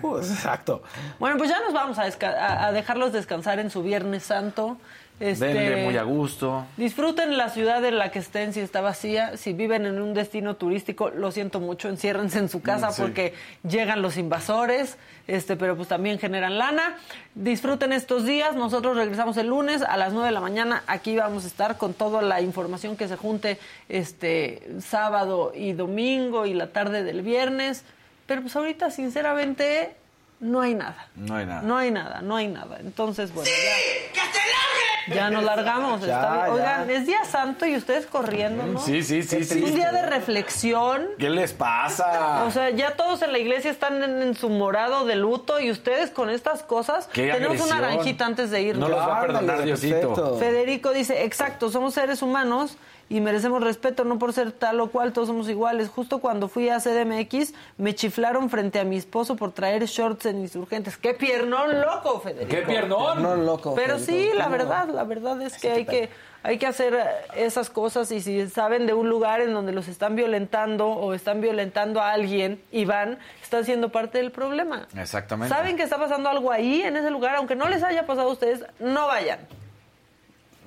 [0.00, 0.82] Pues, exacto.
[1.18, 4.76] Bueno, pues ya nos vamos a, desca- a- a dejarlos descansar en su Viernes Santo.
[5.18, 6.66] Este, Denle muy a gusto.
[6.76, 9.38] Disfruten la ciudad en la que estén si está vacía.
[9.38, 13.00] Si viven en un destino turístico, lo siento mucho, enciérrense en su casa sí.
[13.00, 13.32] porque
[13.66, 16.98] llegan los invasores, este, pero pues también generan lana.
[17.34, 18.54] Disfruten estos días.
[18.56, 20.82] Nosotros regresamos el lunes a las 9 de la mañana.
[20.86, 26.44] Aquí vamos a estar con toda la información que se junte este sábado y domingo
[26.44, 27.84] y la tarde del viernes.
[28.26, 29.94] Pero pues ahorita, sinceramente,
[30.40, 31.08] no hay nada.
[31.14, 31.62] No hay nada.
[31.62, 32.78] No hay nada, no hay nada.
[32.80, 34.22] Entonces, bueno, ya.
[35.08, 36.00] Ya nos largamos.
[36.00, 36.46] Ya, está bien.
[36.46, 36.52] ya.
[36.52, 38.80] Oigan, es día santo y ustedes corriendo, ¿no?
[38.80, 39.62] Sí, sí, sí, Es sí.
[39.62, 41.06] un día de reflexión.
[41.18, 42.42] ¿Qué les pasa?
[42.44, 45.70] O sea, ya todos en la iglesia están en, en su morado de luto y
[45.70, 47.08] ustedes con estas cosas.
[47.12, 47.78] Qué Tenemos agresión.
[47.78, 48.88] una naranjita antes de irnos.
[48.90, 50.38] No los va a perdonar Diosito.
[50.38, 52.76] Federico dice, exacto, somos seres humanos
[53.08, 55.88] y merecemos respeto, no por ser tal o cual, todos somos iguales.
[55.88, 60.40] Justo cuando fui a CDMX, me chiflaron frente a mi esposo por traer shorts en
[60.40, 60.96] insurgentes.
[60.96, 62.50] ¡Qué piernón loco, Federico!
[62.50, 63.22] ¡Qué piernón!
[63.22, 63.74] No, loco.
[63.74, 64.32] Pero Federico.
[64.32, 66.10] sí, la verdad, la verdad es que hay que
[66.46, 66.96] hay que hacer
[67.34, 71.40] esas cosas y si saben de un lugar en donde los están violentando o están
[71.40, 74.86] violentando a alguien y van, están siendo parte del problema.
[74.96, 75.52] Exactamente.
[75.52, 78.32] Saben que está pasando algo ahí en ese lugar, aunque no les haya pasado a
[78.32, 79.40] ustedes, no vayan.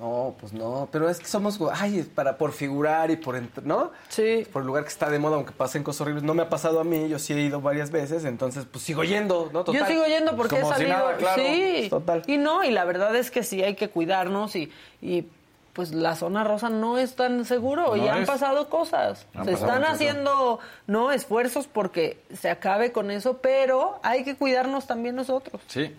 [0.00, 3.90] No, pues no, pero es que somos, ay, para por figurar y por, ¿no?
[4.08, 4.46] Sí.
[4.50, 6.22] Por el lugar que está de moda, aunque pasen cosas horribles.
[6.24, 9.04] No me ha pasado a mí, yo sí he ido varias veces, entonces pues sigo
[9.04, 9.62] yendo, ¿no?
[9.62, 9.82] Total.
[9.82, 10.90] Yo sigo yendo porque he si salido.
[10.90, 11.42] nada, claro.
[11.42, 11.86] Sí.
[11.90, 12.22] Total.
[12.26, 14.72] Y no, y la verdad es que sí hay que cuidarnos y,
[15.02, 15.26] y
[15.74, 18.26] pues la zona rosa no es tan seguro y No han es.
[18.26, 19.26] pasado cosas.
[19.34, 24.34] Han se pasado están haciendo no esfuerzos porque se acabe con eso, pero hay que
[24.34, 25.94] cuidarnos también nosotros, Sí.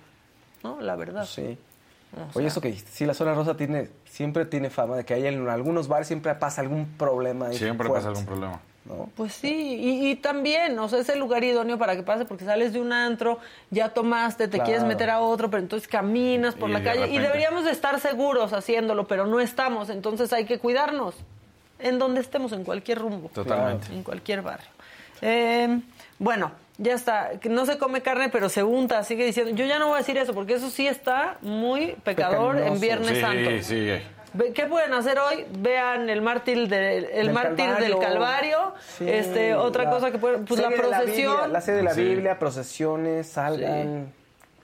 [0.63, 0.81] ¿no?
[0.81, 1.25] La verdad.
[1.25, 1.57] Sí.
[2.33, 5.25] Oye, eso que dijiste, sí, la zona rosa tiene, siempre tiene fama de que ahí
[5.27, 7.47] en algunos bares siempre pasa algún problema.
[7.47, 8.59] ahí Siempre fuerte, pasa algún problema.
[8.83, 9.09] ¿no?
[9.15, 12.43] Pues sí, y, y también, o sea, es el lugar idóneo para que pase, porque
[12.45, 13.37] sales de un antro,
[13.69, 14.65] ya tomaste, te Claro.
[14.65, 17.71] quieres meter a otro, pero entonces caminas por Y la de calle y deberíamos de
[17.71, 21.15] estar seguros haciéndolo, pero no estamos, entonces hay que cuidarnos
[21.79, 23.29] en donde estemos, en cualquier rumbo.
[23.33, 23.87] Totalmente.
[23.93, 24.67] En cualquier barrio.
[25.21, 25.79] Eh,
[26.19, 26.51] bueno,
[26.81, 27.31] ya está.
[27.49, 29.51] No se come carne, pero se unta, sigue diciendo.
[29.55, 32.79] Yo ya no voy a decir eso, porque eso sí está muy pecador en.
[32.79, 33.49] Viernes sí, Santo.
[33.61, 34.51] sí.
[34.55, 35.45] ¿Qué pueden hacer hoy?
[35.59, 37.99] Vean el mártir, de- el Del mártir del Calvario.
[37.99, 38.73] Calvario.
[38.97, 41.83] Sí, este, otra la cosa que pueden, pues la procesión, Biblia, la, la serie de
[41.83, 42.01] la Sí.
[42.03, 44.13] Biblia, procesiones, salgan.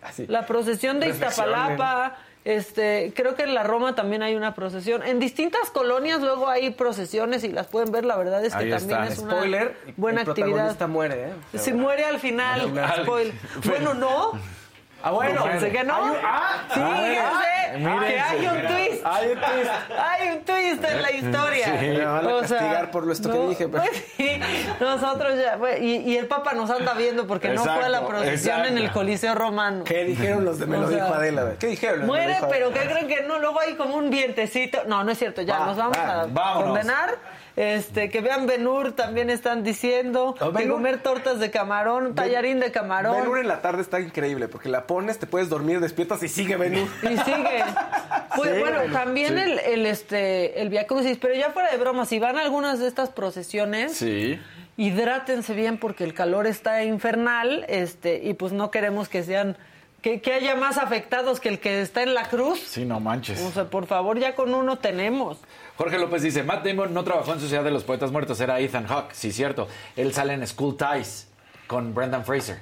[0.02, 0.26] Así.
[0.48, 1.10] procesión de.
[1.10, 2.16] Iztapalapa.
[2.48, 5.04] Este, creo que en la Roma también hay una procesión.
[5.04, 8.06] En distintas colonias luego hay procesiones y las pueden ver.
[8.06, 9.14] La verdad es que Ahí también está.
[9.14, 10.88] es una Spoiler, buena el actividad.
[10.88, 11.34] muere, ¿eh?
[11.60, 13.04] Si muere al final, Al final.
[13.04, 13.34] spoiler.
[13.66, 14.32] Bueno, no.
[15.04, 15.44] Ah, bueno.
[15.44, 15.96] Pensé que no.
[15.96, 18.08] Hay un- ah, sí, fíjense mírense.
[18.08, 19.06] que hay un twist.
[19.06, 19.72] Hay un twist.
[19.98, 21.68] Hay un twist en la historia.
[21.74, 24.40] Me van a castigar por lo esto que dije, pero- pues sí,
[24.80, 28.00] nosotros ya, bueno, y, y el Papa nos anda viendo porque no fue a la
[28.00, 28.92] Exacto, procesión en el.
[28.92, 29.84] Coliseo Romano.
[29.84, 31.54] ¿Qué dijeron los de Me lo O sea, dijo Adela?
[31.60, 32.00] ¿Qué dijeron?
[32.00, 32.72] los Muere, pero?
[32.74, 33.38] ¿qué creen que no?
[33.40, 34.80] Luego hay como un vientecito.
[34.88, 36.64] No, no es cierto, ya Va, nos vamos va, a vámonos.
[36.72, 37.16] condenar.
[37.58, 40.36] Este, que vean Benur, también están diciendo.
[40.38, 43.16] Que Ben-Hur- comer tortas de camarón, tallarín de camarón.
[43.20, 46.56] Ben-Hur en la tarde está increíble porque la pones, te puedes dormir, despiertas y sigue
[46.56, 46.88] Ben-Hur.
[47.12, 47.64] Y sigue.
[48.36, 52.06] Pues Sí, bueno, también el, el, este, el Via Crucis, pero ya fuera de broma,
[52.06, 54.40] si van a algunas de estas procesiones, Sí.
[54.76, 59.58] hidrátense bien porque el calor está infernal, este, y pues no queremos que sean,
[60.02, 62.60] que, que haya más afectados que el que está en la cruz.
[62.60, 63.42] Sí, no manches.
[63.42, 65.38] O sea, por favor, ya con uno tenemos.
[65.78, 68.88] Jorge López dice, Matt Damon no trabajó en Sociedad de los Poetas Muertos, era Ethan
[68.88, 69.14] Hawke.
[69.14, 69.68] Sí, cierto.
[69.96, 71.28] Él sale en School Ties
[71.68, 72.60] con Brendan Fraser.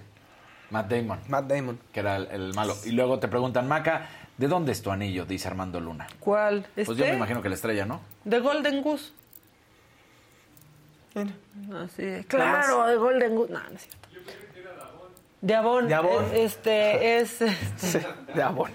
[0.72, 1.80] Matt Damon, Matt Damon.
[1.94, 2.76] que era el, el malo.
[2.86, 4.08] Y luego te preguntan, Maca,
[4.38, 5.26] ¿de dónde es tu anillo?
[5.26, 6.08] Dice Armando Luna.
[6.20, 6.66] ¿Cuál?
[6.74, 7.02] Pues ¿Este?
[7.02, 8.02] yo me imagino que la estrella, ¿no?
[8.24, 9.12] De Golden Goose.
[11.84, 12.26] Así es.
[12.26, 13.54] Claro, de Golden Goose.
[13.54, 14.05] No, no es cierto.
[15.42, 15.88] De Avon.
[15.88, 16.24] De Avon.
[16.34, 17.42] Eh, Este es.
[17.42, 18.70] este, De amor.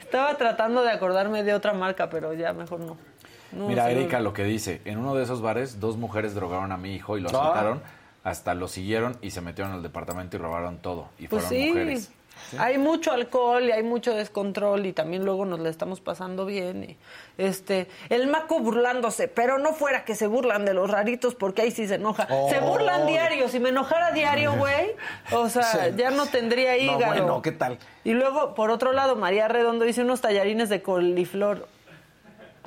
[0.00, 2.96] estaba tratando de acordarme de otra marca, pero ya mejor no.
[3.52, 4.80] No, Mira, sí, Erika lo que dice.
[4.84, 7.42] En uno de esos bares, dos mujeres drogaron a mi hijo y lo Ah.
[7.42, 7.82] asaltaron.
[8.24, 11.08] Hasta lo siguieron y se metieron al departamento y robaron todo.
[11.18, 11.68] Y Pues fueron sí.
[11.70, 12.10] mujeres.
[12.58, 16.84] Hay mucho alcohol y hay mucho descontrol y también luego nos la estamos pasando bien.
[16.84, 16.96] Y,
[17.38, 21.70] este, el maco burlándose, pero no fuera que se burlan de los raritos porque ahí
[21.70, 22.26] sí se enoja.
[22.48, 23.48] Se burlan diario.
[23.48, 24.92] Si me enojara diario, güey,
[25.32, 25.78] o sea, Sí.
[25.96, 27.06] ya no tendría No, hígado.
[27.06, 27.78] bueno, ¿qué tal?
[28.04, 31.68] Y luego, por otro lado, María Redondo dice unos tallarines de coliflor.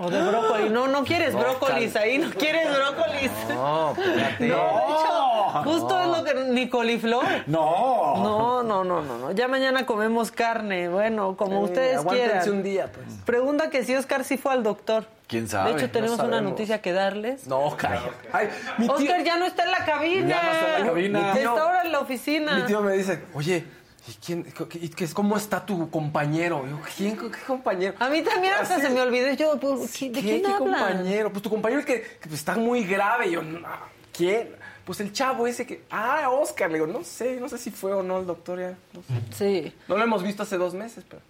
[0.02, 0.70] O de brócoli.
[0.70, 3.32] No, no quieres brócolis ahí, no quieres brócolis.
[3.50, 4.48] No, espérate.
[4.48, 6.34] No, de hecho, justo es lo que.
[6.50, 7.26] Ni coliflor.
[7.48, 8.16] ¡No!
[8.18, 9.32] No, no, no, no, no.
[9.32, 10.88] Ya mañana comemos carne.
[10.90, 12.50] Bueno, como Sí, ustedes quieran.
[12.50, 13.06] un día, pues.
[13.26, 15.06] Pregunta que si Oscar sí fue al doctor.
[15.28, 15.72] ¿Quién sabe?
[15.72, 17.46] De hecho, No tenemos una noticia que darles.
[17.46, 18.10] No, cállate.
[18.32, 18.50] Ay,
[18.80, 20.28] mi tío, Oscar ya no está en la cabina.
[20.30, 21.20] Ya no está en la cabina.
[21.20, 22.56] Está Mi tío- ahora en la oficina.
[22.56, 23.64] mi tío me dice, oye,
[24.10, 26.66] ¿y quién, qué- qué- ¿cómo está tu compañero?
[26.68, 27.94] Yo, ¿quién, qué compañero?
[28.00, 29.34] A mí también hasta Así- se me olvidó.
[29.34, 31.32] Yo, pues, ¿qué- ¿de ¿Qué, quién qué compañero?
[31.32, 33.32] Pues tu compañero que, que, pues, está muy grave.
[33.32, 33.68] Yo, "No,
[34.16, 34.56] ¿quién?
[34.86, 35.84] Pues el chavo ese que...
[35.92, 36.70] Ah, Oscar.
[36.72, 38.76] Le digo, no sé, no sé si fue o no el doctor ya.
[38.94, 39.02] No,
[39.36, 39.64] sé.
[39.64, 39.74] Sí.
[39.88, 41.22] No lo hemos visto hace dos meses, pero...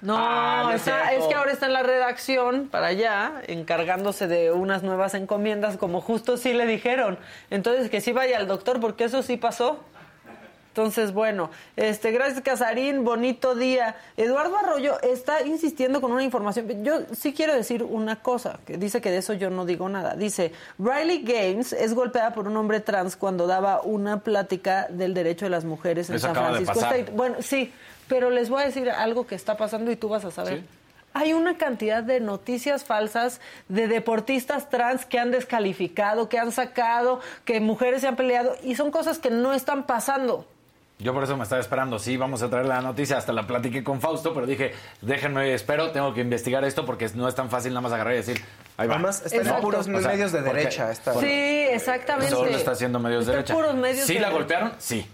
[0.00, 4.52] No, Ah, no está- es que ahora está en la redacción para allá, encargándose de
[4.52, 7.18] unas nuevas encomiendas, como justo sí le dijeron.
[7.50, 9.82] Entonces, que sí vaya al doctor, porque eso sí pasó.
[10.74, 13.94] Entonces, bueno, este, gracias Casarín, bonito día.
[14.16, 16.82] Eduardo Arroyo está insistiendo con una información.
[16.82, 20.16] Yo sí quiero decir una cosa, que dice que de eso yo no digo nada.
[20.16, 25.46] Dice, Riley Gaines es golpeada por un hombre trans cuando daba una plática del derecho
[25.46, 26.80] de las mujeres en Eso San Francisco.
[26.80, 27.12] State.
[27.12, 27.72] Bueno, sí,
[28.08, 30.58] pero les voy a decir algo que está pasando y tú vas a saber.
[30.58, 30.64] Sí.
[31.12, 37.20] Hay una cantidad de noticias falsas de deportistas trans que han descalificado, que han sacado,
[37.44, 40.48] que mujeres se han peleado y son cosas que no están pasando.
[41.00, 41.98] Yo por eso me estaba esperando.
[41.98, 43.18] Sí, vamos a traer la noticia.
[43.18, 44.72] Hasta la platiqué con Fausto, pero dije,
[45.02, 48.18] déjenme, espero, tengo que investigar esto porque no es tan fácil nada más agarrar y
[48.18, 48.40] decir,
[48.76, 48.94] ahí va.
[48.94, 49.62] Además, están en Exacto.
[49.62, 50.90] puros O sea, medios de porque- derecha.
[50.92, 52.30] Esta, Sí, exactamente.
[52.30, 53.54] Solo está haciendo medios de Está derecha.
[53.54, 54.38] puros medios ¿Sí de la derecha.
[54.38, 54.72] golpearon?
[54.78, 55.04] Sí.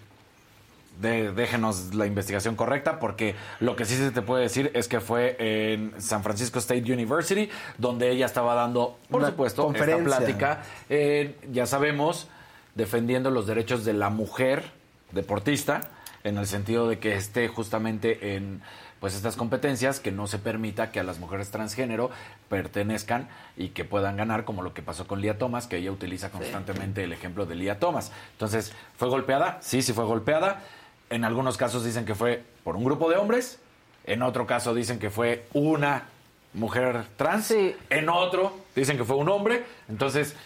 [1.01, 5.01] De- déjenos la investigación correcta porque lo que sí se te puede decir es que
[5.01, 7.49] fue en San Francisco State University
[7.79, 10.19] donde ella estaba dando, por Una supuesto, esta conferencia.
[10.19, 12.29] plática, eh, ya sabemos,
[12.75, 14.79] defendiendo los derechos de la mujer
[15.13, 15.83] deportista
[16.25, 18.61] en el sentido de que esté justamente en
[19.01, 22.11] pues estas competencias que no se permita que a las mujeres transgénero
[22.51, 26.31] pertenezcan y que puedan ganar como lo que pasó con Lía Thomas que ella utiliza
[26.31, 28.13] constantemente el ejemplo de Lía Thomas.
[28.33, 30.63] Entonces fue golpeada sí sí fue golpeada.
[31.09, 33.59] En algunos casos dicen que fue por un grupo de hombres
[34.05, 36.05] en otro caso dicen que fue una
[36.53, 37.75] mujer trans Sí.
[37.89, 39.65] en otro dicen que fue un hombre.
[39.89, 40.37] Entonces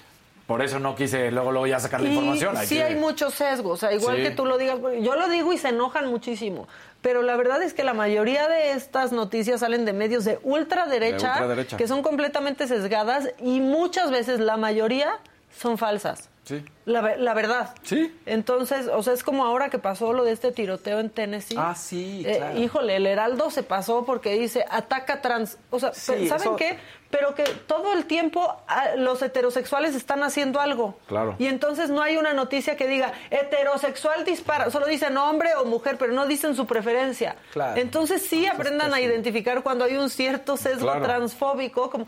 [0.47, 3.73] por eso no quise luego luego ya sacar la información sí que- hay muchos sesgos,
[3.73, 4.23] o sea, igual Sí.
[4.25, 6.69] que tú lo digas, yo lo digo y se enojan muchísimo,
[7.01, 11.29] pero la verdad es que la mayoría de estas noticias salen de medios de ultraderecha,
[11.29, 11.77] De ultraderecha.
[11.77, 15.19] que son completamente sesgadas y muchas veces la mayoría
[15.59, 16.29] son falsas.
[16.45, 16.63] Sí.
[16.85, 17.75] La, la verdad.
[17.85, 18.15] Sí.
[18.27, 21.57] Entonces, o sea, es como ahora que pasó lo de este tiroteo en Tennessee.
[21.59, 22.59] Ah, sí, Eh, claro.
[22.59, 25.57] híjole, el Heraldo se pasó porque dice ataca trans.
[25.71, 26.79] O sea, Sí, ¿saben eso- qué?
[27.11, 30.99] Pero que todo el tiempo ah, los heterosexuales están haciendo algo.
[31.07, 31.35] Claro.
[31.39, 34.71] Y entonces no hay una noticia que diga heterosexual dispara.
[34.71, 37.37] Solo dicen hombre o mujer, pero no dicen su preferencia.
[37.55, 37.81] Claro.
[37.81, 41.05] Entonces sí aprendan a identificar cuando hay un cierto sesgo Claro.
[41.07, 42.07] transfóbico, como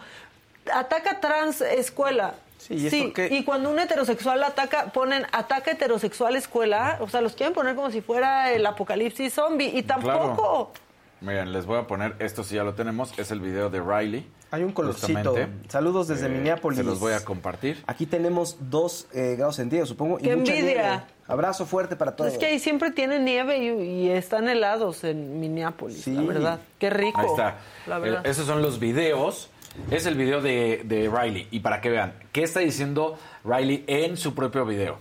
[0.74, 2.34] ataca trans escuela.
[2.68, 3.28] Sí, ¿y qué?
[3.32, 7.90] y cuando un heterosexual ataca, ponen ataca heterosexual escuela, o sea, los quieren poner como
[7.90, 10.72] si fuera el apocalipsis zombie, y tampoco.
[11.20, 14.26] Miren, les voy a poner, esto sí ya lo tenemos, es el video de Riley.
[14.50, 15.06] Hay un colorcito.
[15.18, 15.48] justamente.
[15.68, 16.78] Saludos desde Eh, Minneapolis.
[16.78, 17.82] Se los voy a compartir.
[17.86, 20.18] Aquí tenemos dos eh, grados centígrados, supongo.
[20.20, 20.82] y ¡Qué mucha envidia!
[20.82, 21.02] nieve.
[21.26, 22.32] Abrazo fuerte para todos.
[22.32, 23.68] Es que ahí siempre tienen nieve y,
[24.06, 26.12] y están helados en Minneapolis, Sí.
[26.14, 26.60] la verdad.
[26.78, 27.20] Qué rico.
[27.20, 27.56] Ahí está.
[27.88, 28.24] La verdad.
[28.24, 29.50] Eh, esos son los videos.
[29.90, 31.48] Es el video de, de Riley.
[31.50, 34.98] Y para que vean, ¿qué está diciendo Riley en su propio video?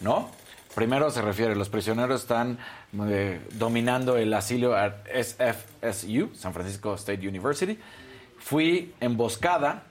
[0.00, 0.30] ¿No?
[0.74, 2.58] Primero se refiere, los prisioneros están
[3.08, 7.78] eh, dominando el asilo at SFSU, San Francisco State University.
[8.38, 9.82] Fui emboscada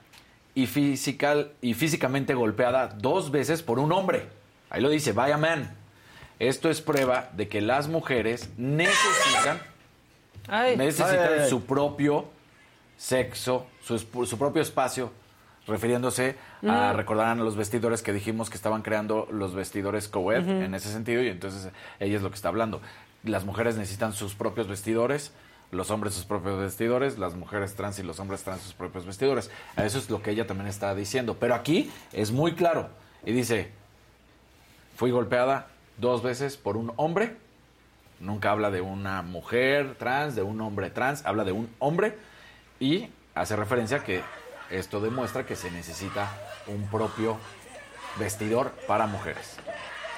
[0.55, 4.27] y, physical, y físicamente golpeada dos veces por un hombre.
[4.69, 5.75] Ahí lo dice, vaya man.
[6.39, 9.59] Esto es prueba de que las mujeres necesitan
[10.47, 11.49] Ay, necesitan Ay, ay, ay.
[11.49, 12.25] su propio
[12.97, 15.11] sexo, su, su propio espacio,
[15.67, 16.35] refiriéndose
[16.67, 21.21] a, recordarán los vestidores que dijimos que estaban creando los vestidores co-ed en ese sentido,
[21.21, 22.81] y entonces ella es lo que está hablando.
[23.23, 25.33] Las mujeres necesitan sus propios vestidores,
[25.71, 29.51] los hombres sus propios vestidores, las mujeres trans y los hombres trans sus propios vestidores.
[29.75, 31.35] Eso es lo que ella también está diciendo.
[31.39, 32.87] Pero aquí es muy claro.
[33.25, 33.71] Y dice,
[34.95, 35.67] fui golpeada
[35.97, 37.35] dos veces por un hombre.
[38.21, 42.17] Nunca habla de una mujer trans, de un hombre trans, habla de un hombre
[42.79, 44.21] y hace referencia que
[44.69, 46.29] esto demuestra que se necesita
[46.67, 47.37] un propio
[48.17, 49.57] vestidor para mujeres.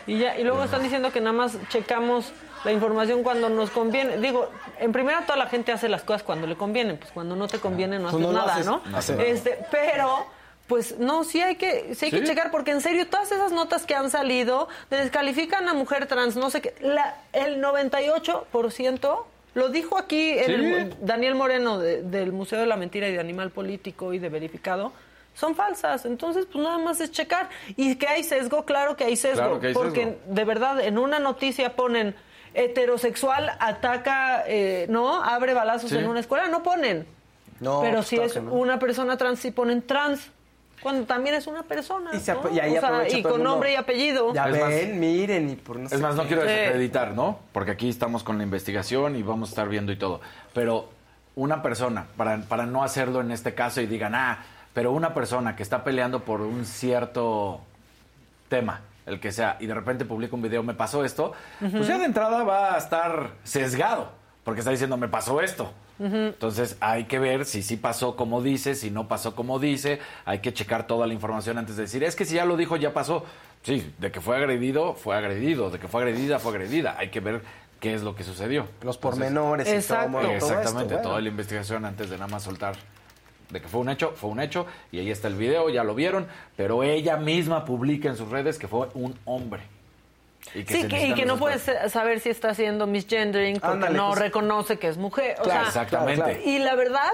[0.07, 2.31] Y, ya, y luego están diciendo que nada más checamos
[2.63, 4.17] la información cuando nos conviene.
[4.17, 4.49] Digo,
[4.79, 7.59] en primera toda la gente hace las cosas cuando le conviene, pues cuando no te
[7.59, 8.65] conviene no haces no nada, haces.
[8.65, 8.81] ¿no?
[8.85, 10.25] No haces Este, pero
[10.67, 13.85] pues no, sí hay que sí hay que checar porque en serio todas esas notas
[13.85, 19.23] que han salido descalifican a mujer trans, no sé qué, la, el 98%
[19.55, 20.51] lo dijo aquí en Sí.
[20.53, 24.29] el- Daniel Moreno de- del Museo de la Mentira y de Animal Político y de
[24.29, 24.91] Verificado.
[25.35, 27.49] Son falsas, entonces pues nada más es checar.
[27.77, 30.19] Y que hay sesgo, claro que hay sesgo, Claro que hay porque sesgo.
[30.27, 32.15] de verdad en una noticia ponen
[32.53, 35.23] heterosexual ataca, eh, ¿no?
[35.23, 35.97] Abre balazos Sí.
[35.97, 37.05] en una escuela, no ponen.
[37.59, 40.31] No, Pero pues, si es una persona trans, sí ponen trans.
[40.81, 42.11] Cuando también es una persona.
[42.13, 42.49] Y se ¿no?
[42.51, 43.49] y ahí O sea, y con mundo.
[43.49, 44.33] nombre y apellido.
[44.33, 47.39] Ya Es más- ven, miren, y por no sé Es más, no quiero desacreditar, ¿no?
[47.51, 50.21] Porque aquí estamos con la investigación y vamos a estar viendo y todo.
[50.53, 50.89] Pero
[51.35, 54.39] una persona, para, para no hacerlo en este caso y digan, ah,
[54.73, 57.61] pero una persona que está peleando por un cierto
[58.49, 61.97] tema, el que sea, y de repente publica un video, me pasó esto, pues ya
[61.97, 64.11] de entrada va a estar sesgado,
[64.49, 65.71] porque está diciendo, me pasó esto.
[65.99, 70.39] Entonces hay que ver si sí pasó como dice, si no pasó como dice, hay
[70.39, 72.91] que checar toda la información antes de decir, es que si ya lo dijo, ya
[72.91, 73.25] pasó.
[73.61, 76.95] Sí, de que fue agredido, fue agredido, de que fue agredida, fue agredida.
[76.97, 77.43] Hay que ver
[77.79, 78.61] qué es lo que sucedió.
[78.81, 80.13] Los Entonces, pormenores y Exacto.
[80.13, 81.09] todo, todo esto, Exactamente, bueno.
[81.09, 82.73] toda la investigación antes de nada más soltar
[83.51, 85.93] de que fue un hecho, fue un hecho, y ahí está el video, ya lo
[85.93, 86.25] vieron,
[86.57, 89.61] pero ella misma publica en sus redes que fue un hombre.
[90.55, 93.97] Y Sí, que, y necesitan que no puedes saber si está haciendo misgendering porque Ándale,
[93.97, 94.19] no pues.
[94.19, 95.35] reconoce que es mujer.
[95.39, 96.21] O Claro, sea, Exactamente.
[96.23, 97.11] claro, Y la verdad,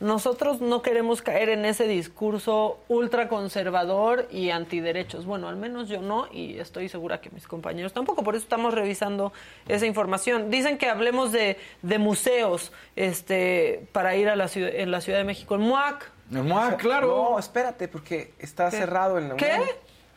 [0.00, 5.26] nosotros no queremos caer en ese discurso ultraconservador y antiderechos.
[5.26, 8.22] Bueno, al menos yo no, y estoy segura que mis compañeros tampoco.
[8.24, 9.32] Por eso estamos revisando
[9.68, 10.50] esa información.
[10.50, 15.18] Dicen que hablemos de, de museos este, para ir a la ciudad, en la Ciudad
[15.18, 15.54] de México.
[15.54, 16.10] El MUAC.
[16.54, 17.06] Ah, claro.
[17.32, 19.60] No, espérate, porque está cerrado en la ¿Qué?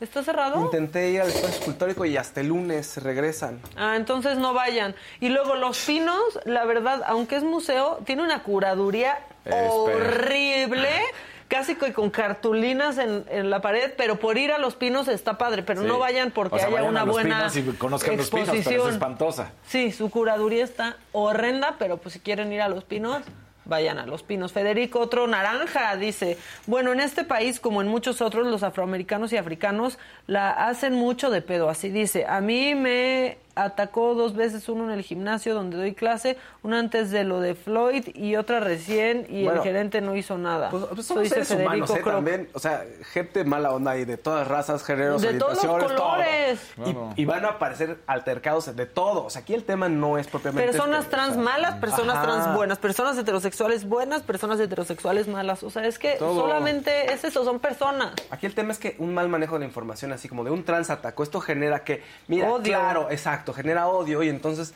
[0.01, 0.61] ¿Está cerrado?
[0.61, 3.61] Intenté ir al espacio escultórico y hasta el lunes regresan.
[3.77, 4.93] Ah, entonces no vayan.
[5.21, 9.71] Y luego Los Pinos, la verdad, aunque es museo, tiene una curaduría Espera.
[9.71, 10.89] horrible,
[11.47, 15.63] casi con cartulinas en, en la pared, pero por ir a Los Pinos está padre,
[15.63, 15.87] pero Sí.
[15.87, 18.29] no vayan porque O sea, haya vayan una a Los buena Pinos y conozcan Los
[18.29, 18.89] Pinos, pero es exposición.
[18.93, 19.51] espantosa.
[19.65, 23.21] Sí, su curaduría está horrenda, pero pues si quieren ir a Los Pinos,
[23.65, 24.53] vayan a Los Pinos.
[24.53, 26.37] Federico, otro naranja, dice,
[26.67, 29.97] bueno, en este país, como en muchos otros, los afroamericanos y africanos
[30.27, 31.69] la hacen mucho de pedo.
[31.69, 36.37] Así dice, a mí me atacó dos veces, uno en el gimnasio donde doy clase,
[36.61, 40.37] una antes de lo de Floyd y otra recién, y Bueno, el gerente no hizo
[40.37, 40.69] nada.
[40.69, 42.01] Pues, pues somos seres humanos, ¿eh?
[42.03, 45.95] También, o sea, gente mala onda y de todas razas, géneros, De todos los todo.
[45.95, 46.59] colores.
[47.15, 49.25] Y- van a aparecer altercados de todo.
[49.25, 50.71] O sea, aquí el tema no es propiamente...
[50.71, 52.23] Personas este, trans o sea, malas, personas ajá.
[52.23, 55.63] trans buenas, personas heterosexuales buenas, personas heterosexuales malas.
[55.63, 56.35] O sea, es que Todo.
[56.41, 58.13] solamente es eso, son personas.
[58.29, 60.63] Aquí el tema es que un mal manejo de la información, así como de un
[60.63, 62.63] trans atacó, esto genera que, mira, Odio.
[62.63, 64.73] claro, exacto, genera odio y entonces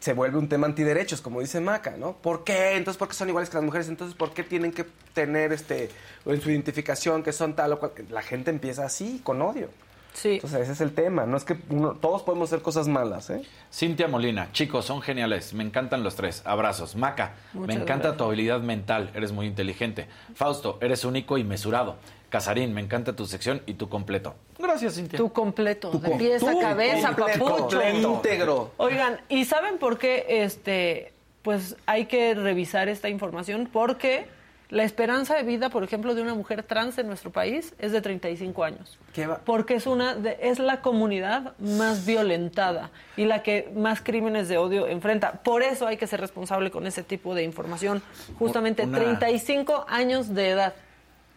[0.00, 2.12] se vuelve un tema antiderechos, como dice Maca, ¿no?
[2.12, 2.76] ¿Por qué?
[2.76, 3.88] Entonces, ¿por qué son iguales que las mujeres?
[3.88, 5.90] Entonces, ¿por qué tienen que tener este
[6.24, 7.92] en su identificación que son tal o cual?
[8.08, 9.68] La gente empieza así, con odio.
[10.14, 10.36] Sí.
[10.36, 11.24] Entonces, ese es el tema.
[11.26, 13.42] No es que uno- todos podemos hacer cosas malas, ¿eh?
[13.72, 15.52] Cintia Molina, chicos, son geniales.
[15.52, 16.42] Me encantan los tres.
[16.46, 16.96] Abrazos.
[16.96, 18.16] Maca, Muchas me encanta gracias.
[18.16, 19.10] tu habilidad mental.
[19.14, 20.08] Eres muy inteligente.
[20.34, 21.96] Fausto, eres único y mesurado.
[22.30, 24.34] Casarín, me encanta tu sección y tu completo.
[24.58, 25.16] Gracias, Cintia.
[25.18, 27.82] Tú completo, de com- pies a cabeza, completo, papucho.
[27.90, 28.70] íntegro.
[28.78, 31.12] Oigan, ¿y saben por qué este
[31.42, 33.68] pues hay que revisar esta información?
[33.72, 34.26] Porque
[34.68, 38.00] la esperanza de vida, por ejemplo, de una mujer trans en nuestro país es de
[38.00, 38.98] 35 años.
[39.12, 39.38] ¿Qué va?
[39.44, 44.58] Porque es una de- es la comunidad más violentada y la que más crímenes de
[44.58, 45.32] odio enfrenta.
[45.42, 48.00] Por eso hay que ser responsable con ese tipo de información.
[48.38, 50.74] Justamente Una- 35 años de edad.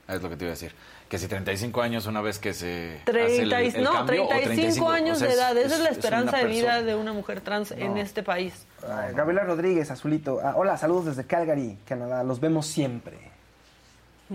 [0.08, 0.74] Es lo que te iba a decir.
[1.08, 4.26] Que si 35 años una vez que se hace 30 y- el, el no, cambio,
[4.26, 5.58] o 35 años o sea, de edad.
[5.58, 8.66] Esa es, la esperanza de vida de una mujer trans en este país.
[8.88, 10.40] Ay, Gabriela Rodríguez, Azulito.
[10.44, 12.24] Ah, hola, saludos desde Calgary, Canadá.
[12.24, 13.33] Los vemos siempre.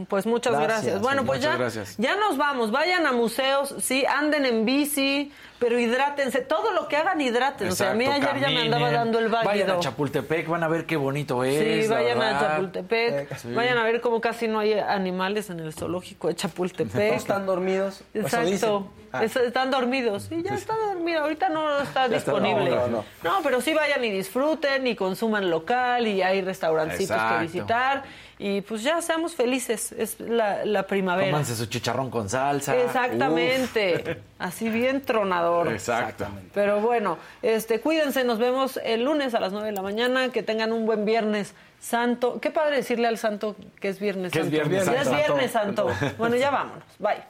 [0.06, 0.68] Pues muchas gracias.
[0.82, 1.94] Gracias, Bueno, pues ya, gracias.
[1.98, 2.70] ya nos vamos.
[2.70, 6.40] Vayan a museos, sí, anden en bici, pero hidrátense.
[6.40, 7.72] Todo lo que hagan, hidrátense.
[7.72, 9.74] O sea, a mí ayer ya me andaba dando el Vayan válido.
[9.76, 11.84] a Chapultepec, van a ver qué bonito es.
[11.84, 12.40] Sí, la vayan a.
[12.40, 13.36] Chapultepec.
[13.38, 13.52] Sí.
[13.52, 16.92] Vayan a ver cómo casi no hay animales en el zoológico de Chapultepec.
[17.08, 18.02] Todos están dormidos.
[18.14, 18.90] Exacto.
[19.10, 19.24] Ah.
[19.24, 20.24] Es- están dormidos.
[20.28, 21.22] Sí, ya está dormido.
[21.22, 22.70] Ahorita no está Ya está- disponible.
[22.70, 23.32] no, no, no.
[23.42, 27.36] pero sí vayan y disfruten y consuman local y hay restaurancitos Exacto.
[27.38, 28.02] que visitar.
[28.40, 29.90] Y pues ya seamos felices.
[29.93, 31.31] Es la, la primavera.
[31.32, 32.77] Cómanse su chicharrón con salsa.
[32.77, 34.23] Exactamente.
[34.39, 35.73] Así bien tronador.
[35.73, 36.27] Exacto.
[36.55, 40.43] Pero bueno, este, cuídense, nos vemos el lunes a las 9 de la mañana, que
[40.44, 42.39] tengan un buen viernes santo.
[42.40, 44.56] Qué padre decirle al santo que es viernes Que es santo.
[44.69, 45.16] Viernes Ya es Santo.
[45.16, 45.89] viernes santo.
[46.19, 46.85] Bueno, ya vámonos.
[47.01, 47.24] Bye.